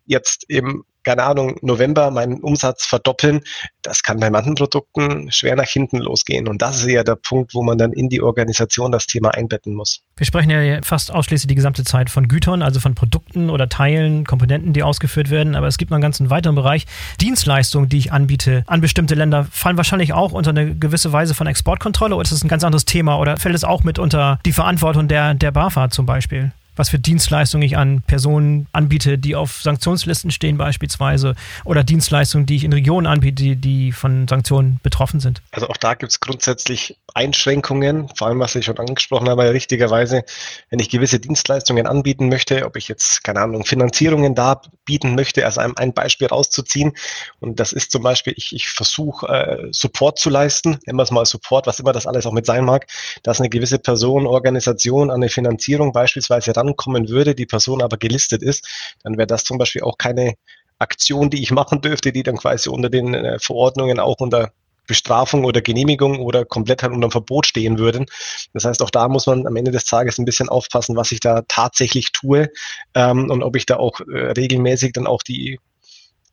Jetzt 0.07 0.45
im 0.49 0.85
keine 1.03 1.23
Ahnung, 1.23 1.57
November 1.63 2.11
meinen 2.11 2.41
Umsatz 2.41 2.85
verdoppeln, 2.87 3.41
das 3.83 4.03
kann 4.03 4.21
bei 4.21 4.31
manchen 4.31 4.55
Produkten 4.55 5.31
schwer 5.33 5.57
nach 5.57 5.69
hinten 5.69 5.99
losgehen. 5.99 6.49
Und 6.49 6.61
das 6.61 6.81
ist 6.81 6.89
ja 6.89 7.03
der 7.03 7.17
Punkt, 7.17 7.55
wo 7.55 7.63
man 7.63 7.79
dann 7.79 7.93
in 7.93 8.09
die 8.09 8.21
Organisation 8.21 8.93
das 8.93 9.07
Thema 9.07 9.31
einbetten 9.31 9.75
muss. 9.75 10.03
Wir 10.17 10.27
sprechen 10.27 10.51
ja 10.51 10.81
fast 10.83 11.11
ausschließlich 11.11 11.49
die 11.49 11.55
gesamte 11.55 11.85
Zeit 11.85 12.11
von 12.11 12.29
Gütern, 12.29 12.63
also 12.63 12.81
von 12.81 12.95
Produkten 12.95 13.49
oder 13.49 13.69
Teilen, 13.69 14.25
Komponenten, 14.25 14.73
die 14.73 14.83
ausgeführt 14.83 15.31
werden. 15.31 15.55
Aber 15.55 15.67
es 15.67 15.79
gibt 15.79 15.91
noch 15.91 15.97
einen 15.97 16.03
ganzen 16.03 16.29
weiteren 16.29 16.55
Bereich. 16.55 16.87
Dienstleistungen, 17.21 17.89
die 17.89 17.99
ich 17.99 18.13
anbiete 18.13 18.65
an 18.67 18.81
bestimmte 18.81 19.15
Länder, 19.15 19.47
fallen 19.51 19.77
wahrscheinlich 19.79 20.13
auch 20.13 20.33
unter 20.33 20.51
eine 20.51 20.75
gewisse 20.77 21.13
Weise 21.13 21.35
von 21.35 21.47
Exportkontrolle 21.47 22.15
oder 22.15 22.23
ist 22.23 22.33
das 22.33 22.45
ein 22.45 22.49
ganz 22.49 22.65
anderes 22.65 22.85
Thema 22.85 23.19
oder 23.19 23.39
fällt 23.39 23.55
es 23.55 23.65
auch 23.65 23.85
mit 23.85 23.99
unter 23.99 24.39
die 24.45 24.53
Verantwortung 24.53 25.09
der, 25.09 25.35
der 25.35 25.51
BAFA 25.51 25.91
zum 25.91 26.05
Beispiel? 26.05 26.53
Was 26.81 26.89
für 26.89 26.99
Dienstleistungen 26.99 27.63
ich 27.63 27.77
an 27.77 28.03
Personen 28.07 28.67
anbiete, 28.73 29.19
die 29.19 29.37
auf 29.37 29.61
Sanktionslisten 29.63 30.31
stehen 30.31 30.57
beispielsweise 30.57 31.35
oder 31.67 31.85
Dienstleistungen, 31.85 32.47
die 32.47 32.57
ich 32.57 32.65
in 32.65 32.73
Regionen 32.73 33.07
anbiete, 33.07 33.55
die, 33.55 33.93
von 33.93 34.27
Sanktionen 34.27 34.81
betroffen 34.83 35.21
sind. 35.21 35.43
Also 35.53 35.69
auch 35.69 35.77
da 35.77 35.93
gibt 35.93 36.11
es 36.11 36.21
grundsätzlich 36.21 36.97
Einschränkungen, 37.15 38.09
vor 38.15 38.29
allem 38.29 38.41
was 38.41 38.55
ich 38.55 38.65
schon 38.65 38.79
angesprochen 38.79 39.29
habe, 39.29 39.53
richtigerweise, 39.53 40.25
wenn 40.71 40.79
ich 40.79 40.89
gewisse 40.89 41.21
Dienstleistungen 41.21 41.87
anbieten 41.87 42.29
möchte, 42.29 42.65
ob 42.65 42.77
ich 42.77 42.89
jetzt, 42.89 43.25
keine 43.25 43.41
Ahnung, 43.41 43.65
Finanzierungen 43.65 44.35
da 44.35 44.63
bieten 44.85 45.15
möchte, 45.15 45.45
also 45.45 45.61
ein, 45.61 45.77
ein 45.77 45.93
Beispiel 45.93 46.29
rauszuziehen. 46.29 46.93
Und 47.41 47.61
das 47.61 47.73
ist 47.73 47.93
zum 47.93 48.03
Beispiel, 48.03 48.33
ich, 48.37 48.55
ich 48.55 48.69
versuche 48.69 49.27
äh, 49.29 49.69
Support 49.71 50.19
zu 50.19 50.31
leisten, 50.31 50.79
nennen 50.87 50.99
wir 50.99 51.03
es 51.03 51.11
mal 51.11 51.27
Support, 51.27 51.67
was 51.67 51.79
immer 51.79 51.93
das 51.93 52.07
alles 52.07 52.27
auch 52.27 52.33
mit 52.33 52.47
sein 52.47 52.65
mag, 52.65 52.87
dass 53.23 53.41
eine 53.41 53.51
gewisse 53.51 53.79
Person, 53.79 54.27
Organisation 54.27 55.11
an 55.11 55.17
eine 55.17 55.29
Finanzierung 55.29 55.93
beispielsweise 55.93 56.53
rankommen 56.71 57.09
würde, 57.09 57.35
die 57.35 57.47
Person 57.47 57.83
aber 57.83 57.97
gelistet 57.97 58.43
ist, 58.43 58.95
dann 59.03 59.17
wäre 59.17 59.27
das 59.27 59.45
zum 59.45 59.59
Beispiel 59.59 59.83
auch 59.83 59.99
keine 59.99 60.35
Aktion, 60.79 61.31
die 61.31 61.43
ich 61.43 61.51
machen 61.61 61.81
dürfte, 61.81 62.13
die 62.13 62.23
dann 62.23 62.37
quasi 62.37 62.69
unter 62.69 62.91
den 62.91 63.15
äh, 63.15 63.39
Verordnungen 63.39 64.01
auch 64.01 64.17
unter 64.21 64.53
Bestrafung 64.87 65.45
oder 65.45 65.61
Genehmigung 65.61 66.19
oder 66.19 66.45
komplett 66.45 66.83
halt 66.83 66.93
unter 66.93 67.07
dem 67.07 67.13
Verbot 67.13 67.47
stehen 67.47 67.79
würden. 67.79 68.07
Das 68.55 68.65
heißt, 68.65 68.83
auch 68.83 68.91
da 68.91 69.09
muss 69.09 69.27
man 69.29 69.47
am 69.47 69.55
Ende 69.55 69.71
des 69.71 69.85
Tages 69.85 70.19
ein 70.19 70.25
bisschen 70.25 70.49
aufpassen, 70.49 70.97
was 70.97 71.13
ich 71.13 71.21
da 71.21 71.43
tatsächlich 71.47 72.11
tue 72.11 72.51
ähm, 72.95 73.31
und 73.31 73.45
ob 73.45 73.55
ich 73.55 73.67
da 73.67 73.77
auch 73.77 74.01
äh, 74.01 74.33
regelmäßig 74.33 74.93
dann 74.93 75.07
auch 75.07 75.23
die 75.23 75.61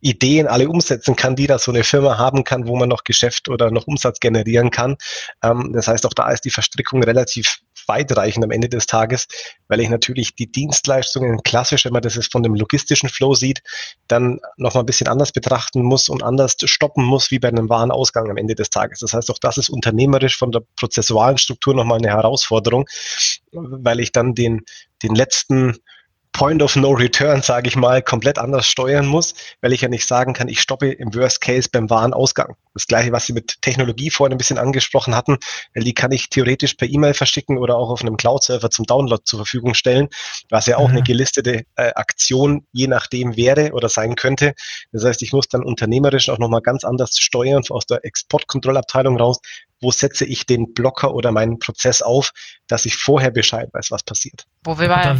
Ideen 0.01 0.47
alle 0.47 0.69
umsetzen 0.69 1.15
kann, 1.15 1.35
die 1.35 1.47
da 1.47 1.57
so 1.59 1.71
eine 1.71 1.83
Firma 1.83 2.17
haben 2.17 2.43
kann, 2.43 2.67
wo 2.67 2.75
man 2.75 2.89
noch 2.89 3.03
Geschäft 3.03 3.49
oder 3.49 3.71
noch 3.71 3.87
Umsatz 3.87 4.19
generieren 4.19 4.69
kann. 4.69 4.97
Ähm, 5.43 5.71
das 5.73 5.87
heißt, 5.87 6.05
auch 6.05 6.13
da 6.13 6.29
ist 6.31 6.45
die 6.45 6.51
Verstrickung 6.51 7.03
relativ 7.03 7.59
weitreichend 7.87 8.43
am 8.43 8.51
Ende 8.51 8.69
des 8.69 8.85
Tages, 8.85 9.27
weil 9.67 9.79
ich 9.79 9.89
natürlich 9.89 10.35
die 10.35 10.51
Dienstleistungen 10.51 11.41
klassisch, 11.43 11.85
wenn 11.85 11.93
man 11.93 12.01
das 12.01 12.15
jetzt 12.15 12.31
von 12.31 12.43
dem 12.43 12.53
logistischen 12.55 13.09
Flow 13.09 13.33
sieht, 13.33 13.61
dann 14.07 14.39
nochmal 14.57 14.83
ein 14.83 14.85
bisschen 14.85 15.07
anders 15.07 15.31
betrachten 15.31 15.81
muss 15.81 16.09
und 16.09 16.23
anders 16.23 16.57
stoppen 16.65 17.03
muss, 17.03 17.31
wie 17.31 17.39
bei 17.39 17.47
einem 17.47 17.69
Warenausgang 17.69 18.29
am 18.29 18.37
Ende 18.37 18.55
des 18.55 18.69
Tages. 18.69 18.99
Das 18.99 19.13
heißt, 19.13 19.31
auch 19.31 19.39
das 19.39 19.57
ist 19.57 19.69
unternehmerisch 19.69 20.37
von 20.37 20.51
der 20.51 20.63
prozessualen 20.75 21.37
Struktur 21.37 21.73
nochmal 21.73 21.99
eine 21.99 22.09
Herausforderung, 22.09 22.87
weil 23.51 23.99
ich 23.99 24.11
dann 24.11 24.35
den, 24.35 24.65
den 25.01 25.15
letzten 25.15 25.77
Point 26.37 26.61
of 26.61 26.75
No 26.75 26.91
Return, 26.91 27.41
sage 27.41 27.67
ich 27.67 27.75
mal, 27.75 28.03
komplett 28.03 28.37
anders 28.37 28.67
steuern 28.67 29.07
muss, 29.07 29.33
weil 29.61 29.73
ich 29.73 29.81
ja 29.81 29.89
nicht 29.89 30.07
sagen 30.07 30.33
kann, 30.33 30.47
ich 30.47 30.61
stoppe 30.61 30.91
im 30.91 31.15
Worst 31.15 31.41
Case 31.41 31.67
beim 31.71 31.89
Warenausgang. 31.89 32.55
Das 32.77 32.87
gleiche, 32.87 33.11
was 33.11 33.25
Sie 33.25 33.33
mit 33.33 33.61
Technologie 33.61 34.09
vorhin 34.09 34.33
ein 34.33 34.37
bisschen 34.37 34.57
angesprochen 34.57 35.15
hatten, 35.15 35.37
weil 35.73 35.83
die 35.83 35.93
kann 35.93 36.11
ich 36.11 36.29
theoretisch 36.29 36.75
per 36.75 36.87
E-Mail 36.87 37.13
verschicken 37.13 37.57
oder 37.57 37.77
auch 37.77 37.89
auf 37.89 38.01
einem 38.01 38.17
Cloud-Server 38.17 38.69
zum 38.69 38.85
Download 38.85 39.21
zur 39.25 39.39
Verfügung 39.39 39.73
stellen, 39.73 40.09
was 40.49 40.65
ja 40.67 40.77
auch 40.77 40.89
mhm. 40.89 40.97
eine 40.97 41.03
gelistete 41.03 41.65
äh, 41.75 41.91
Aktion 41.95 42.65
je 42.71 42.87
nachdem 42.87 43.35
wäre 43.35 43.71
oder 43.73 43.89
sein 43.89 44.15
könnte. 44.15 44.53
Das 44.91 45.03
heißt, 45.03 45.21
ich 45.21 45.33
muss 45.33 45.47
dann 45.47 45.63
unternehmerisch 45.63 46.29
auch 46.29 46.37
nochmal 46.37 46.61
ganz 46.61 46.83
anders 46.83 47.17
steuern 47.17 47.63
aus 47.69 47.85
der 47.85 48.05
Exportkontrollabteilung 48.05 49.17
raus, 49.17 49.39
wo 49.81 49.91
setze 49.91 50.25
ich 50.25 50.45
den 50.45 50.73
Blocker 50.73 51.13
oder 51.13 51.31
meinen 51.31 51.59
Prozess 51.59 52.01
auf, 52.01 52.31
dass 52.67 52.85
ich 52.85 52.95
vorher 52.95 53.31
Bescheid 53.31 53.69
weiß, 53.73 53.91
was 53.91 54.03
passiert. 54.03 54.45
Wo 54.63 54.79
wir, 54.79 54.87
da 54.87 55.17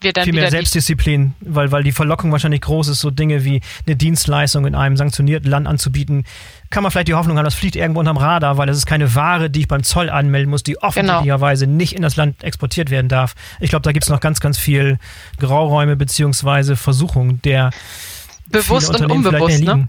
wir 0.00 0.12
dann 0.12 0.24
viel 0.24 0.34
mehr 0.34 0.50
Selbstdisziplin, 0.50 1.34
weil, 1.40 1.72
weil 1.72 1.82
die 1.82 1.92
Verlockung 1.92 2.30
wahrscheinlich 2.30 2.60
groß 2.60 2.88
ist, 2.88 3.00
so 3.00 3.10
Dinge 3.10 3.44
wie 3.44 3.62
eine 3.86 3.96
Dienstleistung 3.96 4.66
in 4.66 4.74
einem 4.74 4.96
sanktionierten 4.96 5.50
Land 5.50 5.66
anzubieten. 5.66 6.24
Kann 6.70 6.82
man 6.82 6.90
vielleicht 6.90 7.08
die 7.08 7.14
Hoffnung 7.14 7.36
haben, 7.36 7.44
das 7.44 7.54
fliegt 7.54 7.76
irgendwo 7.76 8.00
unterm 8.00 8.16
Radar, 8.16 8.58
weil 8.58 8.68
es 8.68 8.76
ist 8.76 8.86
keine 8.86 9.14
Ware, 9.14 9.50
die 9.50 9.60
ich 9.60 9.68
beim 9.68 9.82
Zoll 9.82 10.10
anmelden 10.10 10.50
muss, 10.50 10.62
die 10.62 10.82
offensichtlicherweise 10.82 11.66
genau. 11.66 11.76
nicht 11.76 11.94
in 11.94 12.02
das 12.02 12.16
Land 12.16 12.42
exportiert 12.42 12.90
werden 12.90 13.08
darf. 13.08 13.34
Ich 13.60 13.70
glaube, 13.70 13.82
da 13.82 13.92
gibt 13.92 14.04
es 14.04 14.10
noch 14.10 14.20
ganz, 14.20 14.40
ganz 14.40 14.58
viel 14.58 14.98
Grauräume 15.38 15.96
beziehungsweise 15.96 16.76
Versuchung 16.76 17.40
der 17.42 17.70
bewusst 18.46 18.90
und 18.90 19.10
unbewusst. 19.10 19.62
Ne? 19.62 19.88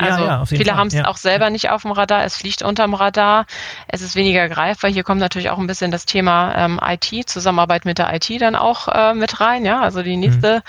Also 0.00 0.24
ja, 0.24 0.28
ja, 0.28 0.44
viele 0.46 0.76
haben 0.76 0.88
es 0.88 0.94
ja. 0.94 1.06
auch 1.06 1.16
selber 1.16 1.50
nicht 1.50 1.70
auf 1.70 1.82
dem 1.82 1.92
Radar, 1.92 2.24
es 2.24 2.36
fliegt 2.36 2.62
unterm 2.62 2.94
Radar, 2.94 3.46
es 3.88 4.00
ist 4.02 4.16
weniger 4.16 4.48
greifbar. 4.48 4.90
Hier 4.90 5.04
kommt 5.04 5.20
natürlich 5.20 5.50
auch 5.50 5.58
ein 5.58 5.66
bisschen 5.66 5.90
das 5.90 6.06
Thema 6.06 6.54
ähm, 6.56 6.80
IT, 6.82 7.28
Zusammenarbeit 7.28 7.84
mit 7.84 7.98
der 7.98 8.12
IT 8.14 8.30
dann 8.40 8.56
auch 8.56 8.88
äh, 8.88 9.14
mit 9.14 9.40
rein, 9.40 9.64
ja, 9.64 9.80
also 9.80 10.02
die 10.02 10.16
nächste 10.16 10.56
mhm. 10.56 10.62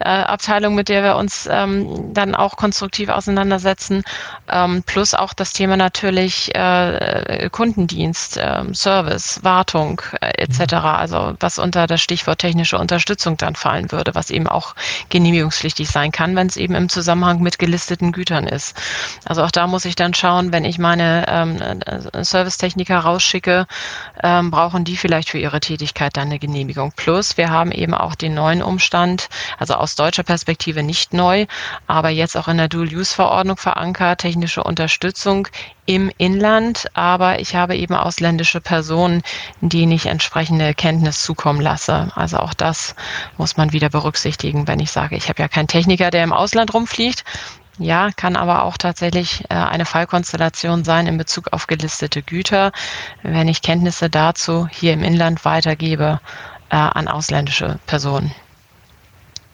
äh, 0.00 0.08
Abteilung, 0.08 0.74
mit 0.74 0.88
der 0.88 1.02
wir 1.02 1.16
uns 1.16 1.48
ähm, 1.50 2.12
dann 2.12 2.34
auch 2.34 2.56
konstruktiv 2.56 3.08
auseinandersetzen, 3.08 4.02
ähm, 4.50 4.82
plus 4.84 5.14
auch 5.14 5.32
das 5.32 5.52
Thema 5.52 5.76
natürlich 5.76 6.54
äh, 6.54 7.48
Kundendienst, 7.50 8.38
ähm, 8.40 8.74
Service, 8.74 9.40
Wartung 9.42 10.02
äh, 10.20 10.42
etc., 10.42 10.74
mhm. 10.74 10.78
also 10.78 11.34
was 11.40 11.58
unter 11.58 11.86
das 11.86 12.00
Stichwort 12.00 12.38
technische 12.40 12.78
Unterstützung 12.78 13.36
dann 13.36 13.54
fallen 13.54 13.92
würde, 13.92 14.14
was 14.14 14.30
eben 14.30 14.48
auch 14.48 14.74
genehmigungspflichtig 15.08 15.88
sein 15.88 16.12
kann, 16.12 16.36
wenn 16.36 16.46
es 16.46 16.56
eben 16.56 16.74
im 16.74 16.88
Zusammenhang 16.88 17.40
mit 17.40 17.58
gelisteten 17.58 18.12
Gütern 18.12 18.46
ist. 18.46 18.71
Also 19.24 19.42
auch 19.42 19.50
da 19.50 19.66
muss 19.66 19.84
ich 19.84 19.94
dann 19.94 20.14
schauen, 20.14 20.52
wenn 20.52 20.64
ich 20.64 20.78
meine 20.78 21.24
ähm, 21.28 21.60
äh, 21.60 22.24
Servicetechniker 22.24 22.98
rausschicke, 22.98 23.66
ähm, 24.22 24.50
brauchen 24.50 24.84
die 24.84 24.96
vielleicht 24.96 25.30
für 25.30 25.38
ihre 25.38 25.60
Tätigkeit 25.60 26.16
dann 26.16 26.28
eine 26.28 26.38
Genehmigung. 26.38 26.92
Plus, 26.96 27.36
wir 27.36 27.50
haben 27.50 27.72
eben 27.72 27.94
auch 27.94 28.14
den 28.14 28.34
neuen 28.34 28.62
Umstand, 28.62 29.28
also 29.58 29.74
aus 29.74 29.94
deutscher 29.94 30.22
Perspektive 30.22 30.82
nicht 30.82 31.12
neu, 31.12 31.46
aber 31.86 32.08
jetzt 32.10 32.36
auch 32.36 32.48
in 32.48 32.58
der 32.58 32.68
Dual-Use-Verordnung 32.68 33.56
verankert, 33.56 34.20
technische 34.20 34.62
Unterstützung 34.62 35.48
im 35.86 36.12
Inland, 36.16 36.86
aber 36.94 37.40
ich 37.40 37.56
habe 37.56 37.76
eben 37.76 37.94
ausländische 37.94 38.60
Personen, 38.60 39.22
denen 39.60 39.92
ich 39.92 40.06
entsprechende 40.06 40.74
Kenntnis 40.74 41.22
zukommen 41.22 41.60
lasse. 41.60 42.12
Also 42.14 42.38
auch 42.38 42.54
das 42.54 42.94
muss 43.36 43.56
man 43.56 43.72
wieder 43.72 43.88
berücksichtigen, 43.88 44.68
wenn 44.68 44.78
ich 44.78 44.92
sage, 44.92 45.16
ich 45.16 45.28
habe 45.28 45.42
ja 45.42 45.48
keinen 45.48 45.66
Techniker, 45.68 46.10
der 46.10 46.22
im 46.22 46.32
Ausland 46.32 46.72
rumfliegt, 46.72 47.24
ja, 47.78 48.10
kann 48.14 48.36
aber 48.36 48.64
auch 48.64 48.76
tatsächlich 48.76 49.44
äh, 49.48 49.54
eine 49.54 49.84
Fallkonstellation 49.84 50.84
sein 50.84 51.06
in 51.06 51.16
Bezug 51.18 51.52
auf 51.52 51.66
gelistete 51.66 52.22
Güter, 52.22 52.72
wenn 53.22 53.48
ich 53.48 53.62
Kenntnisse 53.62 54.10
dazu 54.10 54.68
hier 54.70 54.92
im 54.92 55.02
Inland 55.02 55.44
weitergebe 55.44 56.20
äh, 56.70 56.76
an 56.76 57.08
ausländische 57.08 57.78
Personen. 57.86 58.34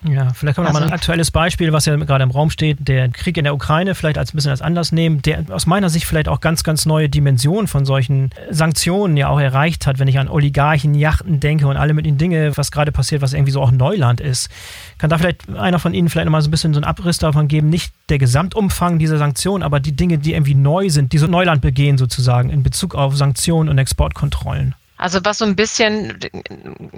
Ja, 0.05 0.33
vielleicht 0.33 0.57
kann 0.57 0.65
man 0.65 0.75
also, 0.75 0.81
mal 0.81 0.87
ein 0.87 0.93
aktuelles 0.93 1.31
Beispiel, 1.31 1.73
was 1.73 1.87
ja 1.87 1.97
gerade 1.97 2.23
im 2.23 2.31
Raum 2.31 2.51
steht, 2.51 2.87
der 2.87 3.09
Krieg 3.09 3.37
in 3.37 3.45
der 3.45 3.55
Ukraine 3.55 3.95
vielleicht 3.95 4.17
als 4.17 4.33
ein 4.33 4.37
bisschen 4.37 4.53
als 4.53 4.63
Anlass 4.63 4.93
nehmen, 4.93 5.23
der 5.23 5.45
aus 5.51 5.67
meiner 5.67 5.89
Sicht 5.89 6.07
vielleicht 6.07 6.29
auch 6.29 6.41
ganz, 6.41 6.63
ganz 6.63 6.87
neue 6.87 7.09
Dimensionen 7.09 7.67
von 7.67 7.85
solchen 7.85 8.31
Sanktionen 8.51 9.17
ja 9.17 9.29
auch 9.29 9.41
erreicht 9.41 9.87
hat, 9.87 9.99
wenn 9.99 10.07
ich 10.07 10.19
an 10.19 10.29
Oligarchen, 10.29 10.95
Yachten 10.95 11.41
denke 11.41 11.67
und 11.67 11.77
alle 11.77 11.95
mit 11.95 12.07
den 12.07 12.17
Dinge, 12.17 12.57
was 12.57 12.71
gerade 12.71 12.93
passiert, 12.93 13.23
was 13.23 13.33
irgendwie 13.33 13.53
so 13.53 13.61
auch 13.61 13.73
Neuland 13.73 14.21
ist. 14.21 14.51
Kann 14.99 15.11
da 15.11 15.19
vielleicht 15.19 15.49
einer 15.51 15.79
von 15.81 15.95
Ihnen 15.95 16.09
vielleicht 16.09 16.27
nochmal 16.27 16.43
so 16.43 16.49
ein 16.49 16.53
bisschen 16.53 16.75
so 16.75 16.79
einen 16.79 16.85
Abriss 16.85 17.19
davon 17.19 17.49
geben, 17.49 17.69
nicht 17.69 17.93
der 18.09 18.19
Gesamtumfang 18.19 18.99
dieser 18.99 19.19
Sanktionen, 19.19 19.65
aber 19.65 19.81
die 19.81 19.97
Dinge, 19.97 20.19
die 20.19 20.35
irgendwie 20.35 20.55
neu 20.55 20.91
sind, 20.91 21.13
die 21.13 21.19
so 21.19 21.27
Neuland 21.27 21.61
begehen 21.61 21.99
sozusagen 21.99 22.51
in 22.51 22.63
Bezug 22.63 22.95
auf 22.95 23.17
Sanktionen 23.17 23.69
und 23.69 23.79
Exportkontrollen? 23.79 24.75
Also 24.99 25.21
was 25.25 25.39
so 25.39 25.45
ein 25.45 25.57
bisschen 25.57 26.19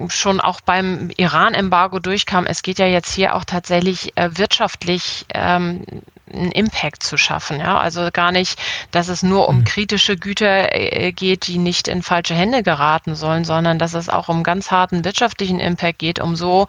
schon 0.09 0.41
auch 0.41 0.61
beim 0.61 1.11
Iran-Embargo 1.17 1.99
durchkam, 1.99 2.47
es 2.47 2.63
geht 2.63 2.79
ja 2.79 2.87
jetzt 2.87 3.13
hier 3.13 3.35
auch 3.35 3.45
tatsächlich 3.45 4.17
äh, 4.17 4.31
wirtschaftlich 4.39 5.27
ähm, 5.35 5.85
einen 6.33 6.53
Impact 6.53 7.03
zu 7.03 7.17
schaffen. 7.17 7.59
Ja? 7.59 7.79
Also 7.79 8.09
gar 8.13 8.33
nicht, 8.33 8.59
dass 8.91 9.09
es 9.09 9.23
nur 9.23 9.49
um 9.49 9.59
mhm. 9.59 9.65
kritische 9.65 10.17
Güter 10.17 10.75
äh, 10.75 11.13
geht, 11.13 11.47
die 11.47 11.59
nicht 11.59 11.89
in 11.89 12.03
falsche 12.03 12.35
Hände 12.35 12.63
geraten 12.63 13.15
sollen, 13.15 13.45
sondern 13.45 13.79
dass 13.79 13.95
es 13.95 14.09
auch 14.09 14.29
um 14.29 14.43
ganz 14.43 14.71
harten 14.71 15.05
wirtschaftlichen 15.05 15.61
Impact 15.61 15.99
geht, 15.99 16.21
um 16.21 16.37
so 16.37 16.69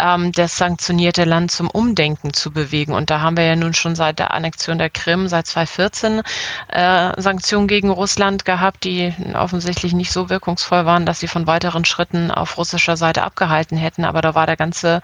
ähm, 0.00 0.32
das 0.32 0.56
sanktionierte 0.56 1.24
Land 1.24 1.50
zum 1.50 1.70
Umdenken 1.70 2.32
zu 2.32 2.50
bewegen. 2.50 2.92
Und 2.92 3.10
da 3.10 3.20
haben 3.20 3.36
wir 3.36 3.44
ja 3.44 3.56
nun 3.56 3.74
schon 3.74 3.94
seit 3.94 4.18
der 4.18 4.34
Annexion 4.34 4.78
der 4.78 4.90
Krim, 4.90 5.28
seit 5.28 5.46
2014, 5.46 6.22
äh, 6.68 7.20
Sanktionen 7.20 7.68
gegen 7.68 7.90
Russland 7.90 8.44
gehabt, 8.44 8.84
die 8.84 9.14
offensichtlich 9.34 9.92
nicht 9.92 10.12
so 10.12 10.28
wirkungsvoll 10.28 10.65
waren, 10.70 11.06
dass 11.06 11.20
sie 11.20 11.28
von 11.28 11.46
weiteren 11.46 11.84
Schritten 11.84 12.30
auf 12.30 12.58
russischer 12.58 12.96
Seite 12.96 13.22
abgehalten 13.22 13.76
hätten. 13.76 14.04
Aber 14.04 14.20
da 14.20 14.34
war 14.34 14.46
der 14.46 14.56
ganze, 14.56 15.00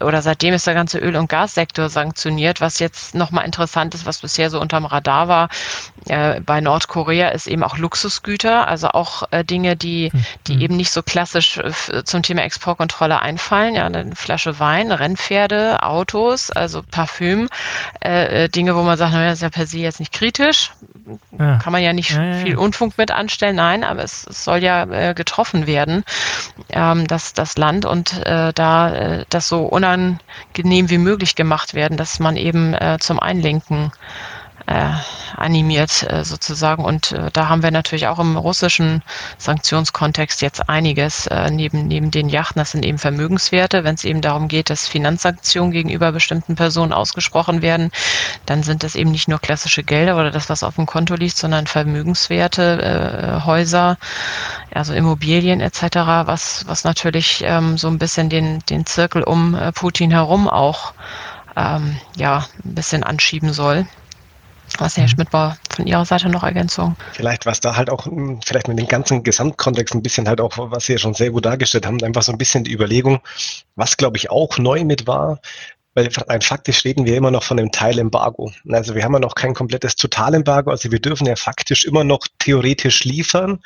oder 0.00 0.22
seitdem 0.22 0.54
ist 0.54 0.66
der 0.66 0.74
ganze 0.74 0.98
Öl- 0.98 1.16
und 1.16 1.28
Gassektor 1.28 1.90
sanktioniert, 1.90 2.60
was 2.60 2.78
jetzt 2.78 3.14
nochmal 3.14 3.42
mal 3.42 3.46
interessant 3.46 3.94
ist, 3.94 4.06
was 4.06 4.18
bisher 4.18 4.50
so 4.50 4.60
unterm 4.60 4.86
Radar 4.86 5.28
war, 5.28 5.48
äh, 6.06 6.40
bei 6.40 6.60
Nordkorea 6.60 7.28
ist 7.28 7.46
eben 7.46 7.62
auch 7.62 7.78
Luxusgüter, 7.78 8.66
also 8.68 8.88
auch 8.88 9.24
äh, 9.30 9.44
Dinge, 9.44 9.76
die, 9.76 10.10
die 10.46 10.56
mhm. 10.56 10.60
eben 10.60 10.76
nicht 10.76 10.90
so 10.90 11.02
klassisch 11.02 11.58
äh, 11.58 12.04
zum 12.04 12.22
Thema 12.22 12.42
Exportkontrolle 12.42 13.20
einfallen. 13.20 13.74
Ja, 13.74 13.86
eine 13.86 14.14
Flasche 14.14 14.58
Wein, 14.58 14.90
Rennpferde, 14.92 15.82
Autos, 15.82 16.50
also 16.50 16.82
Parfüm, 16.82 17.48
Dinge, 18.02 18.76
wo 18.76 18.82
man 18.82 18.98
sagt, 18.98 19.12
naja, 19.12 19.30
das 19.30 19.38
ist 19.38 19.42
ja 19.42 19.50
per 19.50 19.66
se 19.66 19.78
jetzt 19.78 20.00
nicht 20.00 20.12
kritisch. 20.12 20.72
Ja. 21.38 21.58
Kann 21.58 21.72
man 21.72 21.82
ja 21.82 21.92
nicht 21.92 22.10
ja, 22.10 22.22
ja, 22.22 22.34
viel 22.44 22.56
Unfug 22.56 22.96
mit 22.98 23.10
anstellen, 23.10 23.56
nein, 23.56 23.84
aber 23.84 24.02
es, 24.02 24.26
es 24.28 24.44
soll 24.44 24.62
ja 24.62 24.86
äh, 25.02 25.14
getroffen 25.14 25.66
werden, 25.66 26.04
ähm, 26.70 27.06
dass 27.06 27.32
das 27.32 27.58
Land 27.58 27.84
und 27.84 28.24
äh, 28.26 28.52
da 28.52 28.94
äh, 28.94 29.24
das 29.28 29.48
so 29.48 29.62
unangenehm 29.64 30.90
wie 30.90 30.98
möglich 30.98 31.34
gemacht 31.34 31.74
werden, 31.74 31.96
dass 31.96 32.20
man 32.20 32.36
eben 32.36 32.74
äh, 32.74 32.98
zum 33.00 33.18
Einlenken 33.18 33.92
animiert 35.36 36.02
äh, 36.08 36.24
sozusagen. 36.24 36.84
Und 36.84 37.12
äh, 37.12 37.30
da 37.32 37.48
haben 37.48 37.62
wir 37.62 37.70
natürlich 37.70 38.06
auch 38.06 38.18
im 38.18 38.36
russischen 38.36 39.02
Sanktionskontext 39.38 40.42
jetzt 40.42 40.68
einiges 40.68 41.26
äh, 41.26 41.50
neben, 41.50 41.88
neben 41.88 42.10
den 42.10 42.28
Yachten. 42.28 42.60
Das 42.60 42.72
sind 42.72 42.84
eben 42.84 42.98
Vermögenswerte. 42.98 43.84
Wenn 43.84 43.94
es 43.94 44.04
eben 44.04 44.20
darum 44.20 44.48
geht, 44.48 44.70
dass 44.70 44.86
Finanzsanktionen 44.86 45.72
gegenüber 45.72 46.12
bestimmten 46.12 46.54
Personen 46.54 46.92
ausgesprochen 46.92 47.62
werden, 47.62 47.90
dann 48.46 48.62
sind 48.62 48.82
das 48.84 48.94
eben 48.94 49.10
nicht 49.10 49.28
nur 49.28 49.38
klassische 49.38 49.82
Gelder 49.82 50.16
oder 50.16 50.30
das, 50.30 50.48
was 50.48 50.62
auf 50.62 50.76
dem 50.76 50.86
Konto 50.86 51.14
liegt, 51.14 51.36
sondern 51.36 51.66
Vermögenswerte, 51.66 53.40
äh, 53.42 53.44
Häuser, 53.44 53.98
also 54.72 54.94
Immobilien 54.94 55.60
etc., 55.60 55.82
was, 56.24 56.64
was 56.66 56.84
natürlich 56.84 57.42
ähm, 57.44 57.76
so 57.78 57.88
ein 57.88 57.98
bisschen 57.98 58.28
den, 58.28 58.60
den 58.70 58.86
Zirkel 58.86 59.22
um 59.22 59.54
äh, 59.54 59.72
Putin 59.72 60.10
herum 60.10 60.48
auch 60.48 60.92
ähm, 61.56 61.96
ja, 62.16 62.46
ein 62.64 62.74
bisschen 62.74 63.02
anschieben 63.02 63.52
soll. 63.52 63.86
Was 64.78 64.96
Herr. 64.96 65.08
Schmidt 65.08 65.32
war 65.32 65.56
von 65.70 65.86
Ihrer 65.86 66.04
Seite 66.04 66.28
noch 66.28 66.42
Ergänzung? 66.42 66.96
Vielleicht, 67.12 67.46
was 67.46 67.60
da 67.60 67.76
halt 67.76 67.90
auch, 67.90 68.06
hm, 68.06 68.40
vielleicht 68.44 68.68
mit 68.68 68.78
dem 68.78 68.88
ganzen 68.88 69.22
Gesamtkontext 69.22 69.94
ein 69.94 70.02
bisschen 70.02 70.28
halt 70.28 70.40
auch, 70.40 70.52
was 70.56 70.86
Sie 70.86 70.92
ja 70.92 70.98
schon 70.98 71.14
sehr 71.14 71.30
gut 71.30 71.44
dargestellt 71.44 71.86
haben, 71.86 72.02
einfach 72.02 72.22
so 72.22 72.32
ein 72.32 72.38
bisschen 72.38 72.64
die 72.64 72.72
Überlegung, 72.72 73.20
was 73.76 73.96
glaube 73.96 74.16
ich 74.16 74.30
auch 74.30 74.58
neu 74.58 74.84
mit 74.84 75.06
war, 75.06 75.40
weil 75.94 76.08
rein 76.28 76.40
faktisch 76.40 76.84
reden 76.84 77.04
wir 77.04 77.16
immer 77.16 77.30
noch 77.30 77.42
von 77.42 77.58
einem 77.58 77.70
Teilembargo. 77.70 78.50
Also 78.68 78.94
wir 78.94 79.04
haben 79.04 79.12
ja 79.12 79.18
noch 79.18 79.34
kein 79.34 79.54
komplettes 79.54 79.94
Totalembargo, 79.94 80.70
also 80.70 80.90
wir 80.90 81.00
dürfen 81.00 81.26
ja 81.26 81.36
faktisch 81.36 81.84
immer 81.84 82.02
noch 82.02 82.26
theoretisch 82.38 83.04
liefern. 83.04 83.60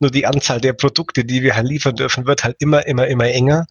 Nur 0.00 0.10
die 0.10 0.26
Anzahl 0.26 0.60
der 0.60 0.72
Produkte, 0.72 1.24
die 1.24 1.42
wir 1.42 1.54
halt 1.54 1.68
liefern 1.68 1.94
dürfen, 1.94 2.26
wird 2.26 2.42
halt 2.42 2.56
immer, 2.58 2.86
immer, 2.86 3.06
immer 3.06 3.26
enger. 3.26 3.66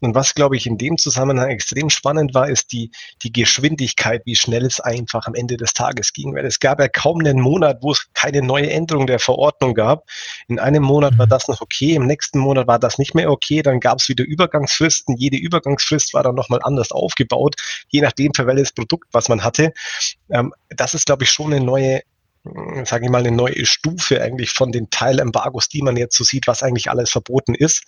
Und 0.00 0.14
was, 0.14 0.34
glaube 0.34 0.56
ich, 0.56 0.66
in 0.66 0.78
dem 0.78 0.96
Zusammenhang 0.96 1.50
extrem 1.50 1.90
spannend 1.90 2.34
war, 2.34 2.48
ist 2.48 2.72
die, 2.72 2.90
die 3.22 3.32
Geschwindigkeit, 3.32 4.22
wie 4.24 4.36
schnell 4.36 4.64
es 4.64 4.80
einfach 4.80 5.26
am 5.26 5.34
Ende 5.34 5.56
des 5.58 5.74
Tages 5.74 6.12
ging. 6.12 6.34
Weil 6.34 6.46
es 6.46 6.58
gab 6.58 6.80
ja 6.80 6.88
kaum 6.88 7.20
einen 7.20 7.40
Monat, 7.40 7.78
wo 7.82 7.92
es 7.92 8.06
keine 8.14 8.40
neue 8.40 8.70
Änderung 8.70 9.06
der 9.06 9.18
Verordnung 9.18 9.74
gab. 9.74 10.04
In 10.48 10.58
einem 10.58 10.82
Monat 10.82 11.18
war 11.18 11.26
mhm. 11.26 11.30
das 11.30 11.48
noch 11.48 11.60
okay, 11.60 11.94
im 11.94 12.06
nächsten 12.06 12.38
Monat 12.38 12.66
war 12.66 12.78
das 12.78 12.98
nicht 12.98 13.14
mehr 13.14 13.30
okay, 13.30 13.62
dann 13.62 13.78
gab 13.80 13.98
es 13.98 14.08
wieder 14.08 14.24
Übergangsfristen. 14.24 15.16
Jede 15.16 15.36
Übergangsfrist 15.36 16.14
war 16.14 16.22
dann 16.22 16.34
nochmal 16.34 16.60
anders 16.62 16.92
aufgebaut 16.92 17.41
aufgebaut, 17.42 17.56
je 17.88 18.00
nachdem 18.00 18.32
für 18.34 18.46
welches 18.46 18.72
Produkt, 18.72 19.08
was 19.12 19.28
man 19.28 19.42
hatte. 19.44 19.72
Ähm, 20.30 20.52
das 20.70 20.94
ist, 20.94 21.06
glaube 21.06 21.24
ich, 21.24 21.30
schon 21.30 21.52
eine 21.52 21.64
neue 21.64 22.02
hm, 22.44 22.84
sage 22.84 23.04
ich 23.04 23.10
mal, 23.10 23.24
eine 23.24 23.30
neue 23.30 23.64
Stufe 23.64 24.20
eigentlich 24.20 24.50
von 24.50 24.72
den 24.72 24.90
Teilembargos, 24.90 25.68
die 25.68 25.80
man 25.80 25.96
jetzt 25.96 26.16
so 26.16 26.24
sieht, 26.24 26.48
was 26.48 26.64
eigentlich 26.64 26.90
alles 26.90 27.10
verboten 27.10 27.54
ist. 27.54 27.84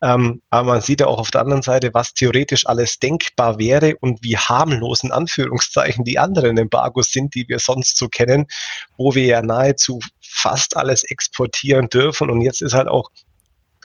Ähm, 0.00 0.40
aber 0.48 0.72
man 0.72 0.80
sieht 0.80 1.00
ja 1.00 1.08
auch 1.08 1.18
auf 1.18 1.30
der 1.30 1.42
anderen 1.42 1.60
Seite, 1.60 1.92
was 1.92 2.14
theoretisch 2.14 2.66
alles 2.66 2.98
denkbar 2.98 3.58
wäre 3.58 3.96
und 4.00 4.22
wie 4.22 4.38
harmlos 4.38 5.02
in 5.02 5.12
Anführungszeichen 5.12 6.04
die 6.04 6.18
anderen 6.18 6.56
Embargos 6.56 7.12
sind, 7.12 7.34
die 7.34 7.46
wir 7.50 7.58
sonst 7.58 7.98
so 7.98 8.08
kennen, 8.08 8.46
wo 8.96 9.14
wir 9.14 9.26
ja 9.26 9.42
nahezu 9.42 10.00
fast 10.22 10.74
alles 10.74 11.04
exportieren 11.04 11.90
dürfen. 11.90 12.30
Und 12.30 12.40
jetzt 12.40 12.62
ist 12.62 12.72
halt 12.72 12.88
auch 12.88 13.10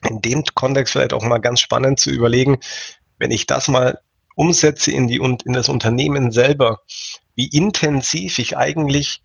in 0.08 0.22
dem 0.22 0.46
Kontext 0.56 0.94
vielleicht 0.94 1.12
auch 1.12 1.24
mal 1.24 1.40
ganz 1.40 1.60
spannend 1.60 2.00
zu 2.00 2.12
überlegen, 2.12 2.60
wenn 3.20 3.32
ich 3.32 3.46
das 3.46 3.68
mal 3.68 4.00
umsetze 4.36 4.92
in, 4.92 5.08
die, 5.08 5.18
in 5.18 5.54
das 5.54 5.70
Unternehmen 5.70 6.32
selber, 6.32 6.80
wie 7.36 7.48
intensiv 7.48 8.40
ich 8.40 8.58
eigentlich 8.58 9.22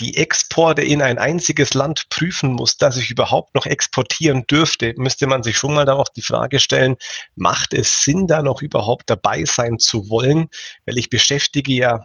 die 0.00 0.16
Exporte 0.16 0.82
in 0.82 1.02
ein 1.02 1.18
einziges 1.18 1.74
Land 1.74 2.08
prüfen 2.08 2.52
muss, 2.52 2.76
dass 2.76 2.96
ich 2.96 3.10
überhaupt 3.10 3.54
noch 3.54 3.66
exportieren 3.66 4.46
dürfte, 4.46 4.94
müsste 4.96 5.26
man 5.26 5.42
sich 5.42 5.56
schon 5.56 5.74
mal 5.74 5.84
da 5.84 5.94
auch 5.94 6.08
die 6.08 6.22
Frage 6.22 6.60
stellen, 6.60 6.96
macht 7.34 7.74
es 7.74 8.04
Sinn, 8.04 8.26
da 8.26 8.42
noch 8.42 8.62
überhaupt 8.62 9.10
dabei 9.10 9.44
sein 9.44 9.78
zu 9.78 10.08
wollen? 10.08 10.48
Weil 10.86 10.98
ich 10.98 11.10
beschäftige 11.10 11.72
ja 11.72 12.04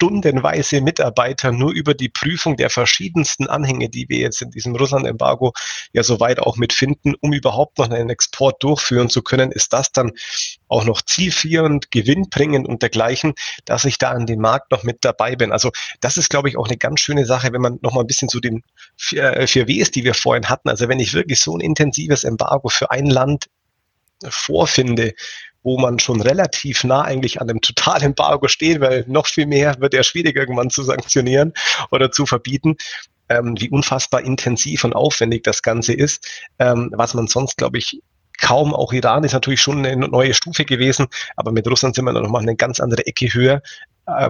stundenweise 0.00 0.80
Mitarbeiter 0.80 1.52
nur 1.52 1.72
über 1.72 1.92
die 1.92 2.08
Prüfung 2.08 2.56
der 2.56 2.70
verschiedensten 2.70 3.48
Anhänge, 3.48 3.90
die 3.90 4.08
wir 4.08 4.16
jetzt 4.16 4.40
in 4.40 4.50
diesem 4.50 4.74
Russland-Embargo 4.74 5.52
ja 5.92 6.02
soweit 6.02 6.40
auch 6.40 6.56
mitfinden, 6.56 7.14
um 7.20 7.34
überhaupt 7.34 7.76
noch 7.76 7.90
einen 7.90 8.08
Export 8.08 8.62
durchführen 8.62 9.10
zu 9.10 9.20
können, 9.20 9.52
ist 9.52 9.74
das 9.74 9.92
dann 9.92 10.12
auch 10.68 10.84
noch 10.86 11.02
zielführend, 11.02 11.90
gewinnbringend 11.90 12.66
und 12.66 12.80
dergleichen, 12.80 13.34
dass 13.66 13.84
ich 13.84 13.98
da 13.98 14.12
an 14.12 14.24
den 14.24 14.40
Markt 14.40 14.72
noch 14.72 14.84
mit 14.84 15.04
dabei 15.04 15.36
bin. 15.36 15.52
Also 15.52 15.70
das 16.00 16.16
ist, 16.16 16.30
glaube 16.30 16.48
ich, 16.48 16.56
auch 16.56 16.66
eine 16.66 16.78
ganz 16.78 17.00
schöne 17.00 17.26
Sache, 17.26 17.52
wenn 17.52 17.60
man 17.60 17.78
noch 17.82 17.92
mal 17.92 18.00
ein 18.00 18.06
bisschen 18.06 18.30
zu 18.30 18.40
den 18.40 18.62
vier, 18.96 19.46
vier 19.46 19.68
Ws, 19.68 19.90
die 19.90 20.04
wir 20.04 20.14
vorhin 20.14 20.48
hatten. 20.48 20.70
Also 20.70 20.88
wenn 20.88 20.98
ich 20.98 21.12
wirklich 21.12 21.40
so 21.40 21.54
ein 21.54 21.60
intensives 21.60 22.24
Embargo 22.24 22.70
für 22.70 22.90
ein 22.90 23.04
Land 23.04 23.50
vorfinde, 24.30 25.12
wo 25.62 25.78
man 25.78 25.98
schon 25.98 26.20
relativ 26.20 26.84
nah 26.84 27.02
eigentlich 27.02 27.40
an 27.40 27.48
dem 27.48 27.60
Totalembargo 27.60 28.48
steht, 28.48 28.80
weil 28.80 29.04
noch 29.06 29.26
viel 29.26 29.46
mehr 29.46 29.80
wird 29.80 29.94
ja 29.94 30.02
schwierig 30.02 30.36
irgendwann 30.36 30.70
zu 30.70 30.82
sanktionieren 30.82 31.52
oder 31.90 32.10
zu 32.10 32.26
verbieten, 32.26 32.76
ähm, 33.28 33.54
wie 33.58 33.70
unfassbar 33.70 34.22
intensiv 34.22 34.84
und 34.84 34.94
aufwendig 34.94 35.42
das 35.42 35.62
Ganze 35.62 35.92
ist, 35.92 36.26
ähm, 36.58 36.90
was 36.94 37.14
man 37.14 37.26
sonst, 37.26 37.56
glaube 37.56 37.78
ich, 37.78 38.00
kaum, 38.40 38.74
auch 38.74 38.92
Iran 38.92 39.24
ist 39.24 39.32
natürlich 39.32 39.60
schon 39.60 39.84
eine 39.84 40.08
neue 40.08 40.34
Stufe 40.34 40.64
gewesen, 40.64 41.06
aber 41.36 41.52
mit 41.52 41.68
Russland 41.68 41.94
sind 41.94 42.04
wir 42.06 42.12
noch 42.12 42.28
mal 42.28 42.40
eine 42.40 42.56
ganz 42.56 42.80
andere 42.80 43.06
Ecke 43.06 43.32
höher, 43.32 43.62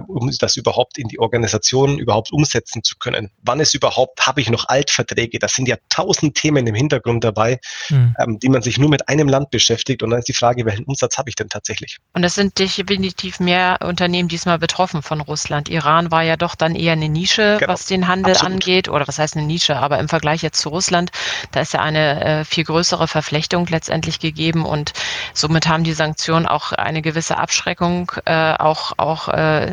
um 0.07 0.29
das 0.39 0.57
überhaupt 0.57 0.97
in 0.97 1.07
die 1.07 1.19
Organisation 1.19 1.97
überhaupt 1.97 2.31
umsetzen 2.31 2.83
zu 2.83 2.95
können. 2.97 3.31
Wann 3.41 3.59
ist 3.59 3.73
überhaupt, 3.73 4.25
habe 4.25 4.41
ich 4.41 4.49
noch 4.49 4.67
Altverträge? 4.67 5.39
Das 5.39 5.53
sind 5.53 5.67
ja 5.67 5.77
tausend 5.89 6.35
Themen 6.35 6.65
im 6.67 6.75
Hintergrund 6.75 7.23
dabei, 7.23 7.59
mhm. 7.89 8.15
ähm, 8.19 8.39
die 8.39 8.49
man 8.49 8.61
sich 8.61 8.77
nur 8.77 8.89
mit 8.89 9.07
einem 9.09 9.27
Land 9.27 9.51
beschäftigt. 9.51 10.03
Und 10.03 10.11
dann 10.11 10.19
ist 10.19 10.27
die 10.27 10.33
Frage, 10.33 10.65
welchen 10.65 10.85
Umsatz 10.85 11.17
habe 11.17 11.29
ich 11.29 11.35
denn 11.35 11.49
tatsächlich? 11.49 11.97
Und 12.13 12.23
es 12.23 12.35
sind 12.35 12.57
definitiv 12.59 13.39
mehr 13.39 13.79
Unternehmen 13.83 14.29
diesmal 14.29 14.59
betroffen 14.59 15.01
von 15.01 15.21
Russland. 15.21 15.69
Iran 15.69 16.11
war 16.11 16.23
ja 16.23 16.37
doch 16.37 16.55
dann 16.55 16.75
eher 16.75 16.93
eine 16.93 17.09
Nische, 17.09 17.57
genau. 17.59 17.73
was 17.73 17.85
den 17.85 18.07
Handel 18.07 18.33
Absolut. 18.33 18.53
angeht. 18.53 18.89
Oder 18.89 19.07
was 19.07 19.19
heißt 19.19 19.35
eine 19.35 19.45
Nische? 19.45 19.77
Aber 19.77 19.99
im 19.99 20.09
Vergleich 20.09 20.41
jetzt 20.41 20.59
zu 20.59 20.69
Russland, 20.69 21.11
da 21.51 21.61
ist 21.61 21.73
ja 21.73 21.81
eine 21.81 22.23
äh, 22.23 22.45
viel 22.45 22.63
größere 22.63 23.07
Verflechtung 23.07 23.67
letztendlich 23.67 24.19
gegeben. 24.19 24.65
Und 24.65 24.93
somit 25.33 25.67
haben 25.67 25.83
die 25.83 25.93
Sanktionen 25.93 26.47
auch 26.47 26.71
eine 26.71 27.01
gewisse 27.01 27.37
Abschreckung 27.37 28.11
äh, 28.25 28.53
auch, 28.53 28.93
auch 28.97 29.27
äh, 29.29 29.70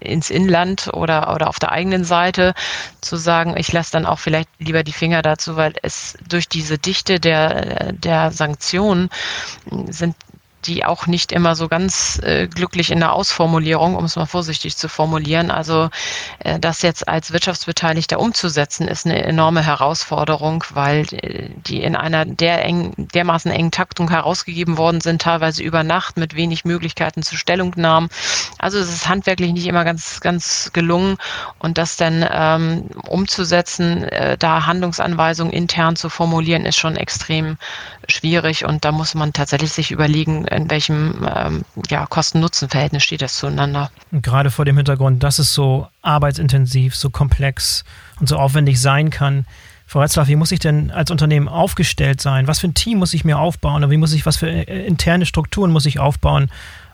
ins 0.00 0.30
Inland 0.30 0.90
oder, 0.92 1.34
oder 1.34 1.48
auf 1.48 1.58
der 1.58 1.72
eigenen 1.72 2.04
Seite 2.04 2.54
zu 3.00 3.16
sagen, 3.16 3.56
ich 3.56 3.72
lasse 3.72 3.92
dann 3.92 4.06
auch 4.06 4.18
vielleicht 4.18 4.48
lieber 4.58 4.82
die 4.82 4.92
Finger 4.92 5.22
dazu, 5.22 5.56
weil 5.56 5.74
es 5.82 6.16
durch 6.28 6.48
diese 6.48 6.78
Dichte 6.78 7.20
der, 7.20 7.92
der 7.92 8.30
Sanktionen 8.30 9.08
sind 9.88 10.14
die 10.66 10.84
auch 10.84 11.06
nicht 11.06 11.32
immer 11.32 11.54
so 11.54 11.68
ganz 11.68 12.20
äh, 12.22 12.48
glücklich 12.48 12.90
in 12.90 13.00
der 13.00 13.12
Ausformulierung, 13.12 13.94
um 13.96 14.04
es 14.04 14.16
mal 14.16 14.26
vorsichtig 14.26 14.76
zu 14.76 14.88
formulieren. 14.88 15.50
Also 15.50 15.90
äh, 16.40 16.58
das 16.58 16.82
jetzt 16.82 17.08
als 17.08 17.32
Wirtschaftsbeteiligter 17.32 18.18
umzusetzen, 18.18 18.88
ist 18.88 19.06
eine 19.06 19.22
enorme 19.22 19.64
Herausforderung, 19.64 20.64
weil 20.70 21.06
äh, 21.12 21.50
die 21.66 21.82
in 21.82 21.96
einer 21.96 22.24
der 22.24 22.64
eng, 22.64 22.92
dermaßen 22.96 23.50
engen 23.50 23.70
Taktung 23.70 24.10
herausgegeben 24.10 24.76
worden 24.78 25.00
sind, 25.00 25.22
teilweise 25.22 25.62
über 25.62 25.82
Nacht 25.82 26.16
mit 26.16 26.34
wenig 26.34 26.64
Möglichkeiten 26.64 27.22
zu 27.22 27.36
Stellungnahmen. 27.36 28.10
Also 28.58 28.78
es 28.78 28.88
ist 28.88 29.08
handwerklich 29.08 29.52
nicht 29.52 29.66
immer 29.66 29.84
ganz, 29.84 30.20
ganz 30.20 30.70
gelungen 30.72 31.16
und 31.58 31.78
das 31.78 31.96
dann 31.96 32.26
ähm, 32.30 32.86
umzusetzen, 33.08 34.04
äh, 34.04 34.36
da 34.36 34.66
Handlungsanweisungen 34.66 35.52
intern 35.52 35.96
zu 35.96 36.08
formulieren, 36.08 36.66
ist 36.66 36.76
schon 36.76 36.96
extrem 36.96 37.56
schwierig 38.12 38.64
und 38.64 38.84
da 38.84 38.92
muss 38.92 39.14
man 39.14 39.32
tatsächlich 39.32 39.72
sich 39.72 39.90
überlegen, 39.90 40.46
in 40.46 40.70
welchem 40.70 41.26
ähm, 41.34 41.64
ja, 41.88 42.06
Kosten-Nutzen-Verhältnis 42.06 43.02
steht 43.02 43.22
das 43.22 43.36
zueinander. 43.36 43.90
gerade 44.12 44.50
vor 44.50 44.64
dem 44.64 44.76
Hintergrund, 44.76 45.22
dass 45.22 45.38
es 45.38 45.52
so 45.52 45.88
arbeitsintensiv, 46.02 46.94
so 46.94 47.10
komplex 47.10 47.84
und 48.20 48.28
so 48.28 48.36
aufwendig 48.36 48.80
sein 48.80 49.10
kann. 49.10 49.46
Frau 49.86 50.00
Retzlaff, 50.00 50.26
wie 50.26 50.36
muss 50.36 50.50
ich 50.50 50.58
denn 50.58 50.90
als 50.90 51.12
Unternehmen 51.12 51.48
aufgestellt 51.48 52.20
sein? 52.20 52.48
Was 52.48 52.58
für 52.58 52.66
ein 52.66 52.74
Team 52.74 52.98
muss 52.98 53.14
ich 53.14 53.24
mir 53.24 53.38
aufbauen? 53.38 53.84
Oder 53.84 53.90
wie 53.90 53.96
muss 53.96 54.12
ich, 54.12 54.26
was 54.26 54.36
für 54.36 54.48
äh, 54.48 54.86
interne 54.86 55.26
Strukturen 55.26 55.70
muss 55.70 55.86
ich 55.86 56.00
aufbauen, 56.00 56.50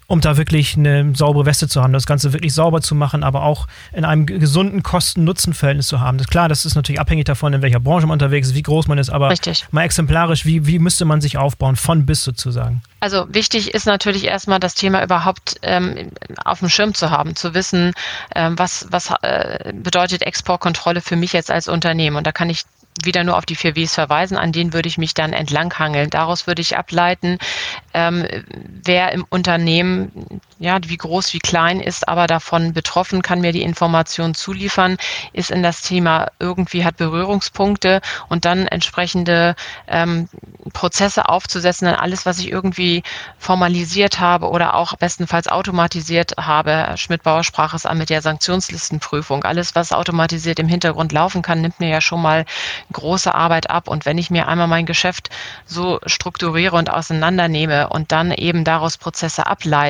um 0.07 0.21
da 0.21 0.37
wirklich 0.37 0.77
eine 0.77 1.15
saubere 1.15 1.47
Weste 1.47 1.69
zu 1.69 1.83
haben, 1.83 1.93
das 1.93 2.07
Ganze 2.07 2.33
wirklich 2.33 2.55
sauber 2.55 2.81
zu 2.81 2.95
machen, 2.95 3.25
aber 3.25 3.43
auch 3.45 3.67
in 3.93 4.05
einem 4.05 4.27
gesunden 4.27 4.83
Kosten-Nutzen-Verhältnis 4.83 5.89
zu 5.89 6.01
haben. 6.01 6.19
Das, 6.19 6.27
klar, 6.27 6.49
das 6.49 6.65
ist 6.65 6.75
natürlich 6.75 7.01
abhängig 7.01 7.25
davon, 7.25 7.53
in 7.53 7.63
welcher 7.63 7.81
Branche 7.81 8.07
man 8.07 8.15
unterwegs 8.15 8.49
ist, 8.49 8.55
wie 8.55 8.63
groß 8.63 8.89
man 8.89 8.99
ist, 8.99 9.11
aber 9.11 9.31
Richtig. 9.31 9.67
mal 9.71 9.85
exemplarisch, 9.85 10.45
wie, 10.45 10.67
wie 10.67 10.79
müsste 10.79 11.05
man 11.05 11.21
sich 11.21 11.39
aufbauen, 11.39 11.77
von 11.77 12.07
bis 12.07 12.25
sozusagen? 12.25 12.83
Also 13.01 13.27
wichtig 13.31 13.75
ist 13.75 13.87
natürlich 13.87 14.25
erstmal 14.25 14.61
das 14.61 14.75
Thema 14.75 15.03
überhaupt 15.03 15.57
ähm, 15.63 16.11
auf 16.45 16.61
dem 16.61 16.69
Schirm 16.69 16.95
zu 16.95 17.11
haben, 17.11 17.35
zu 17.35 17.55
wissen, 17.55 17.93
ähm, 18.35 18.59
was, 18.59 18.87
was 18.91 19.13
äh, 19.23 19.73
bedeutet 19.75 20.23
Exportkontrolle 20.23 21.01
für 21.01 21.17
mich 21.17 21.33
jetzt 21.33 21.51
als 21.51 21.69
Unternehmen. 21.69 22.17
Und 22.17 22.27
da 22.27 22.33
kann 22.33 22.49
ich 22.49 22.65
wieder 23.03 23.25
nur 23.25 23.37
auf 23.37 23.47
die 23.47 23.57
vier 23.57 23.75
Ws 23.75 23.95
verweisen, 23.95 24.37
an 24.37 24.53
denen 24.53 24.73
würde 24.73 24.89
ich 24.89 24.99
mich 24.99 25.15
dann 25.15 25.33
entlanghangeln. 25.33 26.11
Daraus 26.11 26.47
würde 26.47 26.61
ich 26.61 26.77
ableiten, 26.77 27.39
ähm, 27.95 28.27
wer 28.85 29.13
im 29.13 29.25
Unternehmen, 29.29 29.92
ja, 30.59 30.79
wie 30.87 30.97
groß, 30.97 31.33
wie 31.35 31.41
klein 31.41 31.81
ist, 31.81 32.09
aber 32.09 32.27
davon 32.27 32.73
betroffen, 32.73 33.23
kann 33.23 33.41
mir 33.41 33.53
die 33.53 33.63
Information 33.63 34.35
zuliefern, 34.35 34.97
ist 35.33 35.51
in 35.51 35.63
das 35.63 35.83
Thema 35.83 36.29
irgendwie 36.39 36.85
hat 36.85 36.97
Berührungspunkte 36.97 38.01
und 38.29 38.45
dann 38.45 38.67
entsprechende 38.67 39.55
ähm, 39.89 40.29
Prozesse 40.73 41.29
aufzusetzen, 41.29 41.87
dann 41.87 41.97
alles, 41.97 42.27
was 42.27 42.39
ich 42.39 42.51
irgendwie 42.51 43.03
formalisiert 43.39 44.21
habe 44.21 44.49
oder 44.49 44.75
auch 44.75 44.95
bestenfalls 44.97 45.49
automatisiert 45.49 46.35
habe. 46.39 46.95
Schmidt-Bauer 46.97 47.45
sprach 47.45 47.75
es 47.75 47.87
an 47.87 47.99
mit 47.99 48.11
der 48.11 48.23
Sanktionslistenprüfung. 48.23 49.45
Alles, 49.45 49.75
was 49.75 49.93
automatisiert 49.93 50.59
im 50.59 50.69
Hintergrund 50.69 51.13
laufen 51.13 51.43
kann, 51.43 51.61
nimmt 51.61 51.81
mir 51.81 51.89
ja 51.89 52.01
schon 52.01 52.23
mal 52.23 52.45
große 52.93 53.35
Arbeit 53.35 53.71
ab. 53.71 53.89
Und 53.89 54.07
wenn 54.07 54.19
ich 54.19 54.31
mir 54.31 54.49
einmal 54.49 54.69
mein 54.69 54.87
Geschäft 54.87 55.31
so 55.67 55.99
strukturiere 56.07 56.77
und 56.77 56.91
auseinandernehme 56.91 57.89
und 57.89 58.13
dann 58.13 58.31
eben 58.31 58.65
daraus 58.65 58.97
Prozesse 58.97 59.47
ableite, 59.47 59.82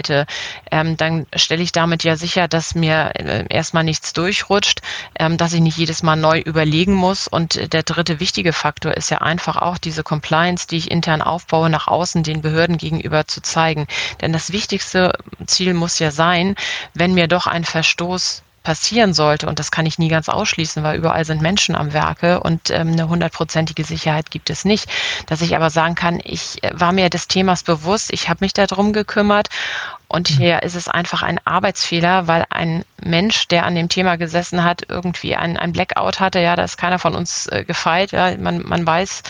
ähm, 0.70 0.97
dann 0.97 1.26
stelle 1.34 1.62
ich 1.62 1.72
damit 1.72 2.05
ja 2.05 2.16
sicher, 2.16 2.49
dass 2.49 2.74
mir 2.74 3.12
äh, 3.14 3.45
erstmal 3.49 3.84
nichts 3.84 4.12
durchrutscht, 4.12 4.80
ähm, 5.18 5.36
dass 5.36 5.53
ich 5.53 5.61
nicht 5.61 5.76
jedes 5.76 6.03
Mal 6.03 6.16
neu 6.16 6.38
überlegen 6.40 6.95
muss. 6.95 7.28
Und 7.28 7.72
der 7.72 7.82
dritte 7.82 8.20
wichtige 8.20 8.53
Faktor 8.53 8.95
ist 8.95 9.11
ja 9.11 9.18
einfach 9.18 9.57
auch 9.57 9.78
diese 9.78 10.03
Compliance, 10.03 10.66
die 10.66 10.76
ich 10.76 10.90
intern 10.90 11.22
aufbaue, 11.22 11.70
nach 11.70 11.88
außen 11.88 12.22
den 12.22 12.43
Behörden 12.43 12.78
gegenüber 12.78 13.26
zu 13.26 13.43
zeigen. 13.43 13.86
Denn 14.20 14.32
das 14.32 14.53
wichtigste 14.53 15.12
Ziel 15.47 15.74
muss 15.74 15.99
ja 15.99 16.11
sein, 16.11 16.57
wenn 16.95 17.14
mir 17.14 17.28
doch 17.28 17.47
ein 17.47 17.64
Verstoß 17.64 18.43
passieren 18.63 19.13
sollte, 19.13 19.47
und 19.49 19.59
das 19.59 19.71
kann 19.71 19.87
ich 19.87 19.99
nie 19.99 20.09
ganz 20.09 20.29
ausschließen, 20.29 20.83
weil 20.83 20.97
überall 20.97 21.25
sind 21.25 21.43
Menschen 21.43 21.75
am 21.75 21.93
Werke 21.93 22.41
und 22.41 22.71
ähm, 22.71 22.93
eine 22.93 23.09
hundertprozentige 23.09 23.85
Sicherheit 23.85 24.31
gibt 24.31 24.51
es 24.51 24.65
nicht, 24.65 24.89
dass 25.27 25.41
ich 25.41 25.57
aber 25.57 25.71
sagen 25.71 25.95
kann, 25.95 26.21
ich 26.23 26.63
äh, 26.63 26.71
war 26.73 26.93
mir 26.93 27.11
des 27.11 27.29
Themas 27.29 27.63
bewusst, 27.63 28.13
ich 28.13 28.29
habe 28.29 28.39
mich 28.45 28.53
darum 28.53 28.93
gekümmert 28.93 29.49
und 30.09 30.31
mhm. 30.31 30.35
hier 30.35 30.63
ist 30.63 30.77
es 30.77 30.89
einfach 30.89 31.23
ein 31.23 31.41
Arbeitsfehler, 31.45 32.29
weil 32.29 32.45
ein 32.51 32.85
Mensch, 33.05 33.48
der 33.48 33.66
an 33.66 33.74
dem 33.74 33.88
Thema 33.88 34.16
gesessen 34.16 34.64
hat, 34.64 34.82
irgendwie 34.88 35.36
ein, 35.36 35.57
ein 35.57 35.72
Blackout 35.72 36.20
hatte. 36.20 36.40
Ja, 36.40 36.57
da 36.57 36.64
ist 36.64 36.76
keiner 36.76 36.98
von 36.98 37.14
uns 37.14 37.46
äh, 37.46 37.64
gefeit. 37.64 38.12
Ja, 38.12 38.36
man, 38.36 38.62
man 38.66 38.86
weiß, 38.86 39.22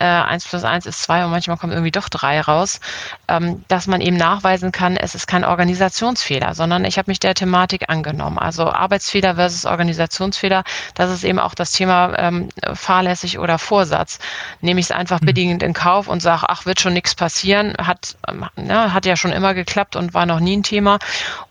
äh, 0.00 0.04
1 0.04 0.48
plus 0.48 0.64
1 0.64 0.86
ist 0.86 1.02
2 1.02 1.24
und 1.24 1.30
manchmal 1.30 1.56
kommt 1.56 1.72
irgendwie 1.72 1.90
doch 1.90 2.08
3 2.08 2.40
raus. 2.40 2.80
Ähm, 3.28 3.64
dass 3.68 3.86
man 3.86 4.00
eben 4.00 4.16
nachweisen 4.16 4.72
kann, 4.72 4.96
es 4.96 5.14
ist 5.14 5.26
kein 5.26 5.44
Organisationsfehler, 5.44 6.54
sondern 6.54 6.84
ich 6.84 6.98
habe 6.98 7.10
mich 7.10 7.20
der 7.20 7.34
Thematik 7.34 7.88
angenommen. 7.88 8.38
Also 8.38 8.70
Arbeitsfehler 8.70 9.34
versus 9.34 9.64
Organisationsfehler, 9.64 10.64
das 10.94 11.10
ist 11.10 11.24
eben 11.24 11.38
auch 11.38 11.54
das 11.54 11.72
Thema 11.72 12.18
ähm, 12.18 12.48
fahrlässig 12.74 13.38
oder 13.38 13.58
Vorsatz. 13.58 14.18
Nehme 14.60 14.80
ich 14.80 14.86
es 14.86 14.92
einfach 14.92 15.20
mhm. 15.20 15.26
bedingend 15.26 15.62
in 15.62 15.74
Kauf 15.74 16.08
und 16.08 16.20
sage, 16.20 16.44
ach, 16.48 16.66
wird 16.66 16.80
schon 16.80 16.92
nichts 16.92 17.14
passieren, 17.14 17.74
hat, 17.78 18.16
ähm, 18.28 18.46
ja, 18.56 18.92
hat 18.92 19.06
ja 19.06 19.16
schon 19.16 19.32
immer 19.32 19.54
geklappt 19.54 19.96
und 19.96 20.14
war 20.14 20.26
noch 20.26 20.40
nie 20.40 20.56
ein 20.56 20.62
Thema? 20.62 20.98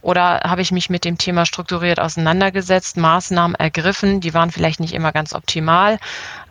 Oder 0.02 0.42
habe 0.44 0.62
ich 0.62 0.72
mich 0.72 0.90
mit 0.90 1.06
dem 1.06 1.18
Thema 1.18 1.46
strukturiert 1.68 2.00
auseinandergesetzt, 2.00 2.96
Maßnahmen 2.96 3.54
ergriffen, 3.56 4.22
die 4.22 4.34
waren 4.34 4.52
vielleicht 4.52 4.80
nicht 4.80 4.94
immer 4.94 5.12
ganz 5.12 5.34
optimal, 5.34 6.00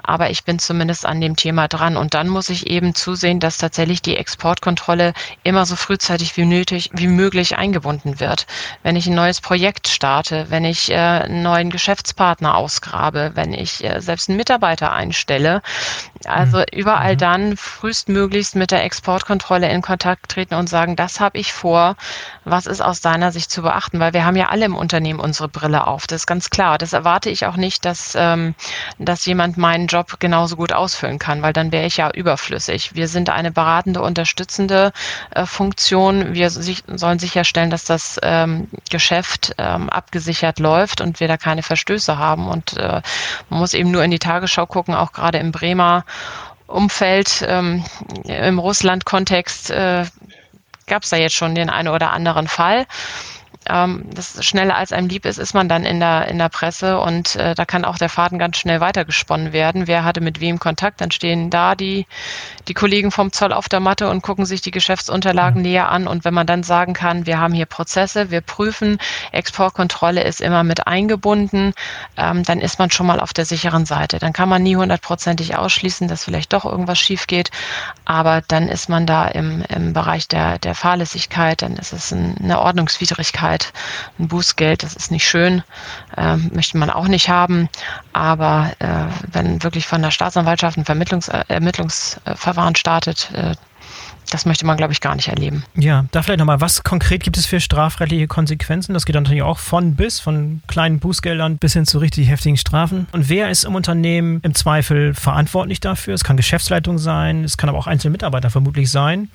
aber 0.02 0.28
ich 0.28 0.44
bin 0.44 0.58
zumindest 0.58 1.06
an 1.06 1.22
dem 1.22 1.36
Thema 1.36 1.68
dran. 1.68 1.96
Und 1.96 2.12
dann 2.12 2.28
muss 2.28 2.50
ich 2.50 2.66
eben 2.66 2.94
zusehen, 2.94 3.40
dass 3.40 3.56
tatsächlich 3.56 4.02
die 4.02 4.18
Exportkontrolle 4.18 5.14
immer 5.42 5.64
so 5.64 5.74
frühzeitig 5.74 6.36
wie 6.36 6.44
nötig, 6.44 6.90
wie 6.92 7.06
möglich 7.08 7.56
eingebunden 7.56 8.20
wird. 8.20 8.46
Wenn 8.82 8.94
ich 8.94 9.06
ein 9.06 9.14
neues 9.14 9.40
Projekt 9.40 9.88
starte, 9.88 10.46
wenn 10.50 10.66
ich 10.66 10.90
äh, 10.90 10.96
einen 10.96 11.42
neuen 11.42 11.70
Geschäftspartner 11.70 12.54
ausgrabe, 12.54 13.32
wenn 13.34 13.54
ich 13.54 13.82
äh, 13.82 14.00
selbst 14.00 14.28
einen 14.28 14.36
Mitarbeiter 14.36 14.92
einstelle, 14.92 15.62
also 16.28 16.58
mhm. 16.58 16.64
überall 16.72 17.14
mhm. 17.14 17.18
dann 17.18 17.56
frühestmöglichst 17.56 18.56
mit 18.56 18.70
der 18.70 18.84
Exportkontrolle 18.84 19.68
in 19.68 19.82
Kontakt 19.82 20.30
treten 20.30 20.54
und 20.54 20.68
sagen, 20.68 20.96
das 20.96 21.20
habe 21.20 21.38
ich 21.38 21.52
vor, 21.52 21.96
was 22.44 22.66
ist 22.66 22.80
aus 22.80 23.00
deiner 23.00 23.32
Sicht 23.32 23.50
zu 23.50 23.62
beachten, 23.62 23.98
weil 23.98 24.12
wir 24.12 24.24
haben 24.24 24.36
ja 24.36 24.48
alle 24.48 24.66
im 24.66 24.76
Unternehmen 24.76 25.20
unsere 25.20 25.48
Brille 25.48 25.86
auf, 25.86 26.06
das 26.06 26.22
ist 26.22 26.26
ganz 26.26 26.50
klar. 26.50 26.78
Das 26.78 26.92
erwarte 26.92 27.28
ich 27.28 27.46
auch 27.46 27.56
nicht, 27.56 27.84
dass, 27.84 28.14
ähm, 28.16 28.54
dass 28.98 29.26
jemand 29.26 29.56
meinen 29.56 29.86
Job 29.88 29.96
Job 29.96 30.20
genauso 30.20 30.56
gut 30.56 30.72
ausfüllen 30.72 31.18
kann, 31.18 31.40
weil 31.40 31.52
dann 31.52 31.72
wäre 31.72 31.86
ich 31.86 31.96
ja 31.96 32.10
überflüssig. 32.10 32.94
Wir 32.94 33.08
sind 33.08 33.30
eine 33.30 33.50
beratende, 33.50 34.02
unterstützende 34.02 34.92
äh, 35.30 35.46
Funktion. 35.46 36.34
Wir 36.34 36.50
sich, 36.50 36.84
sollen 36.86 37.18
sicherstellen, 37.18 37.70
dass 37.70 37.84
das 37.84 38.18
ähm, 38.22 38.68
Geschäft 38.90 39.54
ähm, 39.56 39.88
abgesichert 39.88 40.58
läuft 40.58 41.00
und 41.00 41.18
wir 41.18 41.28
da 41.28 41.38
keine 41.38 41.62
Verstöße 41.62 42.18
haben. 42.18 42.46
Und 42.48 42.76
äh, 42.76 43.00
man 43.48 43.60
muss 43.60 43.72
eben 43.72 43.90
nur 43.90 44.04
in 44.04 44.10
die 44.10 44.18
Tagesschau 44.18 44.66
gucken, 44.66 44.94
auch 44.94 45.12
gerade 45.12 45.38
im 45.38 45.50
Bremer 45.50 46.04
Umfeld, 46.66 47.44
ähm, 47.46 47.84
im 48.24 48.58
Russland-Kontext 48.58 49.70
äh, 49.70 50.04
gab 50.86 51.02
es 51.02 51.10
da 51.10 51.16
jetzt 51.16 51.34
schon 51.34 51.54
den 51.54 51.70
einen 51.70 51.88
oder 51.88 52.12
anderen 52.12 52.48
Fall 52.48 52.86
ähm, 53.68 54.04
das 54.12 54.44
schneller 54.44 54.76
als 54.76 54.92
einem 54.92 55.08
lieb 55.08 55.24
ist, 55.24 55.38
ist 55.38 55.54
man 55.54 55.68
dann 55.68 55.84
in 55.84 56.00
der, 56.00 56.28
in 56.28 56.38
der 56.38 56.48
Presse 56.48 57.00
und 57.00 57.36
äh, 57.36 57.54
da 57.54 57.64
kann 57.64 57.84
auch 57.84 57.98
der 57.98 58.08
Faden 58.08 58.38
ganz 58.38 58.56
schnell 58.56 58.80
weitergesponnen 58.80 59.52
werden. 59.52 59.86
Wer 59.86 60.04
hatte 60.04 60.20
mit 60.20 60.40
wem 60.40 60.58
Kontakt? 60.58 61.00
Dann 61.00 61.10
stehen 61.10 61.50
da 61.50 61.74
die, 61.74 62.06
die 62.68 62.74
Kollegen 62.74 63.10
vom 63.10 63.32
Zoll 63.32 63.52
auf 63.52 63.68
der 63.68 63.80
Matte 63.80 64.08
und 64.08 64.22
gucken 64.22 64.46
sich 64.46 64.60
die 64.60 64.70
Geschäftsunterlagen 64.70 65.64
ja. 65.64 65.70
näher 65.70 65.88
an. 65.90 66.06
Und 66.06 66.24
wenn 66.24 66.34
man 66.34 66.46
dann 66.46 66.62
sagen 66.62 66.94
kann, 66.94 67.26
wir 67.26 67.38
haben 67.38 67.54
hier 67.54 67.66
Prozesse, 67.66 68.30
wir 68.30 68.40
prüfen, 68.40 68.98
Exportkontrolle 69.32 70.22
ist 70.22 70.40
immer 70.40 70.64
mit 70.64 70.86
eingebunden, 70.86 71.72
ähm, 72.16 72.42
dann 72.44 72.60
ist 72.60 72.78
man 72.78 72.90
schon 72.90 73.06
mal 73.06 73.20
auf 73.20 73.32
der 73.32 73.44
sicheren 73.44 73.86
Seite. 73.86 74.18
Dann 74.18 74.32
kann 74.32 74.48
man 74.48 74.62
nie 74.62 74.76
hundertprozentig 74.76 75.56
ausschließen, 75.56 76.08
dass 76.08 76.24
vielleicht 76.24 76.52
doch 76.52 76.64
irgendwas 76.64 76.98
schief 76.98 77.26
geht, 77.26 77.50
aber 78.04 78.42
dann 78.46 78.68
ist 78.68 78.88
man 78.88 79.06
da 79.06 79.26
im, 79.28 79.62
im 79.68 79.92
Bereich 79.92 80.28
der, 80.28 80.58
der 80.58 80.74
Fahrlässigkeit, 80.74 81.62
dann 81.62 81.76
ist 81.76 81.92
es 81.92 82.12
ein, 82.12 82.36
eine 82.42 82.60
Ordnungswidrigkeit 82.60 83.55
Zeit 83.57 83.72
ein 84.18 84.28
Bußgeld. 84.28 84.82
Das 84.82 84.94
ist 84.94 85.11
nicht 85.11 85.26
schön, 85.28 85.62
äh, 86.16 86.36
möchte 86.36 86.78
man 86.78 86.90
auch 86.90 87.09
nicht 87.09 87.28
haben. 87.28 87.68
Aber 88.12 88.72
äh, 88.78 89.07
wenn 89.32 89.62
wirklich 89.62 89.86
von 89.86 90.02
der 90.02 90.11
Staatsanwaltschaft 90.11 90.76
ein 90.76 90.84
Vermittlungs 90.84 91.28
äh, 91.28 91.44
Ermittlungsverfahren 91.48 92.76
startet, 92.76 93.30
äh, 93.32 93.54
das 94.30 94.44
möchte 94.44 94.66
man, 94.66 94.76
glaube 94.76 94.92
ich, 94.92 95.00
gar 95.00 95.14
nicht 95.14 95.28
erleben. 95.28 95.62
Ja, 95.76 96.07
da 96.11 96.20
vielleicht 96.20 96.40
nochmal, 96.40 96.61
was 96.61 96.82
konkret 96.82 97.22
gibt 97.22 97.36
es 97.36 97.46
für 97.46 97.61
strafrechtliche 97.61 98.26
Konsequenzen? 98.26 98.92
Das 98.92 99.07
geht 99.07 99.14
natürlich 99.14 99.42
auch 99.42 99.59
von 99.59 99.94
bis, 99.94 100.18
von 100.18 100.62
kleinen 100.66 100.98
Bußgeldern 100.98 101.59
bis 101.59 101.74
hin 101.74 101.86
zu 101.86 101.98
richtig 101.98 102.28
heftigen 102.28 102.57
Strafen. 102.57 103.07
Und 103.12 103.28
wer 103.28 103.50
ist 103.50 103.64
im 103.64 103.76
Unternehmen 103.76 104.40
im 104.42 104.52
Zweifel 104.57 105.14
verantwortlich 105.14 105.78
dafür? 105.78 106.14
Es 106.14 106.24
kann 106.24 106.36
Geschäftsleitung 106.36 106.98
sein, 106.98 107.44
es 107.44 107.57
kann 107.57 107.68
aber 107.68 107.78
auch 107.78 107.86
einzelne 107.86 108.11
Mitarbeiter 108.11 108.50
vermutlich 108.50 108.90
sein. 108.90 109.30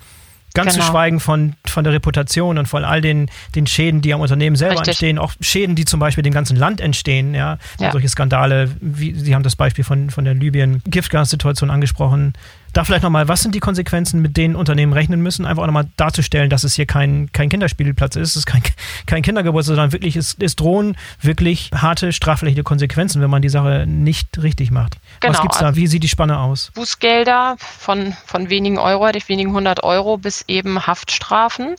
Ganz 0.54 0.74
genau. 0.74 0.84
zu 0.84 0.90
schweigen 0.90 1.20
von, 1.20 1.54
von 1.66 1.84
der 1.84 1.92
Reputation 1.92 2.58
und 2.58 2.66
von 2.66 2.84
all 2.84 3.00
den, 3.00 3.30
den 3.54 3.66
Schäden, 3.66 4.02
die 4.02 4.12
am 4.12 4.20
Unternehmen 4.20 4.56
selber 4.56 4.74
Richtig. 4.74 4.88
entstehen, 4.88 5.18
auch 5.18 5.32
Schäden, 5.40 5.76
die 5.76 5.84
zum 5.84 6.00
Beispiel 6.00 6.22
dem 6.22 6.32
ganzen 6.32 6.56
Land 6.56 6.80
entstehen, 6.80 7.34
ja. 7.34 7.58
ja. 7.80 7.92
Solche 7.92 8.08
Skandale, 8.08 8.70
wie 8.80 9.14
Sie 9.14 9.34
haben 9.34 9.42
das 9.42 9.56
Beispiel 9.56 9.84
von, 9.84 10.10
von 10.10 10.24
der 10.24 10.34
Libyen-Giftgas-Situation 10.34 11.70
angesprochen, 11.70 12.34
da 12.72 12.84
vielleicht 12.84 13.02
nochmal, 13.02 13.28
was 13.28 13.42
sind 13.42 13.54
die 13.54 13.60
Konsequenzen, 13.60 14.22
mit 14.22 14.36
denen 14.36 14.56
Unternehmen 14.56 14.92
rechnen 14.92 15.20
müssen? 15.20 15.44
Einfach 15.44 15.62
auch 15.62 15.66
nochmal 15.66 15.88
darzustellen, 15.96 16.50
dass 16.50 16.64
es 16.64 16.74
hier 16.74 16.86
kein, 16.86 17.30
kein 17.32 17.48
Kinderspielplatz 17.48 18.16
ist, 18.16 18.30
es 18.30 18.36
ist 18.36 18.46
kein, 18.46 18.62
kein 19.06 19.22
Kindergeburtstag, 19.22 19.76
sondern 19.76 19.92
wirklich, 19.92 20.16
es, 20.16 20.36
es 20.40 20.56
drohen 20.56 20.96
wirklich 21.20 21.70
harte 21.74 22.12
strafrechtliche 22.12 22.62
Konsequenzen, 22.62 23.20
wenn 23.20 23.30
man 23.30 23.42
die 23.42 23.48
Sache 23.48 23.84
nicht 23.86 24.42
richtig 24.42 24.70
macht. 24.70 24.96
Genau. 25.20 25.34
Was 25.34 25.42
gibt's 25.42 25.58
da? 25.58 25.76
Wie 25.76 25.86
sieht 25.86 26.02
die 26.02 26.08
Spanne 26.08 26.38
aus? 26.38 26.70
Bußgelder 26.74 27.56
von, 27.58 28.14
von 28.26 28.50
wenigen 28.50 28.78
Euro, 28.78 29.02
wenigen 29.26 29.52
hundert 29.52 29.82
Euro 29.82 30.16
bis 30.16 30.44
eben 30.48 30.86
Haftstrafen. 30.86 31.76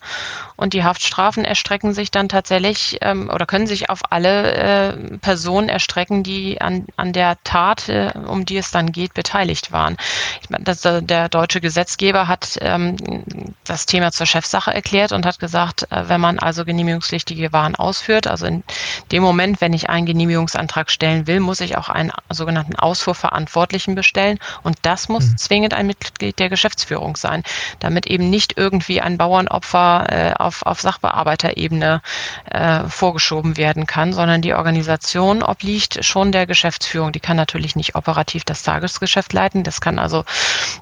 Und 0.56 0.74
die 0.74 0.84
Haftstrafen 0.84 1.44
erstrecken 1.46 1.94
sich 1.94 2.12
dann 2.12 2.30
tatsächlich 2.30 3.00
ähm, 3.02 3.30
oder 3.34 3.46
können 3.46 3.66
sich 3.66 3.89
auf 3.89 4.02
alle 4.12 4.54
äh, 4.54 5.18
Personen 5.18 5.68
erstrecken, 5.68 6.24
die 6.24 6.62
an, 6.62 6.86
an 6.96 7.12
der 7.12 7.38
Tat, 7.44 7.89
äh, 7.89 8.12
um 8.28 8.46
die 8.46 8.58
es 8.58 8.72
dann 8.72 8.91
geht, 8.91 9.14
beteiligt 9.14 9.72
waren. 9.72 9.98
Ich 10.41 10.50
meine, 10.50 10.64
das 10.64 10.83
der, 10.84 11.02
der 11.02 11.30
deutsche 11.30 11.62
Gesetzgeber 11.62 12.28
hat 12.28 12.58
ähm, 12.62 12.96
das 13.64 13.86
Thema 13.86 14.12
zur 14.12 14.26
Chefsache 14.26 14.74
erklärt 14.74 15.12
und 15.12 15.26
hat 15.26 15.40
gesagt, 15.40 15.88
äh, 15.92 16.10
wenn 16.10 16.22
man 16.22 16.40
also 16.40 16.66
genehmigungspflichtige 16.66 17.54
Waren 17.54 17.76
ausführt, 17.76 18.28
also 18.28 18.46
in 18.46 18.64
dem 19.12 19.24
Moment, 19.24 19.62
wenn 19.62 19.74
ich 19.74 19.90
einen 19.90 20.06
Genehmigungsantrag 20.06 20.92
stellen 20.92 21.28
will, 21.28 21.40
muss 21.40 21.62
ich 21.62 21.78
auch 21.78 21.90
einen 21.90 22.12
sogenannten 22.30 22.76
Ausfuhrverantwortlichen 22.76 23.96
bestellen 23.96 24.40
und 24.64 24.78
das 24.82 25.10
muss 25.10 25.26
mhm. 25.26 25.38
zwingend 25.38 25.74
ein 25.74 25.88
Mitglied 25.88 26.40
der 26.40 26.50
Geschäftsführung 26.50 27.16
sein, 27.16 27.44
damit 27.80 28.08
eben 28.08 28.30
nicht 28.30 28.58
irgendwie 28.58 29.02
ein 29.02 29.18
Bauernopfer 29.18 30.06
äh, 30.10 30.34
auf, 30.34 30.66
auf 30.66 30.82
Sachbearbeiterebene 30.82 32.02
äh, 32.52 32.84
vorgeschoben 32.86 33.58
werden 33.58 33.86
kann, 33.86 34.14
sondern 34.14 34.42
die 34.42 34.54
Organisation 34.54 35.44
obliegt 35.44 36.04
schon 36.04 36.32
der 36.32 36.48
Geschäftsführung. 36.48 37.12
Die 37.12 37.20
kann 37.20 37.38
natürlich 37.38 37.76
nicht 37.76 37.96
operativ 37.96 38.44
das 38.44 38.64
Tagesgeschäft 38.64 39.34
leiten. 39.34 39.64
Das 39.64 39.82
kann 39.82 40.00
also 40.00 40.26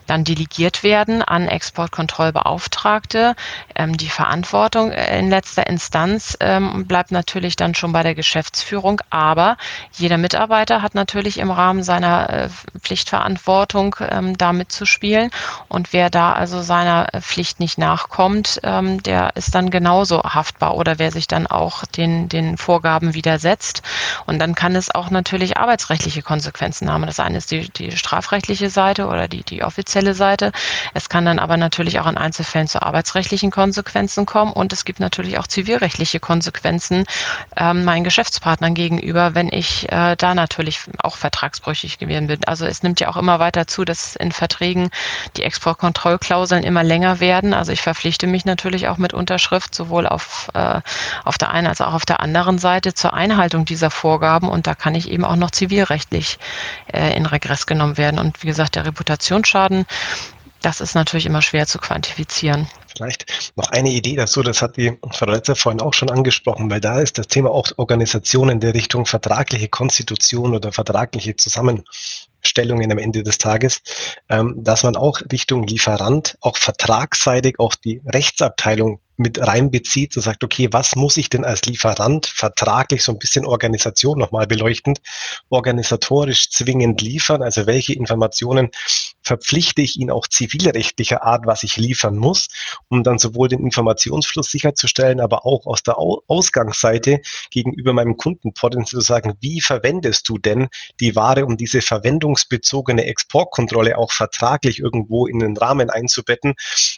dann 0.07 0.23
delegiert 0.23 0.83
werden 0.83 1.21
an 1.21 1.47
Exportkontrollbeauftragte. 1.47 3.35
Ähm, 3.75 3.97
die 3.97 4.09
Verantwortung 4.09 4.91
in 4.91 5.29
letzter 5.29 5.67
Instanz 5.67 6.37
ähm, 6.39 6.85
bleibt 6.87 7.11
natürlich 7.11 7.55
dann 7.55 7.75
schon 7.75 7.91
bei 7.91 8.03
der 8.03 8.15
Geschäftsführung, 8.15 9.01
aber 9.09 9.57
jeder 9.93 10.17
Mitarbeiter 10.17 10.81
hat 10.81 10.95
natürlich 10.95 11.37
im 11.37 11.51
Rahmen 11.51 11.83
seiner 11.83 12.29
äh, 12.29 12.49
Pflichtverantwortung 12.79 13.95
ähm, 14.09 14.37
damit 14.37 14.71
zu 14.71 14.85
spielen. 14.85 15.31
Und 15.67 15.93
wer 15.93 16.09
da 16.09 16.33
also 16.33 16.61
seiner 16.61 17.07
Pflicht 17.21 17.59
nicht 17.59 17.77
nachkommt, 17.77 18.59
ähm, 18.63 19.01
der 19.03 19.35
ist 19.35 19.55
dann 19.55 19.69
genauso 19.69 20.23
haftbar 20.23 20.75
oder 20.75 20.99
wer 20.99 21.11
sich 21.11 21.27
dann 21.27 21.47
auch 21.47 21.85
den, 21.85 22.29
den 22.29 22.57
Vorgaben 22.57 23.13
widersetzt. 23.13 23.81
Und 24.25 24.39
dann 24.39 24.55
kann 24.55 24.75
es 24.75 24.93
auch 24.93 25.09
natürlich 25.09 25.57
arbeitsrechtliche 25.57 26.21
Konsequenzen 26.21 26.91
haben. 26.91 27.05
Das 27.05 27.19
eine 27.19 27.37
ist 27.37 27.51
die, 27.51 27.69
die 27.69 27.91
strafrechtliche 27.97 28.69
Seite 28.69 29.07
oder 29.07 29.27
die, 29.27 29.43
die 29.43 29.63
offizielle 29.81 30.13
Seite. 30.13 30.51
Es 30.93 31.09
kann 31.09 31.25
dann 31.25 31.39
aber 31.39 31.57
natürlich 31.57 31.99
auch 31.99 32.07
in 32.07 32.17
Einzelfällen 32.17 32.67
zu 32.67 32.83
arbeitsrechtlichen 32.83 33.49
Konsequenzen 33.49 34.27
kommen 34.27 34.53
und 34.53 34.73
es 34.73 34.85
gibt 34.85 34.99
natürlich 34.99 35.39
auch 35.39 35.47
zivilrechtliche 35.47 36.19
Konsequenzen 36.19 37.05
ähm, 37.57 37.83
meinen 37.83 38.03
Geschäftspartnern 38.03 38.75
gegenüber, 38.75 39.33
wenn 39.33 39.51
ich 39.51 39.91
äh, 39.91 40.15
da 40.15 40.35
natürlich 40.35 40.81
auch 41.01 41.17
vertragsbrüchig 41.17 41.97
gewesen 41.97 42.27
bin. 42.27 42.43
Also 42.45 42.67
es 42.67 42.83
nimmt 42.83 42.99
ja 42.99 43.09
auch 43.09 43.17
immer 43.17 43.39
weiter 43.39 43.65
zu, 43.65 43.83
dass 43.83 44.15
in 44.15 44.31
Verträgen 44.31 44.91
die 45.35 45.41
Exportkontrollklauseln 45.41 46.63
immer 46.63 46.83
länger 46.83 47.19
werden. 47.19 47.55
Also 47.55 47.71
ich 47.71 47.81
verpflichte 47.81 48.27
mich 48.27 48.45
natürlich 48.45 48.87
auch 48.87 48.97
mit 48.97 49.15
Unterschrift 49.15 49.73
sowohl 49.73 50.05
auf, 50.05 50.49
äh, 50.53 50.81
auf 51.25 51.39
der 51.39 51.49
einen 51.49 51.65
als 51.65 51.81
auch 51.81 51.93
auf 51.93 52.05
der 52.05 52.19
anderen 52.19 52.59
Seite 52.59 52.93
zur 52.93 53.15
Einhaltung 53.15 53.65
dieser 53.65 53.89
Vorgaben 53.89 54.47
und 54.47 54.67
da 54.67 54.75
kann 54.75 54.93
ich 54.93 55.09
eben 55.09 55.25
auch 55.25 55.35
noch 55.35 55.49
zivilrechtlich 55.49 56.37
äh, 56.93 57.17
in 57.17 57.25
Regress 57.25 57.65
genommen 57.65 57.97
werden. 57.97 58.19
Und 58.19 58.43
wie 58.43 58.47
gesagt, 58.47 58.75
der 58.75 58.85
Reputationsschaden, 58.85 59.70
das 60.61 60.79
ist 60.79 60.93
natürlich 60.93 61.25
immer 61.25 61.41
schwer 61.41 61.65
zu 61.65 61.79
quantifizieren. 61.79 62.67
Vielleicht 62.95 63.53
noch 63.55 63.71
eine 63.71 63.89
Idee 63.89 64.15
dazu, 64.15 64.43
das 64.43 64.61
hat 64.61 64.77
die 64.77 64.97
Frau 65.11 65.25
Letzer 65.25 65.55
vorhin 65.55 65.81
auch 65.81 65.93
schon 65.93 66.09
angesprochen, 66.09 66.69
weil 66.69 66.81
da 66.81 66.99
ist 66.99 67.17
das 67.17 67.27
Thema 67.27 67.49
auch 67.49 67.71
Organisationen 67.77 68.59
der 68.59 68.73
Richtung 68.73 69.05
vertragliche 69.05 69.69
Konstitution 69.69 70.53
oder 70.53 70.71
vertragliche 70.71 71.35
Zusammenstellungen 71.35 72.91
am 72.91 72.97
Ende 72.97 73.23
des 73.23 73.37
Tages, 73.37 73.81
ähm, 74.29 74.55
dass 74.57 74.83
man 74.83 74.95
auch 74.95 75.21
Richtung 75.31 75.65
Lieferant, 75.65 76.37
auch 76.41 76.57
vertragsseitig, 76.57 77.59
auch 77.59 77.75
die 77.75 78.01
Rechtsabteilung 78.05 78.99
mit 79.21 79.39
reinbezieht, 79.39 80.13
so 80.13 80.21
sagt, 80.21 80.43
okay, 80.43 80.69
was 80.71 80.95
muss 80.95 81.17
ich 81.17 81.29
denn 81.29 81.45
als 81.45 81.63
Lieferant 81.63 82.27
vertraglich 82.27 83.03
so 83.03 83.11
ein 83.11 83.19
bisschen 83.19 83.45
Organisation 83.45 84.19
nochmal 84.19 84.47
beleuchtend, 84.47 84.99
organisatorisch 85.49 86.49
zwingend 86.49 87.01
liefern? 87.01 87.41
Also 87.41 87.65
welche 87.65 87.93
Informationen 87.93 88.69
verpflichte 89.23 89.81
ich 89.81 89.97
ihn 89.97 90.11
auch 90.11 90.27
zivilrechtlicher 90.27 91.23
Art, 91.23 91.45
was 91.45 91.63
ich 91.63 91.77
liefern 91.77 92.17
muss, 92.17 92.47
um 92.89 93.03
dann 93.03 93.19
sowohl 93.19 93.47
den 93.47 93.59
Informationsfluss 93.59 94.51
sicherzustellen, 94.51 95.19
aber 95.19 95.45
auch 95.45 95.65
aus 95.65 95.83
der 95.83 95.97
Ausgangsseite 95.97 97.21
gegenüber 97.49 97.93
meinem 97.93 98.17
Kunden 98.17 98.53
potenziell 98.53 98.91
zu 98.91 98.99
sagen, 98.99 99.35
wie 99.39 99.61
verwendest 99.61 100.27
du 100.27 100.37
denn 100.37 100.67
die 100.99 101.15
Ware, 101.15 101.45
um 101.45 101.55
diese 101.55 101.81
verwendungsbezogene 101.81 103.05
Exportkontrolle 103.05 103.97
auch 103.97 104.11
vertraglich 104.11 104.79
irgendwo 104.79 105.27
in 105.27 105.39
den 105.39 105.55
Rahmen 105.55 105.89
einzubetten? 105.89 106.55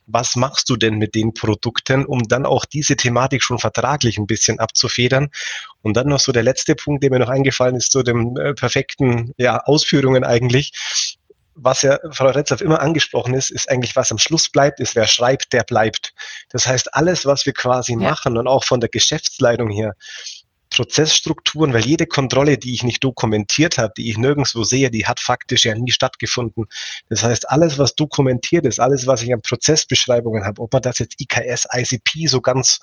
Was 0.08 0.36
machst 0.36 0.70
du 0.70 0.76
denn 0.76 0.96
mit 0.96 1.14
den 1.14 1.34
Produkten, 1.34 2.06
um 2.14 2.28
dann 2.28 2.46
auch 2.46 2.66
diese 2.66 2.96
Thematik 2.96 3.42
schon 3.42 3.58
vertraglich 3.58 4.20
ein 4.20 4.28
bisschen 4.28 4.60
abzufedern? 4.60 5.30
Und 5.82 5.98
dann 5.98 6.08
noch 6.08 6.20
so 6.20 6.32
der 6.32 6.44
letzte 6.44 6.76
Punkt, 6.76 7.02
der 7.02 7.10
mir 7.10 7.18
noch 7.18 7.30
eingefallen 7.30 7.76
ist, 7.76 7.92
zu 7.92 8.04
den 8.04 8.38
äh, 8.38 8.54
perfekten 8.54 9.34
ja, 9.38 9.58
Ausführungen 9.66 10.24
eigentlich 10.24 10.72
was 11.56 11.84
ja 11.84 12.00
Frau 12.10 12.30
Retzlaff 12.30 12.62
immer 12.62 12.82
angesprochen 12.82 13.36
ist, 13.36 13.52
ist 13.52 13.70
eigentlich, 13.70 13.96
was 13.96 14.12
am 14.12 14.18
Schluss 14.18 14.50
bleibt, 14.50 14.80
ist, 14.80 14.96
wer 14.96 15.06
schreibt, 15.06 15.54
der 15.54 15.64
bleibt. 15.64 16.12
Das 16.50 16.66
heißt, 16.66 16.96
alles, 16.96 17.28
was 17.28 17.46
wir 17.46 17.54
quasi 17.54 17.92
ja. 17.92 18.00
machen 18.00 18.40
und 18.40 18.48
auch 18.48 18.64
von 18.64 18.80
der 18.80 18.90
Geschäftsleitung 18.90 19.70
her, 19.70 19.94
Prozessstrukturen, 20.74 21.74
weil 21.74 21.86
jede 21.86 22.08
Kontrolle, 22.08 22.58
die 22.58 22.74
ich 22.74 22.84
nicht 22.84 23.04
dokumentiert 23.04 23.78
habe, 23.78 23.94
die 23.96 24.10
ich 24.10 24.18
nirgendwo 24.18 24.64
sehe, 24.64 24.90
die 24.90 25.06
hat 25.06 25.20
faktisch 25.20 25.66
ja 25.66 25.76
nie 25.76 25.92
stattgefunden. 25.92 26.66
Das 27.10 27.24
heißt, 27.24 27.50
alles, 27.50 27.78
was 27.78 27.96
dokumentiert 27.96 28.66
ist, 28.66 28.80
alles, 28.80 29.08
was 29.08 29.22
ich 29.22 29.34
an 29.34 29.42
Prozessbeschreibungen 29.42 30.44
habe, 30.46 30.62
ob 30.62 30.74
man 30.74 30.82
das 30.82 31.00
jetzt 31.00 31.22
IKS, 31.22 31.68
ICP 31.72 32.28
so 32.28 32.42
ganz 32.42 32.80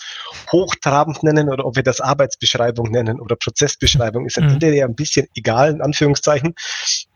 hochtrabend 0.52 1.22
nennen 1.22 1.50
oder 1.50 1.66
ob 1.66 1.76
wir 1.76 1.82
das 1.82 2.00
Arbeitsbeschreibung 2.00 2.90
nennen 2.90 3.20
oder 3.20 3.36
Prozessbeschreibung, 3.36 4.26
ist 4.26 4.38
am 4.38 4.44
mhm. 4.44 4.50
Ende 4.52 4.74
ja 4.74 4.86
ein 4.86 4.94
bisschen 4.94 5.26
egal, 5.34 5.70
in 5.70 5.82
Anführungszeichen, 5.82 6.54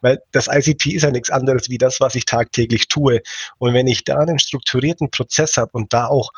weil 0.01 0.21
das 0.33 0.49
ICP 0.49 0.91
ist 0.91 1.03
ja 1.03 1.11
nichts 1.11 1.31
anderes 1.31 1.69
wie 1.71 1.79
das, 1.79 2.01
was 2.01 2.15
ich 2.17 2.25
tagtäglich 2.25 2.89
tue. 2.89 3.23
Und 3.59 3.75
wenn 3.75 3.87
ich 3.87 4.05
da 4.05 4.19
einen 4.19 4.39
strukturierten 4.39 5.11
Prozess 5.11 5.57
habe 5.57 5.71
und 5.73 5.93
da 5.93 6.09
auch 6.09 6.31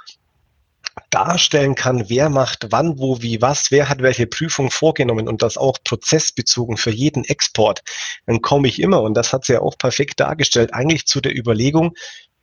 darstellen 1.10 1.74
kann, 1.74 2.08
wer 2.08 2.30
macht 2.30 2.66
wann, 2.70 2.98
wo, 2.98 3.22
wie, 3.22 3.40
was, 3.42 3.70
wer 3.70 3.88
hat 3.88 4.02
welche 4.02 4.26
Prüfung 4.26 4.70
vorgenommen 4.70 5.28
und 5.28 5.42
das 5.42 5.56
auch 5.56 5.78
prozessbezogen 5.84 6.76
für 6.76 6.90
jeden 6.90 7.24
Export, 7.24 7.82
dann 8.26 8.40
komme 8.40 8.68
ich 8.68 8.80
immer, 8.80 9.02
und 9.02 9.14
das 9.14 9.32
hat 9.32 9.44
sie 9.44 9.54
ja 9.54 9.60
auch 9.60 9.78
perfekt 9.78 10.20
dargestellt, 10.20 10.74
eigentlich 10.74 11.06
zu 11.06 11.20
der 11.20 11.36
Überlegung, 11.36 11.94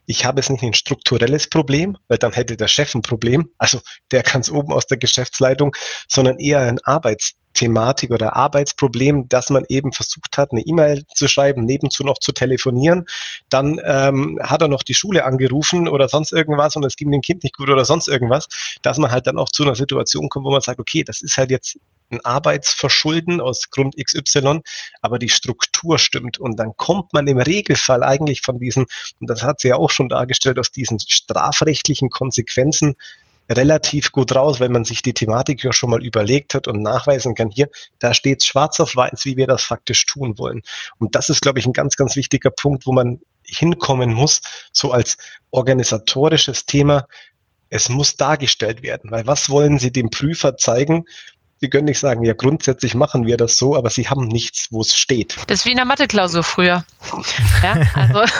ich 0.06 0.24
habe 0.24 0.40
es 0.40 0.50
nicht 0.50 0.62
ein 0.62 0.74
strukturelles 0.74 1.48
Problem, 1.48 1.96
weil 2.08 2.18
dann 2.18 2.32
hätte 2.32 2.56
der 2.56 2.68
Chef 2.68 2.94
ein 2.94 3.02
Problem, 3.02 3.50
also 3.58 3.80
der 4.10 4.22
ganz 4.22 4.50
oben 4.50 4.72
aus 4.72 4.86
der 4.86 4.98
Geschäftsleitung, 4.98 5.74
sondern 6.08 6.38
eher 6.38 6.60
ein 6.60 6.78
Arbeits 6.84 7.34
Thematik 7.54 8.10
oder 8.10 8.36
Arbeitsproblem, 8.36 9.28
dass 9.28 9.48
man 9.48 9.64
eben 9.68 9.92
versucht 9.92 10.36
hat, 10.36 10.52
eine 10.52 10.60
E-Mail 10.60 11.04
zu 11.14 11.28
schreiben, 11.28 11.64
nebenzu 11.64 12.04
noch 12.04 12.18
zu 12.18 12.32
telefonieren. 12.32 13.06
Dann 13.48 13.80
ähm, 13.84 14.38
hat 14.42 14.60
er 14.60 14.68
noch 14.68 14.82
die 14.82 14.94
Schule 14.94 15.24
angerufen 15.24 15.88
oder 15.88 16.08
sonst 16.08 16.32
irgendwas 16.32 16.76
und 16.76 16.84
es 16.84 16.96
ging 16.96 17.10
dem 17.10 17.22
Kind 17.22 17.44
nicht 17.44 17.56
gut 17.56 17.70
oder 17.70 17.84
sonst 17.84 18.08
irgendwas, 18.08 18.48
dass 18.82 18.98
man 18.98 19.10
halt 19.10 19.26
dann 19.26 19.38
auch 19.38 19.48
zu 19.48 19.62
einer 19.62 19.76
Situation 19.76 20.28
kommt, 20.28 20.44
wo 20.44 20.50
man 20.50 20.60
sagt, 20.60 20.80
okay, 20.80 21.04
das 21.04 21.22
ist 21.22 21.36
halt 21.36 21.50
jetzt 21.50 21.78
ein 22.14 22.24
Arbeitsverschulden 22.24 23.40
aus 23.40 23.70
Grund 23.70 23.96
XY, 23.96 24.60
aber 25.02 25.18
die 25.18 25.28
Struktur 25.28 25.98
stimmt. 25.98 26.38
Und 26.38 26.58
dann 26.58 26.76
kommt 26.76 27.12
man 27.12 27.26
im 27.26 27.38
Regelfall 27.38 28.02
eigentlich 28.02 28.42
von 28.42 28.58
diesen, 28.58 28.86
und 29.20 29.30
das 29.30 29.42
hat 29.42 29.60
sie 29.60 29.68
ja 29.68 29.76
auch 29.76 29.90
schon 29.90 30.08
dargestellt, 30.08 30.58
aus 30.58 30.70
diesen 30.70 30.98
strafrechtlichen 31.00 32.10
Konsequenzen 32.10 32.96
relativ 33.50 34.12
gut 34.12 34.34
raus, 34.34 34.60
wenn 34.60 34.72
man 34.72 34.84
sich 34.84 35.02
die 35.02 35.12
Thematik 35.12 35.62
ja 35.62 35.72
schon 35.72 35.90
mal 35.90 36.02
überlegt 36.02 36.54
hat 36.54 36.66
und 36.66 36.82
nachweisen 36.82 37.34
kann, 37.34 37.50
hier, 37.50 37.68
da 37.98 38.14
steht 38.14 38.42
schwarz 38.42 38.80
auf 38.80 38.96
weiß, 38.96 39.24
wie 39.24 39.36
wir 39.36 39.46
das 39.46 39.62
faktisch 39.62 40.06
tun 40.06 40.38
wollen. 40.38 40.62
Und 40.98 41.14
das 41.14 41.28
ist, 41.28 41.42
glaube 41.42 41.58
ich, 41.58 41.66
ein 41.66 41.72
ganz, 41.72 41.96
ganz 41.96 42.16
wichtiger 42.16 42.50
Punkt, 42.50 42.86
wo 42.86 42.92
man 42.92 43.20
hinkommen 43.44 44.12
muss, 44.12 44.40
so 44.72 44.92
als 44.92 45.18
organisatorisches 45.50 46.66
Thema. 46.66 47.06
Es 47.68 47.88
muss 47.88 48.16
dargestellt 48.16 48.82
werden, 48.82 49.10
weil 49.10 49.26
was 49.26 49.50
wollen 49.50 49.78
Sie 49.78 49.92
dem 49.92 50.10
Prüfer 50.10 50.56
zeigen, 50.56 51.04
Sie 51.64 51.70
können 51.70 51.86
nicht 51.86 51.98
sagen, 51.98 52.22
ja, 52.24 52.34
grundsätzlich 52.34 52.94
machen 52.94 53.24
wir 53.24 53.38
das 53.38 53.56
so, 53.56 53.74
aber 53.74 53.88
Sie 53.88 54.06
haben 54.06 54.28
nichts, 54.28 54.68
wo 54.70 54.82
es 54.82 54.94
steht. 54.94 55.38
Das 55.46 55.60
ist 55.60 55.64
wie 55.64 55.70
in 55.70 55.78
der 55.78 55.86
Mathe-Klausur 55.86 56.42
früher. 56.42 56.84
Ja, 57.62 57.80
also, 57.94 58.20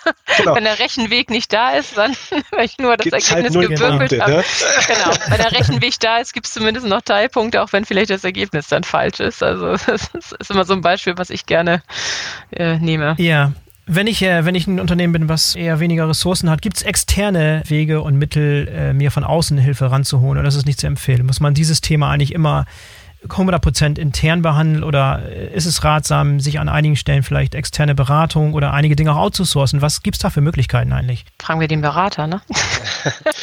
genau. 0.38 0.54
wenn 0.54 0.64
der 0.64 0.78
Rechenweg 0.78 1.28
nicht 1.28 1.52
da 1.52 1.72
ist, 1.72 1.98
dann, 1.98 2.16
weil 2.52 2.64
ich 2.64 2.78
nur 2.78 2.96
das 2.96 3.04
Gibt's 3.04 3.30
Ergebnis 3.30 3.54
halt 3.54 3.68
gewürfelt 3.68 4.22
habe. 4.22 4.32
Ne? 4.32 4.44
Genau, 4.86 5.14
wenn 5.28 5.36
der 5.36 5.52
Rechenweg 5.52 6.00
da 6.00 6.16
ist, 6.20 6.32
gibt 6.32 6.46
es 6.46 6.54
zumindest 6.54 6.86
noch 6.86 7.02
Teilpunkte, 7.02 7.60
auch 7.60 7.70
wenn 7.74 7.84
vielleicht 7.84 8.08
das 8.08 8.24
Ergebnis 8.24 8.68
dann 8.68 8.82
falsch 8.82 9.20
ist. 9.20 9.42
Also, 9.42 9.72
das 9.72 10.08
ist 10.14 10.50
immer 10.50 10.64
so 10.64 10.72
ein 10.72 10.80
Beispiel, 10.80 11.18
was 11.18 11.28
ich 11.28 11.44
gerne 11.44 11.82
äh, 12.50 12.78
nehme. 12.78 13.14
Ja, 13.18 13.52
wenn 13.86 14.06
ich, 14.06 14.22
äh, 14.22 14.44
wenn 14.44 14.54
ich 14.54 14.66
ein 14.66 14.80
Unternehmen 14.80 15.12
bin, 15.12 15.28
was 15.28 15.54
eher 15.54 15.80
weniger 15.80 16.08
Ressourcen 16.08 16.50
hat, 16.50 16.62
gibt 16.62 16.76
es 16.76 16.82
externe 16.82 17.62
Wege 17.66 18.02
und 18.02 18.16
Mittel, 18.16 18.68
äh, 18.68 18.92
mir 18.92 19.10
von 19.10 19.24
außen 19.24 19.58
Hilfe 19.58 19.90
ranzuholen 19.90 20.38
oder 20.38 20.42
das 20.42 20.54
ist 20.54 20.66
nicht 20.66 20.80
zu 20.80 20.86
empfehlen? 20.86 21.26
Muss 21.26 21.40
man 21.40 21.54
dieses 21.54 21.80
Thema 21.80 22.10
eigentlich 22.10 22.32
immer 22.32 22.66
100% 23.28 23.98
intern 23.98 24.42
behandeln 24.42 24.82
oder 24.82 25.22
äh, 25.28 25.54
ist 25.54 25.66
es 25.66 25.84
ratsam, 25.84 26.40
sich 26.40 26.58
an 26.58 26.68
einigen 26.68 26.96
Stellen 26.96 27.22
vielleicht 27.22 27.54
externe 27.54 27.94
Beratung 27.94 28.54
oder 28.54 28.72
einige 28.72 28.96
Dinge 28.96 29.12
auch 29.12 29.18
outzusourcen? 29.18 29.82
Was 29.82 30.02
gibt 30.02 30.16
es 30.16 30.22
da 30.22 30.30
für 30.30 30.40
Möglichkeiten 30.40 30.92
eigentlich? 30.92 31.26
Fragen 31.40 31.60
wir 31.60 31.68
den 31.68 31.82
Berater, 31.82 32.26
ne? 32.26 32.40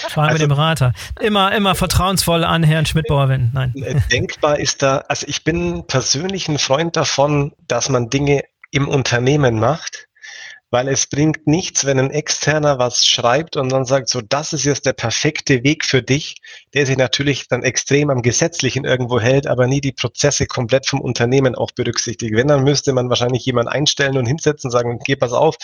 Fragen 0.10 0.30
also, 0.30 0.34
wir 0.34 0.48
den 0.48 0.50
Berater. 0.50 0.94
Immer, 1.20 1.56
immer 1.56 1.76
vertrauensvoll 1.76 2.44
an 2.44 2.64
Herrn 2.64 2.86
Schmidbauer 2.86 3.30
wenden. 3.30 3.52
Nein. 3.54 3.74
Denkbar 4.12 4.60
ist 4.60 4.82
da, 4.82 5.04
also 5.10 5.28
ich 5.28 5.44
bin 5.44 5.86
persönlich 5.86 6.48
ein 6.48 6.58
Freund 6.58 6.96
davon, 6.96 7.54
dass 7.68 7.90
man 7.90 8.10
Dinge 8.10 8.44
im 8.72 8.88
Unternehmen 8.88 9.60
macht, 9.60 10.07
weil 10.78 10.89
es 10.89 11.07
bringt 11.07 11.47
nichts, 11.47 11.86
wenn 11.86 11.97
ein 11.97 12.11
Externer 12.11 12.78
was 12.78 13.03
schreibt 13.03 13.57
und 13.57 13.71
dann 13.71 13.84
sagt, 13.84 14.09
so, 14.09 14.21
das 14.21 14.53
ist 14.53 14.63
jetzt 14.63 14.86
der 14.86 14.93
perfekte 14.93 15.63
Weg 15.63 15.84
für 15.84 16.03
dich, 16.03 16.36
der 16.75 16.86
sich 16.86 16.97
natürlich 16.97 17.47
dann 17.47 17.63
extrem 17.63 18.11
am 18.11 18.21
Gesetzlichen 18.21 18.86
irgendwo 18.86 19.19
hält, 19.19 19.47
aber 19.47 19.65
nie 19.65 19.82
die 19.82 19.91
Prozesse 19.91 20.45
komplett 20.45 20.86
vom 20.86 21.01
Unternehmen 21.01 21.55
auch 21.55 21.71
berücksichtigt. 21.71 22.36
Wenn, 22.36 22.47
dann 22.47 22.63
müsste 22.63 22.93
man 22.93 23.09
wahrscheinlich 23.09 23.43
jemanden 23.43 23.71
einstellen 23.71 24.19
und 24.19 24.28
hinsetzen 24.28 24.67
und 24.67 24.71
sagen, 24.71 24.99
geh 25.03 25.15
pass 25.15 25.34
auf, 25.34 25.55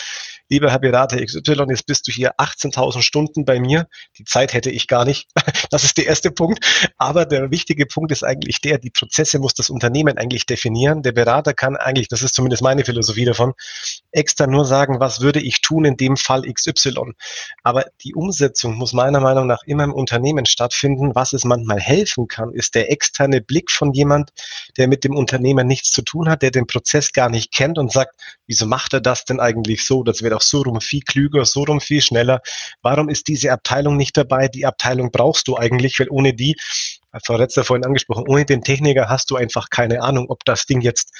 lieber 0.48 0.72
Herr 0.72 0.80
Berater 0.80 1.24
XY, 1.24 1.66
jetzt 1.68 1.86
bist 1.86 2.08
du 2.08 2.12
hier 2.12 2.32
18.000 2.38 3.02
Stunden 3.02 3.44
bei 3.44 3.60
mir. 3.60 3.86
Die 4.18 4.24
Zeit 4.24 4.52
hätte 4.52 4.70
ich 4.70 4.88
gar 4.88 5.04
nicht. 5.04 5.28
Das 5.70 5.82
ist 5.82 5.96
der 5.96 6.06
erste 6.06 6.30
Punkt. 6.30 6.64
Aber 6.98 7.24
der 7.24 7.50
wichtige 7.50 7.86
Punkt 7.86 8.12
ist 8.12 8.22
eigentlich 8.22 8.60
der, 8.60 8.78
die 8.78 8.90
Prozesse 8.90 9.40
muss 9.40 9.54
das 9.54 9.70
Unternehmen 9.70 10.18
eigentlich 10.18 10.46
definieren. 10.46 11.02
Der 11.02 11.10
Berater 11.10 11.52
kann 11.52 11.74
eigentlich, 11.76 12.06
das 12.06 12.22
ist 12.22 12.34
zumindest 12.34 12.62
meine 12.62 12.84
Philosophie 12.84 13.24
davon, 13.24 13.54
extra 14.12 14.46
nur 14.46 14.66
sagen, 14.66 15.00
was 15.04 15.20
würde 15.20 15.40
ich 15.40 15.60
tun 15.60 15.84
in 15.84 15.98
dem 15.98 16.16
Fall 16.16 16.50
XY. 16.50 17.12
Aber 17.62 17.84
die 18.02 18.14
Umsetzung 18.14 18.74
muss 18.76 18.94
meiner 18.94 19.20
Meinung 19.20 19.46
nach 19.46 19.62
immer 19.66 19.84
im 19.84 19.92
Unternehmen 19.92 20.46
stattfinden. 20.46 21.14
Was 21.14 21.34
es 21.34 21.44
manchmal 21.44 21.78
helfen 21.78 22.26
kann, 22.26 22.52
ist 22.52 22.74
der 22.74 22.90
externe 22.90 23.42
Blick 23.42 23.70
von 23.70 23.92
jemand, 23.92 24.30
der 24.78 24.88
mit 24.88 25.04
dem 25.04 25.14
Unternehmen 25.14 25.66
nichts 25.66 25.90
zu 25.90 26.00
tun 26.00 26.30
hat, 26.30 26.40
der 26.40 26.50
den 26.50 26.66
Prozess 26.66 27.12
gar 27.12 27.28
nicht 27.28 27.52
kennt 27.52 27.76
und 27.76 27.92
sagt, 27.92 28.18
wieso 28.46 28.64
macht 28.64 28.94
er 28.94 29.02
das 29.02 29.26
denn 29.26 29.40
eigentlich 29.40 29.84
so? 29.84 30.02
Das 30.02 30.22
wäre 30.22 30.34
doch 30.34 30.40
so 30.40 30.62
rum 30.62 30.80
viel 30.80 31.02
klüger, 31.02 31.44
so 31.44 31.64
rum 31.64 31.82
viel 31.82 32.00
schneller. 32.00 32.40
Warum 32.80 33.10
ist 33.10 33.28
diese 33.28 33.52
Abteilung 33.52 33.98
nicht 33.98 34.16
dabei? 34.16 34.48
Die 34.48 34.64
Abteilung 34.64 35.10
brauchst 35.10 35.48
du 35.48 35.56
eigentlich, 35.58 36.00
weil 36.00 36.08
ohne 36.08 36.32
die, 36.32 36.56
Frau 37.24 37.36
Retzler 37.36 37.64
vorhin 37.64 37.84
angesprochen, 37.84 38.24
ohne 38.26 38.44
den 38.44 38.62
Techniker 38.62 39.08
hast 39.08 39.30
du 39.30 39.36
einfach 39.36 39.70
keine 39.70 40.02
Ahnung, 40.02 40.26
ob 40.28 40.44
das 40.44 40.66
Ding 40.66 40.80
jetzt 40.80 41.12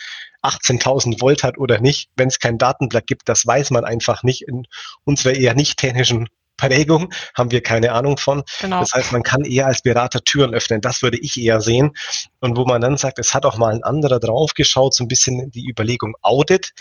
18.000 0.42 1.20
Volt 1.20 1.42
hat 1.42 1.58
oder 1.58 1.80
nicht. 1.80 2.10
Wenn 2.16 2.28
es 2.28 2.38
kein 2.38 2.58
Datenblatt 2.58 3.06
gibt, 3.06 3.28
das 3.28 3.46
weiß 3.46 3.70
man 3.70 3.84
einfach 3.84 4.22
nicht. 4.22 4.42
In 4.42 4.66
unserer 5.04 5.34
eher 5.34 5.54
nicht 5.54 5.78
technischen 5.78 6.28
Prägung 6.56 7.12
haben 7.36 7.50
wir 7.50 7.62
keine 7.62 7.92
Ahnung 7.92 8.16
von. 8.16 8.42
Genau. 8.60 8.80
Das 8.80 8.92
heißt, 8.92 9.12
man 9.12 9.22
kann 9.22 9.44
eher 9.44 9.66
als 9.66 9.82
Berater 9.82 10.22
Türen 10.22 10.54
öffnen. 10.54 10.80
Das 10.80 11.02
würde 11.02 11.18
ich 11.18 11.40
eher 11.40 11.60
sehen. 11.60 11.92
Und 12.40 12.56
wo 12.56 12.64
man 12.64 12.80
dann 12.80 12.96
sagt, 12.96 13.18
es 13.18 13.34
hat 13.34 13.44
auch 13.44 13.56
mal 13.56 13.74
ein 13.74 13.82
anderer 13.82 14.20
draufgeschaut, 14.20 14.94
so 14.94 15.04
ein 15.04 15.08
bisschen 15.08 15.50
die 15.50 15.68
Überlegung 15.68 16.14
Audit. 16.22 16.72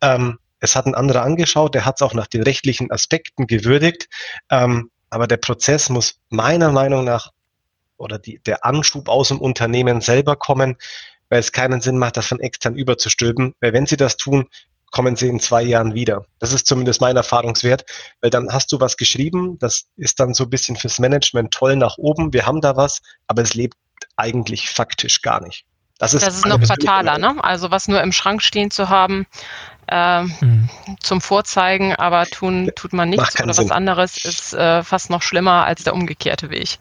Ähm, 0.00 0.38
es 0.60 0.76
hat 0.76 0.86
ein 0.86 0.94
anderer 0.94 1.22
angeschaut, 1.22 1.74
der 1.74 1.84
hat 1.84 1.96
es 1.96 2.02
auch 2.02 2.14
nach 2.14 2.28
den 2.28 2.42
rechtlichen 2.42 2.90
Aspekten 2.90 3.46
gewürdigt. 3.46 4.08
Ähm, 4.50 4.90
aber 5.10 5.26
der 5.26 5.36
Prozess 5.36 5.88
muss 5.88 6.20
meiner 6.30 6.72
Meinung 6.72 7.04
nach 7.04 7.30
oder 8.02 8.18
die, 8.18 8.40
der 8.44 8.64
Anschub 8.64 9.08
aus 9.08 9.28
dem 9.28 9.40
Unternehmen 9.40 10.00
selber 10.00 10.36
kommen, 10.36 10.76
weil 11.28 11.40
es 11.40 11.52
keinen 11.52 11.80
Sinn 11.80 11.98
macht, 11.98 12.16
das 12.16 12.26
von 12.26 12.40
extern 12.40 12.74
überzustülpen. 12.74 13.54
Weil 13.60 13.72
wenn 13.72 13.86
sie 13.86 13.96
das 13.96 14.16
tun, 14.16 14.48
kommen 14.90 15.16
sie 15.16 15.28
in 15.28 15.40
zwei 15.40 15.62
Jahren 15.62 15.94
wieder. 15.94 16.26
Das 16.38 16.52
ist 16.52 16.66
zumindest 16.66 17.00
mein 17.00 17.16
Erfahrungswert, 17.16 17.86
weil 18.20 18.30
dann 18.30 18.52
hast 18.52 18.70
du 18.72 18.80
was 18.80 18.96
geschrieben, 18.96 19.58
das 19.58 19.86
ist 19.96 20.20
dann 20.20 20.34
so 20.34 20.44
ein 20.44 20.50
bisschen 20.50 20.76
fürs 20.76 20.98
Management 20.98 21.52
toll 21.54 21.76
nach 21.76 21.96
oben, 21.96 22.32
wir 22.32 22.44
haben 22.44 22.60
da 22.60 22.76
was, 22.76 23.00
aber 23.26 23.42
es 23.42 23.54
lebt 23.54 23.76
eigentlich 24.16 24.68
faktisch 24.68 25.22
gar 25.22 25.40
nicht. 25.40 25.64
Das 25.98 26.14
ist, 26.14 26.26
das 26.26 26.34
ist 26.34 26.46
noch 26.46 26.60
fataler, 26.60 27.16
ne? 27.16 27.36
Also 27.42 27.70
was 27.70 27.86
nur 27.86 28.02
im 28.02 28.10
Schrank 28.10 28.42
stehen 28.42 28.70
zu 28.72 28.88
haben, 28.88 29.26
äh, 29.88 30.22
mhm. 30.22 30.68
zum 31.00 31.20
Vorzeigen, 31.20 31.94
aber 31.94 32.26
tun 32.26 32.70
tut 32.74 32.92
man 32.92 33.10
nichts 33.10 33.38
oder 33.40 33.48
was 33.48 33.56
Sinn. 33.56 33.72
anderes, 33.72 34.24
ist 34.24 34.54
äh, 34.54 34.82
fast 34.82 35.10
noch 35.10 35.22
schlimmer 35.22 35.64
als 35.64 35.84
der 35.84 35.94
umgekehrte 35.94 36.50
Weg. 36.50 36.78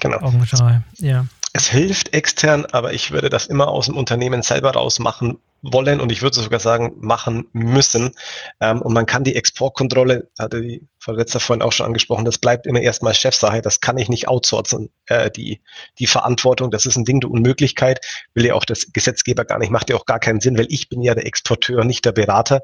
Genau. 0.00 0.18
Augenwischerei, 0.18 0.82
ja. 0.98 1.26
Es 1.52 1.68
hilft 1.68 2.12
extern, 2.12 2.66
aber 2.66 2.92
ich 2.92 3.10
würde 3.10 3.30
das 3.30 3.46
immer 3.46 3.68
aus 3.68 3.86
dem 3.86 3.96
Unternehmen 3.96 4.42
selber 4.42 4.72
raus 4.72 4.98
machen 4.98 5.38
wollen 5.62 6.00
und 6.00 6.12
ich 6.12 6.22
würde 6.22 6.40
sogar 6.40 6.60
sagen, 6.60 6.94
machen 7.00 7.48
müssen. 7.52 8.12
Ähm, 8.60 8.80
und 8.82 8.92
man 8.92 9.06
kann 9.06 9.24
die 9.24 9.34
Exportkontrolle, 9.34 10.28
hatte 10.38 10.60
die 10.62 10.86
Frau 10.98 11.12
Letzter 11.12 11.40
vorhin 11.40 11.62
auch 11.62 11.72
schon 11.72 11.86
angesprochen, 11.86 12.24
das 12.24 12.38
bleibt 12.38 12.66
immer 12.66 12.80
erstmal 12.80 13.14
Chefsache. 13.14 13.62
Das 13.62 13.80
kann 13.80 13.98
ich 13.98 14.08
nicht 14.08 14.28
outsourcen, 14.28 14.90
äh, 15.06 15.30
die, 15.30 15.60
die 15.98 16.06
Verantwortung. 16.06 16.70
Das 16.70 16.86
ist 16.86 16.96
ein 16.96 17.04
Ding 17.04 17.20
der 17.20 17.30
Unmöglichkeit. 17.30 18.04
Will 18.34 18.46
ja 18.46 18.54
auch 18.54 18.64
das 18.64 18.92
Gesetzgeber 18.92 19.44
gar 19.44 19.58
nicht, 19.58 19.70
macht 19.70 19.90
ja 19.90 19.96
auch 19.96 20.06
gar 20.06 20.20
keinen 20.20 20.40
Sinn, 20.40 20.58
weil 20.58 20.66
ich 20.70 20.88
bin 20.88 21.02
ja 21.02 21.14
der 21.14 21.26
Exporteur, 21.26 21.84
nicht 21.84 22.04
der 22.04 22.12
Berater. 22.12 22.62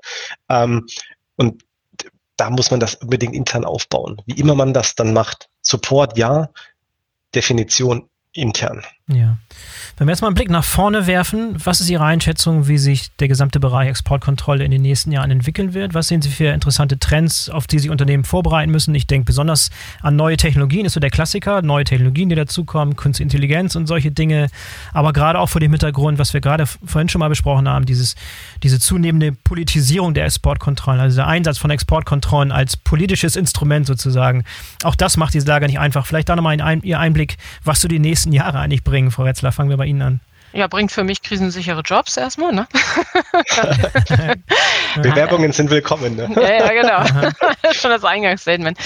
Ähm, 0.48 0.86
und 1.36 1.64
da 2.36 2.50
muss 2.50 2.70
man 2.70 2.80
das 2.80 2.96
unbedingt 2.96 3.34
intern 3.34 3.64
aufbauen. 3.64 4.20
Wie 4.26 4.38
immer 4.38 4.54
man 4.54 4.72
das 4.72 4.94
dann 4.94 5.12
macht. 5.12 5.48
Support 5.62 6.18
ja, 6.18 6.50
Definition 7.34 8.08
intern. 8.32 8.84
Ja. 9.06 9.36
Wenn 9.98 10.08
wir 10.08 10.12
jetzt 10.12 10.22
mal 10.22 10.28
einen 10.28 10.34
Blick 10.34 10.48
nach 10.48 10.64
vorne 10.64 11.06
werfen, 11.06 11.56
was 11.62 11.80
ist 11.82 11.90
Ihre 11.90 12.04
Einschätzung, 12.04 12.68
wie 12.68 12.78
sich 12.78 13.14
der 13.16 13.28
gesamte 13.28 13.60
Bereich 13.60 13.88
Exportkontrolle 13.88 14.64
in 14.64 14.70
den 14.70 14.80
nächsten 14.80 15.12
Jahren 15.12 15.30
entwickeln 15.30 15.74
wird? 15.74 15.92
Was 15.92 16.08
sehen 16.08 16.22
Sie 16.22 16.30
für 16.30 16.46
interessante 16.46 16.98
Trends, 16.98 17.50
auf 17.50 17.66
die 17.66 17.78
sich 17.78 17.90
Unternehmen 17.90 18.24
vorbereiten 18.24 18.72
müssen? 18.72 18.94
Ich 18.94 19.06
denke 19.06 19.26
besonders 19.26 19.70
an 20.00 20.16
neue 20.16 20.38
Technologien, 20.38 20.86
ist 20.86 20.94
so 20.94 21.00
der 21.00 21.10
Klassiker, 21.10 21.60
neue 21.60 21.84
Technologien, 21.84 22.30
die 22.30 22.34
dazukommen, 22.34 22.96
Künstliche 22.96 23.24
Intelligenz 23.24 23.76
und 23.76 23.86
solche 23.86 24.10
Dinge. 24.10 24.48
Aber 24.94 25.12
gerade 25.12 25.38
auch 25.38 25.50
vor 25.50 25.60
dem 25.60 25.72
Hintergrund, 25.72 26.18
was 26.18 26.32
wir 26.32 26.40
gerade 26.40 26.64
vorhin 26.66 27.10
schon 27.10 27.18
mal 27.18 27.28
besprochen 27.28 27.68
haben, 27.68 27.84
dieses, 27.84 28.16
diese 28.62 28.80
zunehmende 28.80 29.32
Politisierung 29.32 30.14
der 30.14 30.24
Exportkontrollen, 30.24 31.00
also 31.00 31.16
der 31.16 31.26
Einsatz 31.26 31.58
von 31.58 31.70
Exportkontrollen 31.70 32.52
als 32.52 32.78
politisches 32.78 33.36
Instrument 33.36 33.86
sozusagen. 33.86 34.44
Auch 34.82 34.94
das 34.94 35.18
macht 35.18 35.34
diese 35.34 35.46
Lage 35.46 35.66
nicht 35.66 35.78
einfach. 35.78 36.06
Vielleicht 36.06 36.30
da 36.30 36.36
nochmal 36.36 36.54
Ihr 36.84 36.98
Einblick, 36.98 37.36
was 37.64 37.82
so 37.82 37.88
die 37.88 37.98
nächsten 37.98 38.32
Jahre 38.32 38.60
eigentlich 38.60 38.82
bringen, 38.94 39.10
Frau 39.10 39.24
Retzler. 39.24 39.50
Fangen 39.50 39.70
wir 39.70 39.76
bei 39.76 39.86
Ihnen 39.86 40.02
an. 40.02 40.20
Ja, 40.52 40.68
bringt 40.68 40.92
für 40.92 41.02
mich 41.02 41.20
krisensichere 41.20 41.80
Jobs 41.80 42.16
erstmal, 42.16 42.52
ne? 42.52 42.68
Bewerbungen 45.02 45.50
sind 45.50 45.68
willkommen, 45.68 46.14
ne? 46.14 46.30
Ja, 46.36 46.72
ja, 46.72 46.72
genau. 46.80 47.32
Schon 47.72 47.90
das 47.90 48.04
Eingangsstatement. 48.04 48.78